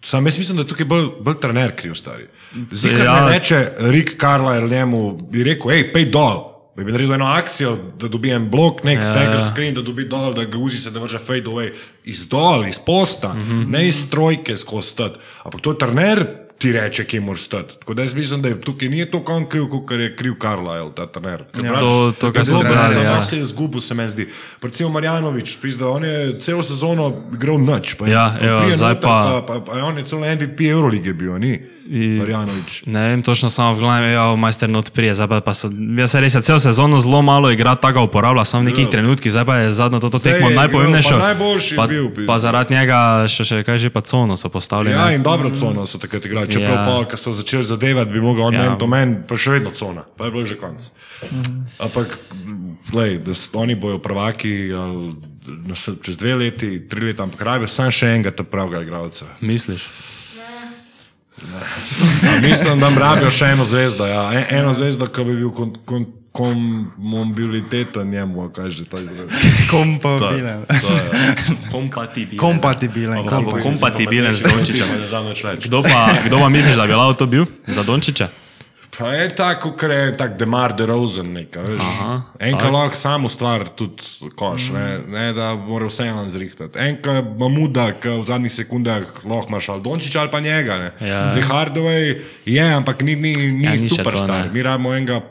Sam 0.03 0.25
jaz 0.25 0.37
mislim, 0.37 0.57
da 0.57 0.63
je 0.63 0.67
tukaj 0.67 0.85
bolj, 0.85 1.07
bolj 1.21 1.39
trener 1.41 1.75
kriv 1.75 1.93
stari. 1.93 2.27
Zikar 2.71 3.05
Ja. 3.05 3.15
ja. 3.15 3.25
ne 3.25 3.37
reče 3.37 3.71
Rick 3.79 4.19
Carlisle 4.21 4.69
njemu, 4.69 5.17
bi 5.31 5.43
rekel, 5.43 5.71
hej, 5.71 5.93
pej 5.93 6.05
dol. 6.05 6.45
Bi 6.77 6.85
bi 6.85 6.91
naredil 6.91 7.13
eno 7.13 7.25
akcijo, 7.25 7.77
da 7.99 8.07
dobi 8.07 8.31
en 8.31 8.49
blok, 8.49 8.83
nek 8.83 8.97
ja, 8.97 9.03
stagger 9.03 9.41
screen, 9.51 9.73
da 9.75 9.81
dobi 9.81 10.05
dol, 10.07 10.33
da 10.33 10.45
ga 10.45 10.57
uzi 10.57 10.77
se, 10.77 10.91
da 10.91 10.99
vrže 10.99 11.19
fade 11.19 11.43
away. 11.51 11.73
Iz 12.05 12.27
dol, 12.27 12.63
iz 12.67 12.79
posta, 12.79 13.33
mm 13.33 13.43
-hmm. 13.43 13.67
ne 13.67 13.87
iz 13.87 14.05
trojke 14.09 14.57
skozi 14.57 14.87
stati. 14.87 15.19
Ampak 15.43 15.61
to 15.61 15.71
je 15.71 15.77
trener 15.77 16.25
ti 16.59 16.71
reče, 16.71 17.03
kje 17.03 17.19
moraš 17.21 17.41
stati. 17.41 17.79
Tako 17.79 17.93
da 17.93 18.01
jaz 18.01 18.13
mislim, 18.13 18.41
da 18.41 18.47
je 18.47 18.61
tukaj 18.61 18.89
ni 18.89 19.05
to 19.05 19.23
on 19.27 19.45
kriv, 19.45 19.67
kot 19.67 19.91
je 19.93 20.15
kriv 20.15 20.33
Carlisle, 20.41 20.91
ta 20.95 21.05
trener. 21.07 21.43
Ja. 21.63 21.79
To- 21.79 22.11
to, 22.11 22.31
kar 22.31 22.45
ste 22.45 22.57
brali, 22.59 22.95
ja. 22.95 23.21
se 23.21 23.37
je 23.37 23.45
zgubil, 23.45 23.81
se 23.81 23.93
meni 23.93 24.11
zdi. 24.11 24.27
Recimo 24.61 24.89
Marjanovič, 24.89 25.57
pizda, 25.61 25.87
on 25.87 26.03
je 26.03 26.39
celo 26.39 26.63
sezono 26.63 27.07
igral 27.33 27.57
noč. 27.59 27.93
Pa, 27.93 28.07
Ja, 28.07 28.35
pa 28.39 28.45
evo, 28.45 28.59
zdaj 28.71 28.95
pa- 28.95 29.41
pa, 29.41 29.53
pa, 29.53 29.59
pa 29.61 29.71
on 29.81 29.97
je 29.97 30.03
celo 30.05 30.21
MVP 30.25 30.61
Eurolige 30.61 31.13
bil, 31.13 31.37
ni? 31.37 31.78
I- 31.89 32.19
Marjanovič. 32.19 32.83
Ne 32.85 33.07
vem, 33.07 33.23
točno 33.23 33.49
samo 33.49 33.75
glavi, 33.75 34.11
ja, 34.11 34.35
majster 34.35 34.69
not 34.69 34.91
prije, 34.91 35.13
zdaj 35.13 35.27
pa, 35.27 35.41
pa 35.41 35.53
so, 35.53 35.69
jaz 35.97 36.11
se 36.11 36.21
res 36.21 36.35
je 36.35 36.41
celo 36.41 36.59
sezono 36.59 36.99
zelo 36.99 37.21
malo 37.21 37.49
igra, 37.49 37.75
tako 37.75 38.03
uporablja, 38.03 38.45
samo 38.45 38.61
v 38.61 38.65
nekih 38.65 38.85
ja. 38.85 38.91
trenutkih, 38.91 39.31
zdaj 39.31 39.45
pa 39.45 39.55
je 39.57 39.71
zadnjo 39.71 39.99
to 39.99 40.19
tekmo 40.19 40.49
je 40.49 40.55
najpomembnejšo. 40.55 41.09
pa 41.09 41.17
najboljši 41.25 41.75
pa, 41.75 41.87
bil, 41.87 42.09
pizda. 42.09 42.27
pa 42.27 42.39
zaradi 42.39 42.73
njega 42.73 42.99
še, 43.27 43.43
še 43.43 43.63
kaj 43.63 43.77
že 43.77 43.89
pa 43.89 44.01
cono 44.01 44.37
so 44.37 44.49
postavili. 44.49 44.91
Ja, 44.91 45.05
ne. 45.05 45.15
in 45.15 45.23
dobro 45.23 45.49
cono 45.51 45.85
so 45.85 45.97
takrat 45.97 46.25
igrali. 46.25 46.45
Čeprav 46.47 46.75
Ja. 46.75 46.85
pa, 46.85 47.05
ko 47.05 47.17
so 47.17 47.33
začeli 47.33 47.63
zadevati, 47.63 48.11
bi 48.11 48.21
mogel 48.21 48.43
on 48.43 48.53
Ja. 48.53 48.75
to 48.75 48.87
men, 48.87 49.23
pa 49.27 49.33
še 49.33 49.51
vedno 49.51 49.71
cona, 49.71 50.05
pa 50.13 50.25
je 50.25 50.31
bilo 50.31 50.45
že 50.45 50.55
konc. 50.55 50.85
Ampak, 51.79 52.19
glej, 52.91 53.17
da 53.19 53.31
oni 53.53 53.75
bojo 53.75 53.97
prvaki 53.97 54.69
ali, 54.73 55.15
čez 56.01 56.17
dve 56.17 56.35
leti, 56.35 56.87
tri 56.87 57.01
leta, 57.01 57.23
ampak 57.23 57.41
rabijo 57.41 57.67
samo 57.67 57.91
še 57.91 58.05
enega 58.07 58.31
ta 58.31 58.43
pravega 58.43 58.81
igralca. 58.81 59.25
Misliš? 59.41 59.87
Mislim, 62.49 62.79
da 62.79 62.89
rabijo 62.89 63.31
še 63.31 63.45
eno 63.55 63.65
zvezdo. 63.65 64.07
Ja. 64.07 64.29
En, 64.33 64.45
eno 64.61 64.73
zvezdo, 64.73 65.07
ki 65.07 65.23
bi 65.23 65.35
bil 65.41 65.51
kon, 65.55 65.75
kon, 65.85 66.05
komobiliteten 66.31 68.09
njemu, 68.09 68.49
kaj 68.55 68.69
že 68.69 68.85
ta 68.85 68.99
izraz. 68.99 69.27
Kompabilen. 69.71 70.65
Kompatibilen. 71.71 72.39
Kompatibilen. 72.39 73.25
Pa 73.29 73.41
bo 73.41 73.57
kompatibilen 73.63 74.33
z 74.33 74.41
reči. 74.43 75.67
Kdo 75.67 75.83
pa, 75.83 76.09
kdo 76.25 76.37
pa 76.39 76.49
misliš, 76.49 76.75
da 76.75 76.85
bi 76.85 76.93
lahko 76.93 77.13
to 77.13 77.25
bil 77.25 77.45
za 77.67 77.83
Dončića? 77.83 78.29
Pa 78.99 79.13
je 79.15 79.29
tako, 79.35 79.71
ker 79.79 79.91
je 79.91 80.07
tak 80.19 80.35
Demar 80.39 80.73
de 80.75 80.85
Rosen 80.85 81.31
neka, 81.31 81.61
veš. 81.63 81.83
Enka 82.43 82.67
lahko 82.73 82.97
samo 82.99 83.29
stvar 83.31 83.69
tudi 83.79 84.03
koš, 84.35 84.69
ne, 84.75 84.85
ne 85.07 85.29
da 85.33 85.53
mora 85.55 85.87
vse 85.87 86.09
en 86.11 86.27
zrihtati. 86.29 86.79
Enka 86.83 87.21
mamuda, 87.39 87.93
ki 87.95 88.17
v 88.19 88.25
zadnjih 88.27 88.51
sekundah 88.51 89.23
lahko 89.23 89.53
imaš 89.53 89.69
ali 89.69 89.83
Dončića 89.87 90.21
ali 90.21 90.31
pa 90.31 90.39
njega, 90.43 90.77
ne. 90.77 90.91
Ja. 91.07 91.21
Zdaj 91.31 91.47
Hardaway 91.47 92.21
je, 92.45 92.65
ampak 92.75 93.01
ni, 93.01 93.15
ni, 93.15 93.33
ni 93.51 93.65
Ja, 93.65 93.77
to, 93.77 93.95
superstar. 93.95 94.45
ne. 94.45 94.51
Mi 94.53 94.63
rabimo 94.63 94.91
enega 94.95 95.21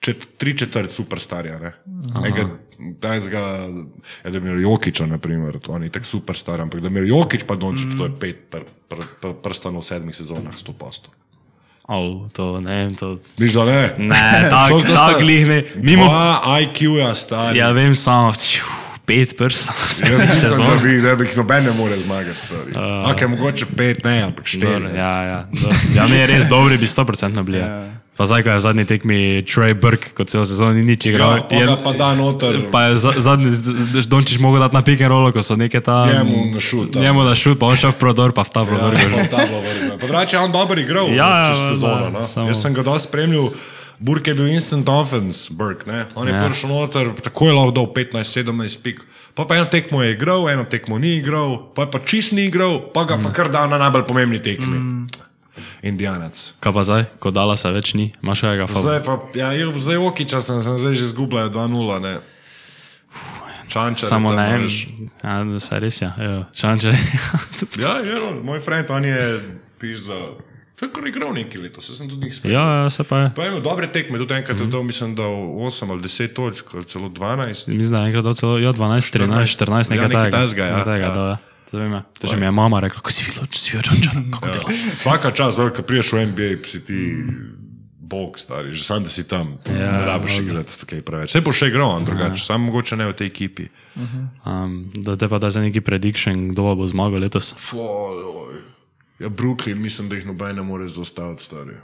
čet, 0.00 0.24
tri 0.38 0.56
četrt 0.58 0.90
superstarja, 0.90 1.58
ne. 1.58 1.74
Enega, 2.18 2.48
Tajzga, 3.00 3.38
ja, 4.24 4.30
da 4.30 4.40
bi 4.40 4.48
imel 4.48 4.60
Jokiča, 4.60 5.06
naprimer, 5.06 5.60
to 5.60 5.78
ni 5.78 5.88
tako 5.92 6.06
superstar, 6.06 6.60
ampak 6.60 6.80
da 6.80 6.88
bi 6.88 6.98
imel 6.98 7.08
Jokič 7.08 7.44
pa 7.46 7.56
Dončić, 7.56 7.92
mm. 7.92 7.98
to 7.98 8.08
je 8.08 8.16
pet 8.20 8.40
pr, 8.50 8.64
pr, 8.88 9.04
pr, 9.20 9.36
prstanov 9.44 9.84
v 9.84 9.88
sedmih 9.92 10.16
sezonah, 10.16 10.56
sto 10.56 10.72
posto. 10.72 11.12
Oh, 11.88 12.30
to 12.32 12.58
ne 12.64 12.90
to. 12.98 13.18
Viš, 13.38 13.52
da 13.52 13.64
ne? 13.64 13.94
Ne, 13.98 14.46
tako 14.50 14.80
tak 14.80 15.18
glih 15.20 15.46
ne. 15.46 15.62
Mimo, 15.74 16.04
Dva 16.04 16.40
IQ-ja 16.60 17.14
stari. 17.14 17.58
ja 17.58 17.70
vem 17.72 17.94
samo, 17.94 18.32
tju, 18.32 18.64
pet 19.04 19.36
prstov. 19.38 19.74
Jaz 20.10 20.20
mislim, 20.28 20.68
da 20.68 20.82
bi, 20.82 21.00
da 21.00 21.14
bi 21.16 21.24
jih 21.24 21.36
noben 21.36 21.64
ne 21.64 21.72
more 21.72 21.98
zmagati, 21.98 22.40
stari. 22.40 22.70
Uh, 22.72 23.10
ok, 23.12 23.28
mogoče 23.28 23.66
pet, 23.76 24.04
ne, 24.04 24.22
ampak 24.22 24.44
Dobro, 24.54 24.78
štiri. 24.78 24.96
Ja, 24.98 25.22
ja, 25.22 25.46
dobro. 25.52 25.78
ja, 25.94 26.06
ne, 26.06 26.26
res 26.26 26.48
dobri 26.48 26.78
bi 26.78 26.86
100% 26.86 27.42
bili. 27.42 27.58
Ja. 27.58 27.90
Pa 28.14 28.22
zdaj, 28.22 28.42
ko 28.42 28.50
je 28.50 28.60
zadnji 28.60 28.84
tekmi 28.84 29.16
Trey 29.42 29.74
Burke, 29.74 30.10
kot 30.10 30.28
celo 30.28 30.44
sezono 30.44 30.70
ni 30.70 30.84
nič 30.84 31.02
igral. 31.04 31.34
Ja, 31.34 31.42
pa 31.42 31.66
ga 31.66 31.76
pa 31.76 31.92
da 31.92 32.14
noter. 32.14 32.70
Pa 32.70 32.82
je 32.84 32.96
za- 32.96 33.14
zadnji, 33.18 33.50
Dončić 34.04 34.38
mogel 34.38 34.60
dati 34.60 34.74
na 34.74 34.82
pick 34.82 35.00
and 35.00 35.10
roll, 35.10 35.26
ko 35.28 35.42
so 35.42 35.56
neke 35.56 35.80
tam. 35.80 36.06
Njemu 36.08 36.54
na 36.54 36.60
šut. 36.60 36.94
Njemu 36.94 37.22
na 37.22 37.34
šut, 37.34 37.58
pa 37.58 37.66
on 37.66 37.76
šel 37.76 37.90
v 37.90 37.96
prodor, 37.96 38.30
pa 38.30 38.42
v 38.42 38.50
ta 38.50 38.62
prodor. 38.62 38.94
Ja, 38.94 39.00
ga 39.00 39.08
že- 39.08 39.16
pa 39.20 39.36
tablo 39.36 39.58
vrgel. 39.60 39.98
Pa 39.98 40.06
drugače 40.06 40.32
je 40.32 40.40
on 40.40 40.52
dober 40.52 40.78
igral 40.78 41.08
Ja, 41.08 41.26
ja, 41.28 41.48
čez 41.48 41.58
da, 41.58 41.70
sezono. 41.70 42.10
no. 42.10 42.22
samo- 42.24 42.48
Jaz 42.48 42.62
sem 42.62 42.70
ga 42.72 42.82
dosti 42.82 43.08
spremljal. 43.08 43.50
Burke 43.96 44.30
je 44.30 44.34
bil 44.34 44.46
instant 44.48 44.88
offense, 44.88 45.50
Burke, 45.50 45.82
ne? 45.84 46.06
On 46.14 46.28
je 46.28 46.34
Ja. 46.34 46.42
prišel 46.44 46.68
noter, 46.68 47.10
tako 47.16 47.46
je 47.46 47.52
lahko 47.52 47.70
dal 47.72 47.86
15-17 47.88 48.78
pik. 48.78 49.00
Pa 49.34 49.44
pa 49.44 49.56
eno 49.56 49.64
tekmo 49.66 50.02
je 50.02 50.12
igral, 50.12 50.48
eno 50.48 50.64
tekmo 50.64 50.98
ni 50.98 51.16
igral, 51.16 51.74
pa 51.74 51.82
je 51.82 51.90
pa 51.90 51.98
čist 52.00 52.30
ni 52.32 52.44
igral, 52.44 52.78
pa 52.88 53.04
ga 53.04 53.18
pa 53.18 53.30
kar 53.30 53.48
dal 53.48 53.66
na 53.66 53.78
najbolj 53.80 54.02
pomembni 54.04 54.38
tekmi. 54.38 54.66
Mm. 54.68 55.06
Indianac. 55.84 56.54
Kaj 56.60 56.72
pa 56.72 56.82
zdaj, 56.82 57.04
ko 57.18 57.28
dala 57.30 57.56
se 57.56 57.68
več 57.68 57.92
ni, 57.94 58.12
imaš 58.18 58.40
kakega 58.40 58.66
favorit? 58.66 58.84
Zdaj 58.84 59.00
pa, 59.04 59.14
ja, 59.34 59.48
zdaj 59.76 59.96
okiča 59.98 60.40
sem, 60.40 60.62
sem 60.62 60.78
zdaj 60.78 60.94
že 60.94 61.06
zgubljal 61.06 61.50
2-0, 61.50 62.00
ne. 62.00 62.14
Čančar. 63.68 64.08
Samo 64.08 64.32
vem. 64.32 64.62
veš. 64.62 64.86
Ja, 65.20 65.34
se 65.58 65.78
res 65.78 66.00
je, 66.00 66.08
ja. 66.08 66.40
Čanče. 66.52 66.92
Ja, 67.76 67.98
je, 67.98 68.14
no, 68.14 68.40
moj 68.40 68.60
friend, 68.60 68.86
on 68.88 69.04
je 69.04 69.18
pizda. 69.76 70.14
To 70.74 70.86
je 70.86 70.90
kar 70.90 71.06
igral 71.06 71.32
neki 71.32 71.58
letos, 71.58 71.86
jaz 71.86 71.98
sem 71.98 72.08
tudi 72.08 72.26
njih 72.26 72.34
spremljal. 72.34 72.62
ja, 72.62 72.82
ja, 72.82 72.90
se 72.90 73.04
pa 73.04 73.18
je. 73.18 73.30
Pa 73.36 73.42
je 73.42 73.48
imel 73.48 73.62
dobre 73.62 73.86
tekme, 73.88 74.18
tudi 74.18 74.34
enkrat 74.34 74.60
je 74.60 74.66
dal, 74.66 74.82
mislim, 74.82 75.14
da 75.14 75.22
8 75.22 75.90
ali 75.90 76.02
10 76.02 76.32
točk, 76.32 76.74
ali 76.74 76.84
celo 76.84 77.08
12. 77.08 77.68
Mislim, 77.68 77.90
da 77.90 77.98
je 77.98 78.06
enkrat 78.06 78.24
dal 78.24 78.34
celo, 78.34 78.58
ja, 78.58 78.72
12, 78.72 79.12
13, 79.12 79.54
14, 79.54 79.90
Ja, 79.90 79.96
nekaj 79.96 80.08
nekaj 80.08 80.30
takega. 80.30 80.38
takega, 80.38 80.64
ja. 80.64 80.70
Nekaj 80.70 80.84
takega, 80.84 81.06
Ja. 81.06 81.14
da, 81.14 81.28
ja. 81.28 81.36
To 81.70 81.78
vem, 81.78 81.92
ja. 81.92 82.02
To 82.20 82.26
že 82.26 82.36
mi 82.36 82.46
je 82.46 82.50
mama 82.50 82.80
rekla, 82.80 83.00
ko 83.00 83.10
si 83.10 83.24
videl, 83.24 83.46
če 83.50 83.58
si 83.58 83.68
videl 83.72 83.82
Čančara, 83.88 84.20
kako 84.30 84.46
dela. 84.52 84.68
Vsaka 84.96 85.30
čas, 85.30 85.56
ko 85.56 85.82
priješ 85.82 86.12
v 86.12 86.26
NBA, 86.26 86.48
si 86.68 86.80
ti 86.84 86.98
bog, 88.04 88.38
stari, 88.38 88.72
že 88.72 88.84
sam, 88.84 89.02
da 89.02 89.08
si 89.10 89.24
tam. 89.28 89.56
Ja, 89.66 89.92
ne 89.92 90.04
rabiš 90.06 90.38
igrati 90.38 90.78
tako 90.78 91.00
preveč. 91.02 91.32
Vse 91.32 91.40
bo 91.40 91.52
še 91.52 91.72
igral, 91.72 91.88
on 91.88 92.04
drugače, 92.04 92.38
samo 92.44 92.68
mogoče 92.68 92.96
ne 93.00 93.08
v 93.08 93.16
tej 93.16 93.26
ekipi. 93.26 93.66
Um, 94.44 94.92
da 94.94 95.16
te 95.16 95.28
pa 95.28 95.38
da 95.40 95.50
za 95.50 95.64
neki 95.64 95.80
prediction, 95.80 96.52
kdo 96.52 96.74
bo 96.76 96.86
zmagal 96.86 97.18
letos. 97.24 97.54
Foj, 97.58 98.60
ja, 99.18 99.28
Brooklyn, 99.28 99.80
mislim, 99.80 100.08
da 100.08 100.20
jih 100.20 100.26
noben 100.28 100.56
ne 100.56 100.62
more 100.62 100.88
zaustaviti, 100.88 101.42
stari. 101.48 101.80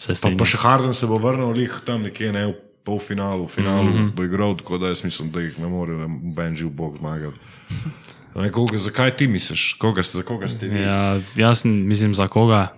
Se 0.00 0.12
Pa, 0.16 0.30
pa 0.38 0.44
še 0.48 0.60
Harden 0.60 0.94
se 0.96 1.08
bo 1.08 1.18
vrnil 1.20 1.50
lih 1.56 1.72
tam 1.84 2.04
nekje 2.04 2.32
ne, 2.32 2.46
v 2.52 2.54
polfinalu, 2.84 3.44
v 3.44 3.52
finalu 3.52 3.88
mm 3.90 3.96
Mhm. 3.96 4.04
-hmm. 4.04 4.14
bo 4.16 4.24
igral, 4.24 4.56
tako 4.56 4.78
da 4.78 4.88
jaz 4.88 5.04
mislim, 5.04 5.30
da 5.30 5.40
jih 5.40 5.58
ne 5.58 5.68
more 5.68 5.92
noben 5.92 6.56
živ 6.56 6.68
bog 6.70 6.96
zmagati. 6.96 7.36
Ne, 8.34 8.50
koga, 8.52 8.78
zakaj 8.78 9.16
ti 9.16 9.28
misliš? 9.28 9.72
Koga, 9.78 10.02
za 10.02 10.22
koga 10.22 10.48
ste 10.48 10.68
vi? 10.68 10.82
Ja, 10.82 11.20
jaz 11.36 11.62
sem, 11.62 11.86
mislim, 11.86 12.14
za 12.14 12.28
koga? 12.28 12.68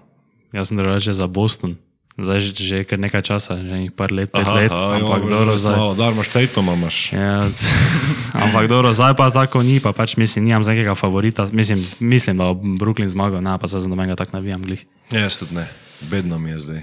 Jaz 0.53 0.69
sem 0.69 0.77
drugače 0.77 1.13
za 1.13 1.27
Boston. 1.27 1.77
Zdaj 2.13 2.41
že, 2.45 2.51
že 2.53 2.77
kar 2.85 3.01
nekaj 3.01 3.25
časa, 3.25 3.57
že 3.57 3.65
nekaj 3.65 3.97
par 3.97 4.13
let, 4.13 4.29
pet 4.29 4.45
let, 4.45 4.69
ampak 4.69 5.33
dobro 5.33 5.57
zdaj. 5.57 5.77
Malo, 5.81 5.95
da 5.97 6.13
imaš 6.13 6.29
Tatuma, 6.29 6.77
imaš. 6.77 7.13
Ja, 7.13 7.49
ampak 8.45 8.69
dobro, 8.69 8.93
zdaj 8.93 9.17
pa 9.17 9.33
tako 9.33 9.65
ni, 9.65 9.81
pa 9.81 9.97
pač 9.97 10.21
mislim, 10.21 10.45
nimam 10.45 10.61
nekega 10.61 10.93
favorita. 10.93 11.49
Mislim, 11.53 11.81
mislim 12.05 12.37
da 12.37 12.53
bo 12.53 12.61
Brooklyn 12.61 13.09
zmagal, 13.09 13.41
ne, 13.41 13.57
pa 13.57 13.65
se 13.65 13.81
za 13.81 13.89
nobenega 13.89 14.17
tako 14.17 14.37
navijam. 14.37 14.61
Glih. 14.61 14.85
Ja, 15.09 15.25
Jaz 15.25 15.41
tudi 15.41 15.57
ne, 15.57 15.65
bedno 16.05 16.37
mi 16.37 16.53
je 16.53 16.59
zdaj. 16.59 16.83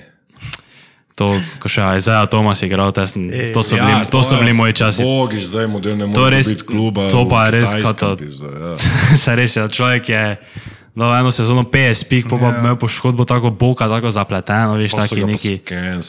To, 1.20 1.28
ko 1.59 1.67
še 1.67 1.84
Isaiah 1.93 2.24
Thomas 2.26 2.61
igral, 2.61 2.91
to, 2.91 3.03
sem, 3.03 3.28
to 3.51 3.59
so 3.59 3.76
bili, 3.76 4.07
to 4.07 4.20
so 4.22 4.34
je 4.34 4.39
bili 4.39 4.53
moji 4.53 4.72
časi. 4.74 5.03
Bogi, 5.03 5.36
zdaj 5.41 5.67
model 5.67 5.97
ne 5.97 6.07
To 6.07 6.15
more 6.17 6.32
res- 6.32 6.47
biti 6.47 6.63
kluba. 6.63 7.09
to 7.09 7.28
pa 7.28 7.45
je 7.45 7.51
res 7.53 7.70
kata- 7.76 8.15
ja. 8.15 8.74
Se 9.17 9.32
res 9.34 9.51
je, 9.51 9.67
človek 9.67 10.03
je 10.07 10.24
no, 10.93 11.11
eno 11.11 11.28
sezono 11.30 11.63
50 11.65 12.07
pik, 12.07 12.24
pa 12.26 12.38
pa 12.38 12.49
imel 12.53 12.76
poškodbo 12.76 13.24
tako 13.24 13.51
boka, 13.51 13.86
tako 13.86 14.07
zapleteno, 14.09 14.74
veš, 14.74 14.91
so 14.91 14.97
taki 14.97 15.26
neki. 15.26 15.53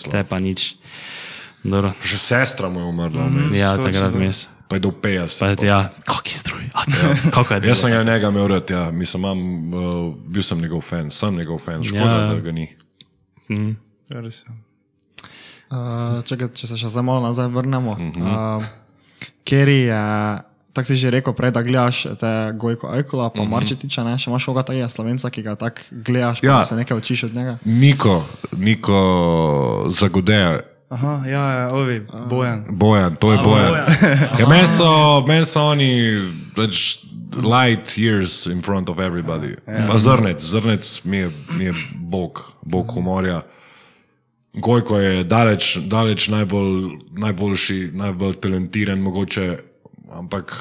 Te 0.07 0.23
pa 0.23 0.39
nič. 0.39 0.79
Dobro. 1.61 1.91
Še 2.01 2.17
sestra 2.17 2.69
mu 2.69 2.79
je 2.79 2.87
umrla, 2.87 3.21
mm, 3.23 3.51
Ja, 3.53 3.75
takrat 3.75 4.15
mes. 4.15 4.47
pa 4.65 4.77
je 4.77 4.81
do 4.81 4.91
50. 4.91 5.37
Pa 5.37 5.47
je, 5.51 5.67
ja, 5.67 5.81
kaki 6.07 6.33
stroj. 6.33 6.71
A, 6.73 6.87
kako 7.35 7.55
je 7.55 7.67
Jaz 7.67 7.79
sem 7.79 7.91
bilo? 7.91 7.99
ga 7.99 8.07
njega 8.07 8.29
imel 8.29 8.47
rad, 8.49 8.71
ja. 8.71 8.91
Mislim, 8.91 9.21
imam, 9.21 9.39
uh, 9.69 10.15
bil 10.25 10.41
sem 10.41 10.57
njegov 10.57 10.81
fan, 10.81 11.11
sem 11.11 11.35
njegov 11.35 11.59
fan, 11.59 11.83
škoda, 11.83 11.99
Ja. 12.01 12.17
ja. 12.23 12.31
da 12.31 12.41
ga 12.41 12.53
ni. 12.53 12.67
Res 14.09 14.39
je. 14.41 14.70
Uh, 15.71 16.23
čakaj, 16.27 16.49
če 16.55 16.67
se 16.67 16.77
še 16.77 16.89
zdaj 16.91 17.03
malo 17.07 17.21
nazaj 17.23 17.49
vrnemo. 17.49 17.91
Uh 17.91 17.99
-huh. 17.99 18.57
uh, 18.59 18.65
Keri 19.45 19.81
je, 19.87 20.39
tako 20.73 20.87
si 20.87 20.97
že 20.97 21.11
rekel 21.11 21.33
prej, 21.33 21.51
da 21.51 21.63
gledaš 21.63 22.03
te 22.21 22.53
Gojko 22.55 22.89
Ajkola, 22.89 23.31
pa 23.31 23.43
uh 23.43 23.47
-huh. 23.47 23.51
Marčetiča, 23.51 24.05
ne, 24.05 24.19
še 24.19 24.31
imaš 24.31 24.45
koga 24.45 24.63
takega 24.63 24.89
slovenca, 24.89 25.31
ki 25.31 25.43
ga 25.43 25.55
tako 25.55 25.81
gledaš, 25.91 26.41
pa 26.41 26.47
Ja. 26.47 26.57
da 26.57 26.65
se 26.65 26.77
nekaj 26.77 26.97
učiš 26.97 27.23
od 27.25 27.35
njega. 27.35 27.59
Niko, 27.65 28.25
Niko 28.57 29.93
Zagodeja, 30.01 30.59
Aha, 30.91 31.23
ja, 31.27 31.51
ja, 31.53 31.71
ovi, 31.73 32.07
bojan. 32.29 32.65
Bojan, 32.71 33.17
to 33.17 33.33
je 33.33 33.39
Bojan. 33.39 33.75
Ja, 34.39 34.49
meni 34.49 34.67
so, 34.67 35.23
men 35.27 35.45
so 35.47 35.61
oni 35.61 36.19
več 36.57 36.99
light 37.37 37.95
years 37.97 38.53
in 38.53 38.63
front 38.63 38.89
of 38.89 38.99
everybody. 38.99 39.55
Pa 39.87 39.99
zrnec, 39.99 40.43
zrnec 40.43 41.05
mi 41.05 41.17
je, 41.17 41.31
mi 41.59 41.65
je 41.65 41.75
bog, 41.95 42.53
bog 42.63 42.91
humorja. 42.91 43.43
Gojko 44.53 44.99
je 44.99 45.25
daleč, 45.25 45.77
daleč 45.87 46.29
najbolj, 46.29 46.99
najboljši, 47.23 47.91
najbolj 47.95 48.35
talentiran, 48.43 48.99
mogoče, 48.99 49.57
ampak 50.19 50.57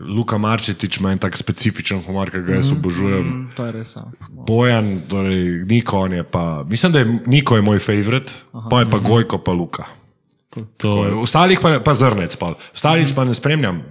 Luka 0.00 0.38
Marčetič 0.38 0.98
ima 1.00 1.12
en 1.12 1.18
tak 1.18 1.36
specifičen 1.36 2.02
humor, 2.04 2.30
ki 2.30 2.42
ga 2.44 2.58
jaz 2.58 2.72
obožujem. 2.72 3.26
Mm, 3.26 3.44
to 3.56 3.64
je 3.64 3.72
res. 3.72 3.96
Ja. 3.96 4.04
Bojan, 4.28 4.90
torej 5.08 5.64
Niko, 5.68 6.00
on 6.04 6.12
je 6.12 6.24
pa, 6.24 6.64
mislim, 6.68 6.92
da 6.92 6.98
je 6.98 7.20
Niko 7.26 7.56
je 7.56 7.62
moj 7.62 7.78
favorit, 7.78 8.32
pa 8.70 8.80
je 8.80 8.90
pa 8.90 8.98
Gojko, 8.98 9.38
pa 9.38 9.52
Luka. 9.52 9.86
To, 10.80 11.20
Ostalih 11.20 11.60
pa, 11.60 11.80
pa 11.84 11.92
zrnec, 11.94 12.36
pa. 12.36 12.54
ostalih 12.72 13.08
pa 13.16 13.24
ne 13.24 13.34
spremljam. 13.34 13.82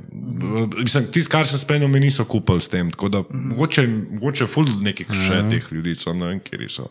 Mislim, 0.81 1.05
tisto, 1.13 1.29
kar 1.31 1.47
sem 1.47 1.61
spremljal, 1.61 1.89
mi 1.89 1.99
niso 1.99 2.25
kupili 2.25 2.61
s 2.61 2.69
tem. 2.69 2.89
Tako 2.91 3.09
da 3.09 3.21
mogoče, 3.29 3.85
mogoče 3.87 4.47
ful 4.49 4.65
nekih 4.81 5.13
še 5.13 5.43
teh 5.49 5.69
ljudi, 5.71 5.93
so 5.95 6.13
ne 6.13 6.31
vem, 6.31 6.41
kje 6.41 6.69
so. 6.69 6.89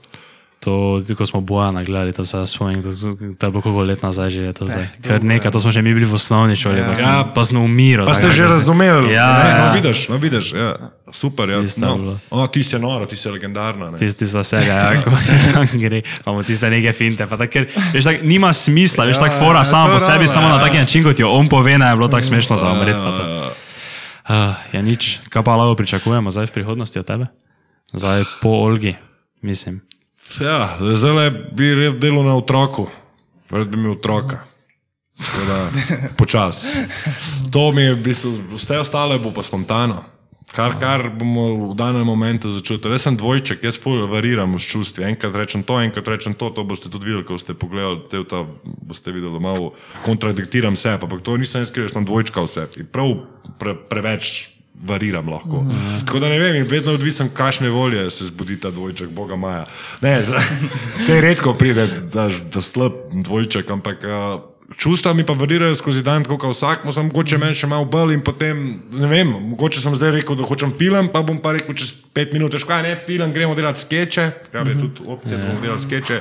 To, 0.64 0.74
ko 1.10 1.26
smo 1.26 1.40
Bojana 1.40 1.82
gledali, 1.82 2.10
to 2.10 2.24
se 2.24 2.40
spomnim, 2.46 2.80
to, 2.80 2.88
to 3.34 3.42
je 3.42 3.50
bilo 3.50 3.60
koliko 3.60 3.82
let 3.82 4.00
nazaj 4.00 4.30
že 4.30 4.42
je 4.42 4.52
to 4.52 4.64
zdaj. 4.64 4.86
Ker 4.98 5.20
nekaj, 5.20 5.50
to 5.50 5.60
smo 5.60 5.68
že 5.68 5.78
mi 5.78 5.92
bili 5.92 6.04
v 6.04 6.14
osnovni 6.14 6.56
šoli, 6.56 6.80
pa, 6.80 6.94
sem, 6.94 7.04
Ja. 7.04 7.24
pa 7.26 7.44
smo 7.44 7.60
umirali. 7.60 8.06
Pa 8.06 8.14
ste 8.14 8.30
že 8.30 8.44
razumeli, 8.44 9.12
Ja, 9.12 9.28
ne, 9.34 9.44
ja. 9.44 9.58
no 9.60 9.66
vidiš, 9.72 10.08
no 10.08 10.16
vidiš, 10.16 10.52
ja. 10.52 10.70
super. 11.10 11.46
Ja. 11.46 11.60
No. 11.76 12.16
O, 12.30 12.46
ti 12.46 12.62
si 12.62 12.74
noro, 12.74 13.04
ti 13.04 13.14
si 13.14 13.28
legendarna. 13.28 13.90
Ne. 13.90 13.98
Tisti 13.98 14.24
za 14.24 14.42
sebe, 14.42 14.64
ja, 14.64 14.96
ko 14.98 15.12
gre, 15.84 16.00
imamo 16.24 16.42
tiste 16.42 16.66
neke 16.66 16.90
finte. 16.90 17.26
pa 17.26 17.36
Tak, 17.36 17.50
ker, 17.50 17.64
veš, 17.92 18.04
tak, 18.04 18.16
nima 18.22 18.48
smisla, 18.50 19.04
veš, 19.04 19.18
tako 19.18 19.36
fora 19.38 19.60
ja, 19.60 19.64
sama 19.66 19.92
po 19.92 19.98
sebi, 19.98 20.24
samo 20.24 20.48
na 20.48 20.56
ja. 20.56 20.62
tak 20.62 20.74
način, 20.74 21.04
kot 21.04 21.14
jo 21.14 21.28
on 21.28 21.46
pove, 21.46 21.78
ne 21.78 21.86
je 21.86 21.96
bilo 21.96 22.08
tako 22.08 22.22
smešno 22.24 22.56
za 22.56 22.72
umret. 22.72 22.96
pa 22.96 23.10
to. 23.12 23.22
Ja, 23.22 23.44
Uh, 24.24 24.56
ja, 24.72 24.80
nič, 24.80 25.20
kaj 25.28 25.44
pa 25.44 25.52
lahko 25.52 25.76
pričakujemo 25.76 26.32
zdaj 26.32 26.48
v 26.48 26.52
prihodnosti 26.54 26.96
od 26.96 27.04
tebe? 27.04 27.26
Zdaj 27.92 28.24
po 28.40 28.48
Olgi, 28.64 28.96
mislim. 29.42 29.84
Ja, 30.40 30.76
zdaj 30.80 31.30
bi 31.52 31.74
red 31.74 32.00
delal 32.02 32.24
na 32.24 32.36
otroku, 32.36 32.88
rad 33.50 33.68
bi 33.68 33.78
imel 33.78 33.92
otroka. 33.92 34.42
Počasi. 36.18 36.68
To 37.54 37.72
mi 37.72 37.82
je, 37.82 37.94
v 37.94 38.02
bistvu, 38.02 38.32
vse 38.58 38.82
ostale 38.82 39.18
bo 39.22 39.30
pa 39.30 39.46
spontano. 39.46 40.02
Kar, 40.54 40.78
kar 40.78 41.10
bomo 41.10 41.70
v 41.70 41.74
danem 41.74 42.06
momentu 42.06 42.50
začutili. 42.50 42.94
Jaz 42.94 43.10
sem 43.10 43.16
dvojček, 43.18 43.62
jaz 43.66 43.78
ful 43.82 44.06
variram 44.06 44.54
s 44.54 44.62
čustvi. 44.62 45.02
Enkrat 45.02 45.34
rečem 45.34 45.66
to, 45.66 45.80
enkrat 45.82 46.06
rečem 46.06 46.34
to, 46.34 46.50
to 46.54 46.62
boste 46.62 46.86
tudi 46.86 47.10
videli, 47.10 47.26
ko 47.26 47.34
boste 47.34 47.58
pogledali, 47.58 48.06
te, 48.06 48.22
ta, 48.22 48.46
boste 48.62 49.10
videli, 49.10 49.34
da 49.34 49.42
malo 49.42 49.74
kontradiktiram 50.06 50.78
sebe, 50.78 51.10
ampak 51.10 51.26
to 51.26 51.34
nisem 51.42 51.66
jaz, 51.66 51.74
ker 51.74 51.90
sem 51.90 52.06
dvojčka 52.06 52.46
v 52.46 52.54
sebi. 52.54 52.86
Prav 52.86 53.26
pre, 53.58 53.74
preveč 53.74 54.53
variram 54.84 55.28
lahko. 55.28 55.62
Mm. 55.62 56.00
Tako 56.06 56.20
da 56.22 56.28
ne 56.28 56.38
vem, 56.38 56.66
vedno 56.68 56.92
odvisen, 56.92 57.28
kakšne 57.34 57.70
volje 57.70 58.10
se 58.10 58.28
zbudi 58.30 58.60
ta 58.60 58.70
dvojček, 58.70 59.10
Boga 59.10 59.36
Maja. 59.36 59.64
Ne, 60.02 60.18
vse 61.00 61.20
redko 61.20 61.54
pride, 61.58 61.86
da, 62.12 62.28
da 62.52 62.62
slab 62.62 62.92
dvojček, 63.12 63.70
ampak 63.70 64.04
uh, 64.04 64.40
čustva 64.76 65.14
mi 65.14 65.26
pa 65.26 65.32
varirajo 65.32 65.74
skozi 65.74 66.02
dan, 66.02 66.24
tako 66.24 66.38
kot 66.38 66.56
vsak, 66.56 66.86
sem 66.94 67.06
mogoče 67.08 67.38
meni 67.38 67.56
še 67.58 67.68
malo 67.70 67.84
bolj 67.90 68.16
in 68.16 68.24
potem, 68.24 68.64
ne 68.98 69.10
vem, 69.10 69.30
mogoče 69.52 69.80
sem 69.80 69.94
zdaj 69.96 70.16
rekel, 70.18 70.38
da 70.38 70.48
hočem 70.48 70.72
film, 70.78 71.10
pa 71.12 71.22
bom 71.22 71.38
pa 71.42 71.54
rekel 71.56 71.76
čez 71.78 71.94
pet 72.14 72.32
minut, 72.36 72.54
veš 72.54 72.66
kaj, 72.68 72.82
ne, 72.86 72.96
film, 73.06 73.32
gremo 73.34 73.54
delati 73.58 73.84
skeče, 73.84 74.26
kar 74.52 74.68
je 74.68 74.80
tudi 74.80 75.06
opcija, 75.06 75.38
da 75.38 75.52
bomo 75.52 75.62
delali 75.64 75.84
skeče. 75.84 76.20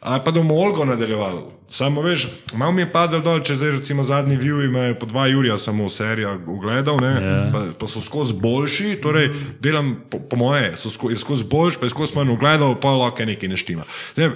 Ali 0.00 0.20
pa 0.24 0.30
da 0.30 0.40
bomo 0.40 0.54
Olgo 0.54 0.84
nadaljevali. 0.84 1.40
Samo 1.68 2.02
veš, 2.02 2.28
malo 2.52 2.72
mi 2.72 2.82
je 2.82 2.92
padel 2.92 3.20
dol, 3.22 3.42
če 3.44 3.54
zdaj 3.54 3.70
recimo 3.70 4.02
zadnji 4.02 4.36
view 4.36 4.64
imajo 4.64 4.94
po 4.98 5.06
dva 5.06 5.26
Jurija 5.26 5.58
samo 5.58 5.88
serija 5.88 6.32
ogledal, 6.46 6.96
ne, 7.00 7.10
Ja. 7.22 7.50
pa, 7.52 7.64
pa 7.78 7.86
so 7.86 8.00
skozi 8.00 8.34
boljši, 8.34 8.96
torej 9.02 9.28
delam 9.60 10.00
po, 10.10 10.18
po 10.18 10.36
moje, 10.36 10.72
so 10.76 10.90
sko, 10.90 11.10
je 11.10 11.18
skozi 11.18 11.44
boljši, 11.44 11.78
pa 11.78 11.86
je 11.86 11.90
skozi 11.90 12.16
manj 12.16 12.32
ogledal, 12.32 12.74
pa 12.80 12.90
lahko 12.90 13.24
nekaj 13.24 13.48
ne 13.48 13.56
štima. 13.56 13.84
Ne, 14.16 14.30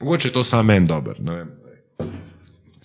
mogoče 0.00 0.28
je 0.28 0.32
to 0.32 0.44
samo 0.44 0.62
meni 0.62 0.86
dober, 0.86 1.20
ne 1.20 1.34
vem. 1.36 1.50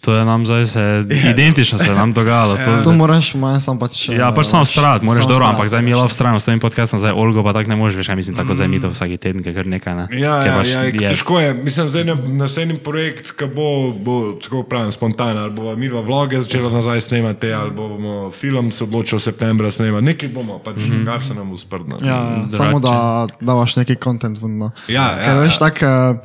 To 0.08 0.16
je 0.16 0.24
nam 0.24 0.46
zdaj 0.48 0.66
se, 0.66 0.84
identično 1.34 1.76
se 1.78 1.90
je 1.90 1.96
nam 1.96 2.14
dogajalo. 2.14 2.56
To, 2.56 2.84
To 2.84 2.92
moraš 2.92 3.36
manj 3.36 3.60
sam 3.60 3.76
pač. 3.76 4.08
Ja, 4.08 4.30
eh, 4.30 4.36
pač 4.36 4.48
samo 4.48 4.64
strat, 4.64 5.04
moraš 5.04 5.24
samo 5.24 5.34
dobro, 5.34 5.46
ampak 5.46 5.68
zdaj 5.68 5.82
mi 5.82 5.92
je 5.92 5.96
pač. 5.96 6.02
lov 6.02 6.10
stran 6.10 6.40
s 6.40 6.46
tem 6.46 6.60
podcastom, 6.60 7.00
zdaj 7.00 7.12
Olgo 7.12 7.44
pa 7.44 7.52
tako 7.52 7.70
ne 7.70 7.76
moreš, 7.76 8.00
veš, 8.00 8.08
ja 8.08 8.16
mislim, 8.16 8.40
tako 8.40 8.56
zdaj 8.56 8.68
mi 8.68 8.80
to 8.80 8.88
vsak 8.88 9.20
teden, 9.20 9.44
ker 9.44 9.68
nekaj 9.68 9.96
ne. 9.96 10.06
Ja, 10.14 10.40
ja, 10.40 10.54
pač 10.56 10.68
ja, 10.70 10.82
je- 10.82 11.12
težko 11.12 11.40
je. 11.40 11.54
Mislim, 11.54 11.90
zdaj 11.90 12.04
na- 12.06 12.16
naslednji 12.40 12.80
projekt, 12.80 13.36
ki 13.36 13.52
bo, 13.52 13.92
bo 13.92 14.16
tako 14.40 14.64
pravim, 14.64 14.96
spontan, 14.96 15.36
ali 15.38 15.52
bomo 15.52 15.76
mi 15.76 15.92
dva 15.92 16.00
vloge 16.00 16.40
začeli 16.40 16.72
nazaj 16.72 17.02
snemati, 17.02 17.52
ali 17.52 17.72
bomo 17.72 18.32
film 18.32 18.72
se 18.72 18.84
odločil 18.84 19.20
v 19.20 19.22
septembra 19.22 19.68
snemati, 19.68 20.06
nekaj 20.06 20.30
bomo, 20.30 20.60
pač 20.60 20.76
mm 20.78 20.88
-hmm. 20.88 21.06
kar 21.06 21.20
se 21.20 21.34
nam 21.34 21.52
usprdno. 21.52 22.00
Ja, 22.00 22.48
samo 22.48 22.80
da 22.80 23.28
davaš 23.42 23.76
neki 23.76 23.96
kontent. 23.98 24.40
No. 24.40 24.72
Ja, 24.88 25.20
Ker 25.20 25.36
ja, 25.36 25.40
veš, 25.40 25.54
ja. 25.54 25.60
tako, 25.60 25.86
uh, 25.86 26.18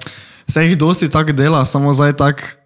se 0.47 0.63
jih 0.63 0.79
dosti 0.79 1.11
tako 1.11 1.33
dela, 1.33 1.65
samo 1.65 1.93
zdaj 1.93 2.13
tako. 2.13 2.62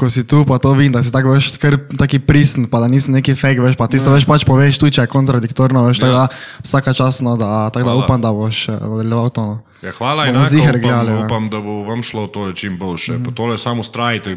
Ko 0.00 0.08
si 0.08 0.24
tu, 0.24 0.46
pa 0.48 0.56
to 0.56 0.72
vidim, 0.72 0.94
da 0.96 1.02
si 1.04 1.12
tako 1.12 1.34
veš, 1.36 1.58
kar 1.60 1.76
taki 2.00 2.22
pristen, 2.24 2.64
pa 2.72 2.80
da 2.80 2.88
nisi 2.88 3.12
neki 3.12 3.34
fake, 3.36 3.60
veš, 3.60 3.76
pa 3.76 3.84
ti 3.84 4.00
se 4.00 4.08
veš 4.08 4.24
pač 4.24 4.46
poveš, 4.48 4.78
tu 4.80 4.88
če 4.88 5.04
je 5.04 5.10
kontradiktorno, 5.12 5.84
veš, 5.84 6.00
tako 6.00 6.14
da 6.16 6.28
vsaka 6.64 6.94
časno, 6.96 7.36
da, 7.36 7.68
tako 7.68 7.84
da 7.84 7.92
Hvala. 7.92 8.04
upam, 8.06 8.22
da 8.24 8.32
boš 8.32 8.68
eh, 8.72 8.78
nadaljeval 8.80 9.28
to. 9.28 9.44
No. 9.44 9.58
Ja, 9.82 9.92
hvala 9.96 10.26
in 10.28 10.36
upam, 10.36 10.80
gledali, 10.80 11.12
ja. 11.12 11.24
upam, 11.24 11.50
da 11.52 11.60
bo 11.60 11.82
vam 11.84 12.02
šlo 12.02 12.26
tole 12.26 12.56
čim 12.56 12.78
boljše. 12.78 13.12
Mm. 13.12 13.34
Tole 13.34 13.58
samo 13.58 13.80
ustrajite, 13.80 14.36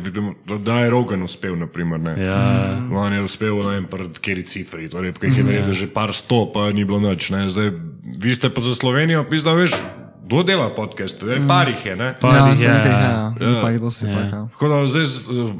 da 0.59 0.79
je 0.79 0.89
Rogan 0.89 1.23
uspel, 1.23 1.55
naprimer. 1.59 1.99
Ne. 1.99 2.15
Ja. 2.25 2.77
On 2.91 3.13
je 3.13 3.23
uspel, 3.23 3.55
ne 3.63 3.75
vem, 3.75 3.87
pred 3.87 4.19
kjeri 4.19 4.45
cifri, 4.47 4.87
torej, 4.89 5.15
ki 5.19 5.31
jih 5.31 5.37
je 5.37 5.43
naredil 5.43 5.73
že 5.73 5.87
par 5.87 6.15
sto, 6.15 6.45
pa 6.53 6.71
ni 6.71 6.83
bilo 6.87 6.99
nič. 6.99 7.31
Ne. 7.31 7.49
Zdaj, 7.49 7.71
vi 8.19 8.35
ste 8.35 8.51
pa 8.51 8.63
za 8.63 8.75
Slovenijo, 8.75 9.23
pizda, 9.27 9.55
veš, 9.55 9.75
kdo 10.23 10.43
dela 10.43 10.69
podcast, 10.69 11.21
mm. 11.21 11.47
par 11.47 11.69
jih 11.69 11.85
je, 11.85 11.95
ne. 11.95 12.13
Pa 12.21 12.35
ja, 12.35 12.47
jih 12.47 12.61
je, 12.61 12.69
nekaj, 12.69 12.91
ja. 12.91 13.33
ja, 13.39 13.49
ja. 13.49 13.61
pa 13.61 13.69
jih 13.69 13.81
dosti 13.81 14.05
yeah. 14.05 14.31
tako. 14.31 14.47
Tako 14.53 14.67
da 14.67 14.87
zdaj 14.87 15.05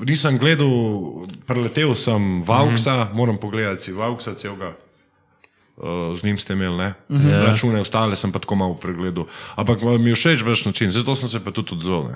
nisem 0.05 0.38
gledal, 0.38 0.72
preletel 1.47 1.95
sem 1.95 2.43
Vauksa, 2.43 2.93
mm 2.93 3.01
-hmm. 3.01 3.14
moram 3.14 3.38
pogledati 3.38 3.84
si 3.84 3.91
Vauksa 3.91 4.34
celega. 4.36 4.74
Uh, 5.78 6.20
z 6.20 6.24
njim 6.24 6.38
ste 6.38 6.53
imeli, 6.53 6.78
ne? 6.78 6.93
Mm 7.09 7.18
-hmm. 7.18 7.45
Račune, 7.45 7.82
ostale 7.82 8.16
sem 8.16 8.32
pa 8.32 8.39
tako 8.39 8.55
malo 8.55 8.74
pregledal. 8.74 9.26
Ampak 9.55 9.84
uh, 9.84 9.99
mi 9.99 10.09
je 10.09 10.16
všeč 10.16 10.41
vaš 10.41 10.66
način, 10.66 10.91
zato 10.91 11.16
sem 11.16 11.30
se 11.30 11.43
pa 11.45 11.51
tudi 11.51 11.74
odzval. 11.74 12.03
ne. 12.03 12.16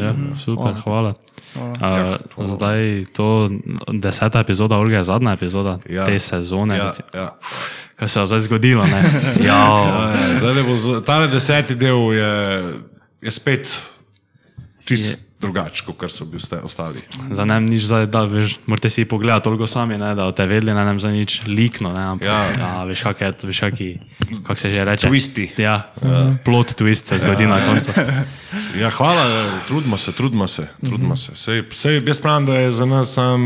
Ja, 0.00 0.14
super, 0.44 0.74
hvala. 0.84 1.14
Uh, 1.56 2.44
zdaj 2.44 3.04
to 3.12 3.50
deseta 3.92 4.40
epizoda, 4.40 4.76
Olga 4.76 4.96
je 4.96 5.04
zadnja 5.04 5.32
epizoda 5.32 5.78
Ja. 5.88 6.04
te 6.04 6.18
sezone. 6.18 6.76
Ja, 6.76 6.92
ja. 7.14 7.38
Kaj 8.02 8.08
se 8.08 8.18
je 8.18 8.26
zdaj 8.26 8.40
zgodilo? 8.40 8.82
ne? 8.84 8.98
Ja, 9.46 9.62
Ja, 9.78 10.14
Zdaj 10.38 10.62
bo, 10.64 10.74
tale 11.00 11.28
deseti 11.28 11.74
del 11.76 12.10
je, 12.12 12.32
je 13.20 13.30
spet 13.30 13.70
čist 14.84 15.18
drugače, 15.38 15.82
kot 15.88 16.10
so 16.10 16.24
bili 16.24 16.38
osta- 16.38 16.60
ostali. 16.60 17.02
za 17.30 17.44
nem 17.44 17.62
nič 17.64 17.82
zdaj, 17.82 18.06
da 18.06 18.24
veš, 18.24 18.58
morate 18.66 18.86
si 18.86 19.04
pogledati 19.04 19.44
toliko 19.44 19.66
sami, 19.66 19.94
ne, 19.94 20.14
da 20.14 20.30
te 20.30 20.46
vedeli, 20.46 20.70
ne, 20.70 20.84
nem 20.84 20.98
za 20.98 21.10
nič 21.10 21.42
likno, 21.46 21.90
ne, 21.90 22.02
ampak 22.04 22.26
Ja. 22.26 22.46
ja, 22.52 22.84
veš, 22.84 23.02
kak 23.02 23.20
je, 23.20 23.30
veš, 23.42 23.60
kaki, 23.60 23.88
kak 24.42 24.54
se 24.56 24.70
že 24.70 24.84
reče. 24.84 25.06
Twisti. 25.08 25.50
Ja, 25.56 25.90
uh, 25.96 26.34
plot 26.38 26.74
twist 26.74 27.06
se 27.06 27.18
zgodi 27.18 27.46
na 27.46 27.58
koncu. 27.60 27.90
Ja, 28.72 28.90
hvala, 28.90 29.22
trudimo 29.66 29.98
se, 29.98 30.12
trudimo 30.12 30.46
se. 30.46 30.62
Trudimo 30.80 31.16
se. 31.16 31.34
Sej, 31.34 31.62
sej, 31.70 32.00
jaz 32.00 32.18
pravim, 32.18 32.46
da 32.46 32.54
je 32.56 32.72
za 32.72 32.86
nas 32.86 33.12
sam 33.12 33.40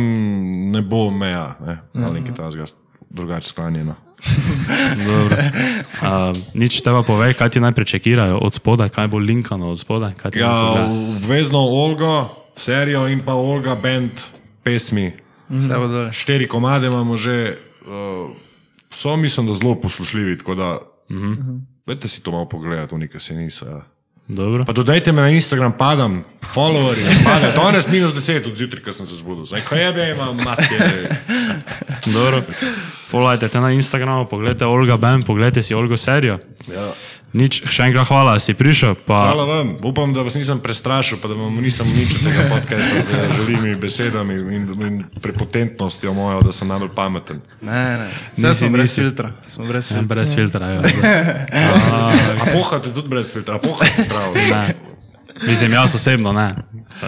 ne 0.71 0.83
bo 0.83 1.11
meja, 1.11 1.57
ne, 1.61 1.79
ali 1.97 2.21
nekaj 2.21 2.35
tajnega 2.35 2.65
drugače 3.11 3.49
sklanjeno. 3.49 3.95
Uh, 5.97 6.37
nič 6.55 6.81
teba 6.81 7.03
povej, 7.03 7.35
kaj 7.37 7.57
ti 7.57 7.61
najprej 7.61 7.87
čekirajo 7.97 8.39
od 8.41 8.53
spodaj, 8.53 8.89
kaj 8.89 9.09
bo 9.09 9.19
linkano 9.19 9.71
od 9.71 9.79
spodaj. 9.79 10.15
kaj 10.17 10.31
ti 10.31 10.39
Ja, 10.39 10.89
obvezno 11.17 11.59
Olgo, 11.59 12.29
serijo 12.57 13.09
in 13.09 13.21
pa 13.21 13.35
Olga 13.35 13.75
band 13.75 14.13
pesmi. 14.63 15.13
Dole. 15.49 16.13
Štiri 16.13 16.49
komade 16.49 16.87
imamo 16.87 17.17
že, 17.17 17.57
uh, 17.87 18.31
so 18.91 19.17
mislim, 19.17 19.47
da 19.47 19.55
zelo 19.55 19.81
poslušljivi, 19.81 20.39
tako 20.39 20.55
da. 20.55 20.79
Uh 21.09 21.17
-huh. 21.17 21.61
Vete 21.87 22.09
si 22.09 22.23
to 22.23 22.31
malo 22.31 22.49
pogledati, 22.49 22.95
oni, 22.95 23.09
ki 23.09 23.21
se 23.21 23.35
niso. 23.35 23.67
Ja. 23.67 23.83
Dobro. 24.29 24.65
Pa 24.65 24.73
dodajte 24.73 25.13
me 25.13 25.23
na 25.23 25.31
Instagram, 25.31 25.73
padam, 25.79 26.25
followerji, 26.55 27.25
padam, 27.25 27.51
danes 27.57 27.89
minus 27.89 28.13
10 28.13 28.51
od 28.51 28.57
zjutraj, 28.57 28.83
ko 28.83 28.93
sem 28.93 29.07
se 29.07 29.15
zbudil. 29.15 29.45
Zdaj, 29.45 29.61
kaj 29.61 29.83
je, 29.83 30.15
imam 30.15 30.37
matke. 30.37 30.79
Dobro. 32.17 32.43
Followajte 33.07 33.49
te 33.49 33.61
na 33.61 33.71
Instagramu, 33.71 34.25
pogledajte 34.25 34.67
Olga 34.67 34.97
Ben, 34.97 35.23
pogledajte 35.23 35.63
si 35.63 35.75
Olgo 35.75 35.97
serijo. 35.97 36.39
Ja. 36.67 36.91
Nič, 37.33 37.61
še 37.65 37.85
enkrat 37.85 38.09
hvala, 38.09 38.33
da 38.33 38.41
si 38.41 38.55
prišel. 38.55 38.97
Pa, 38.99 39.19
Hvala 39.27 39.45
vam, 39.45 39.69
upam, 39.85 40.11
da 40.11 40.23
vas 40.23 40.35
nisem 40.35 40.59
prestrašil, 40.59 41.19
pa 41.19 41.29
da 41.29 41.37
vam 41.37 41.55
nisem 41.55 41.87
nič 41.87 42.09
od 42.11 42.23
tega 42.23 42.47
podcasta 42.49 43.03
z 43.03 43.11
želimi 43.37 43.75
besedami 43.77 44.35
in, 44.49 44.65
in 44.81 44.95
prepotentnostjo 45.21 46.11
mojo, 46.13 46.41
da 46.41 46.51
sem 46.51 46.67
najbolj 46.67 46.91
pameten. 46.91 47.43
Ne, 47.61 47.83
ne. 47.99 48.09
Nisi, 48.37 48.55
smo 48.57 48.71
brez 48.71 48.89
nisi. 48.89 49.01
filtra. 49.01 49.31
Smo 49.47 49.67
brez 49.67 49.85
Ja, 49.85 49.89
filtra. 49.93 50.09
brez 50.09 50.35
filtra. 50.35 50.65
Ja. 50.69 50.81
A 52.41 52.47
pohate 52.49 52.91
tudi 52.91 53.07
brez 53.07 53.29
filtra, 53.29 53.55
a 53.55 53.61
pohate 53.61 54.07
prav. 54.09 54.33
Ne. 54.35 54.75
Mislim, 55.43 55.73
jaz 55.73 55.95
osebno 55.95 56.33
ne. 56.33 56.55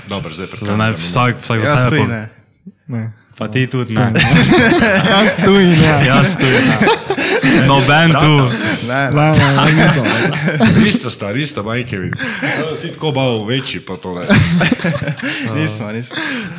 Dobro, 0.07 0.31
zdaj 0.31 0.47
pred 0.47 0.61
Da 0.61 0.67
naj 0.69 0.93
kamerami. 0.93 1.01
vsak, 1.01 1.41
vsak 1.41 1.59
za 1.59 1.67
Jaz 1.67 1.81
sebe. 1.81 1.91
tudi 1.91 2.01
po- 2.01 2.09
ne. 2.09 2.23
Ne. 2.89 3.03
Pa 3.39 3.47
ti 3.47 3.67
tudi 3.67 3.95
ne. 3.95 4.11
Jaz 5.13 5.37
tu 5.39 5.55
in 5.55 5.71
ja. 5.79 6.03
Jaz 6.05 6.35
tudi 6.35 6.59
ne. 6.61 6.77
Noben 7.65 8.11
tu. 8.13 8.35
Ne, 8.85 9.11
ne. 9.11 9.11
Ne, 9.13 9.27
ne, 9.31 9.47
ne, 9.55 9.71
nisem. 9.79 10.05
Isto 10.83 11.07
sta, 11.07 11.31
isto, 11.33 11.63
majke 11.63 11.97
vidi. 11.97 12.19
Si 12.77 12.89
tako 12.89 13.13
bal 13.13 13.45
večji 13.45 13.81
pa 13.81 13.95
tole. 13.97 14.27
Nismo, 15.55 15.93
nismo. 15.93 16.17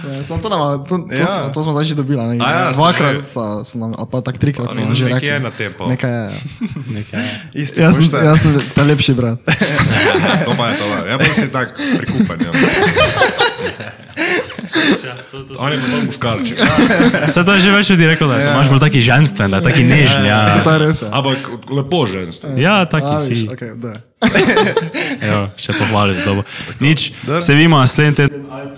Ja, 0.08 0.24
Samo 0.24 0.40
to, 0.40 0.50
nam, 0.50 0.60
to, 0.80 0.98
to, 1.00 1.14
Ja. 1.14 1.28
smo, 1.28 1.52
to 1.52 1.64
smo 1.64 1.72
zdaj 1.74 1.86
že 1.86 1.96
dobili. 1.96 2.24
ne. 2.26 2.40
A 2.40 2.50
ja, 2.50 2.72
Dvakrat 2.72 3.24
so, 3.24 3.60
so 3.62 3.76
nam, 3.78 3.94
pa 4.02 4.22
tako 4.22 4.38
trikrat 4.38 4.72
nam 4.72 4.96
že 4.96 5.04
nekaj 5.06 5.20
rekli. 5.20 5.28
je 5.28 5.40
na 5.40 5.52
tem, 5.52 5.72
pa. 5.74 5.84
Nekaj 5.86 6.12
je. 6.12 6.24
ja. 6.24 6.30
Nekaj. 6.96 7.24
Isti 7.54 7.82
Jaz 7.82 7.96
sem, 7.96 8.04
poštar. 8.04 8.24
jaz 8.24 8.40
sem 8.40 8.52
ta 8.72 8.84
lepši 8.84 9.14
brat. 9.14 9.40
To 10.46 10.52
pa 10.56 10.70
je 10.70 10.76
to. 10.78 10.86
Ja, 11.06 11.16
pa 11.18 11.28
si 11.30 11.48
tak 11.50 11.68
prikupen. 11.98 12.40
Ja. 12.40 12.52
On 15.60 15.72
je 15.72 15.80
pa 15.80 16.06
muškarček. 16.06 16.58
Se 17.34 17.44
to 17.46 17.54
je 17.54 17.60
že 17.60 17.72
več 17.72 17.90
ljudi 17.90 18.08
rekel, 18.08 18.28
da 18.28 18.38
je 18.38 18.52
imaš 18.52 18.70
bolj 18.70 18.80
taki 18.80 19.02
ženstven, 19.02 19.52
da 19.52 19.58
je 19.58 19.64
taki 19.64 19.84
nežni. 19.84 20.28
Ja, 20.28 20.62
To 20.64 20.72
je 20.72 20.80
res. 20.80 21.02
Ja, 21.02 21.10
Ampak 21.12 21.38
lepo 21.70 22.06
ženstvo. 22.06 22.50
ja 22.58 22.82
A, 22.82 22.86
taki 22.86 23.16
viš, 23.30 23.44
si. 23.44 23.48
okay, 23.48 23.74
da. 23.76 24.02
Evo, 25.22 25.48
še 25.64 25.74
pohvali 25.74 26.16
z 26.16 26.26
dobo. 26.26 26.44
Nič, 26.80 27.12
se 27.42 27.54
vidimo 27.54 27.80
naslednji 27.80 28.16
teden. 28.16 28.46
Ajde, 28.52 28.76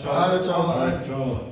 čau. 1.08 1.52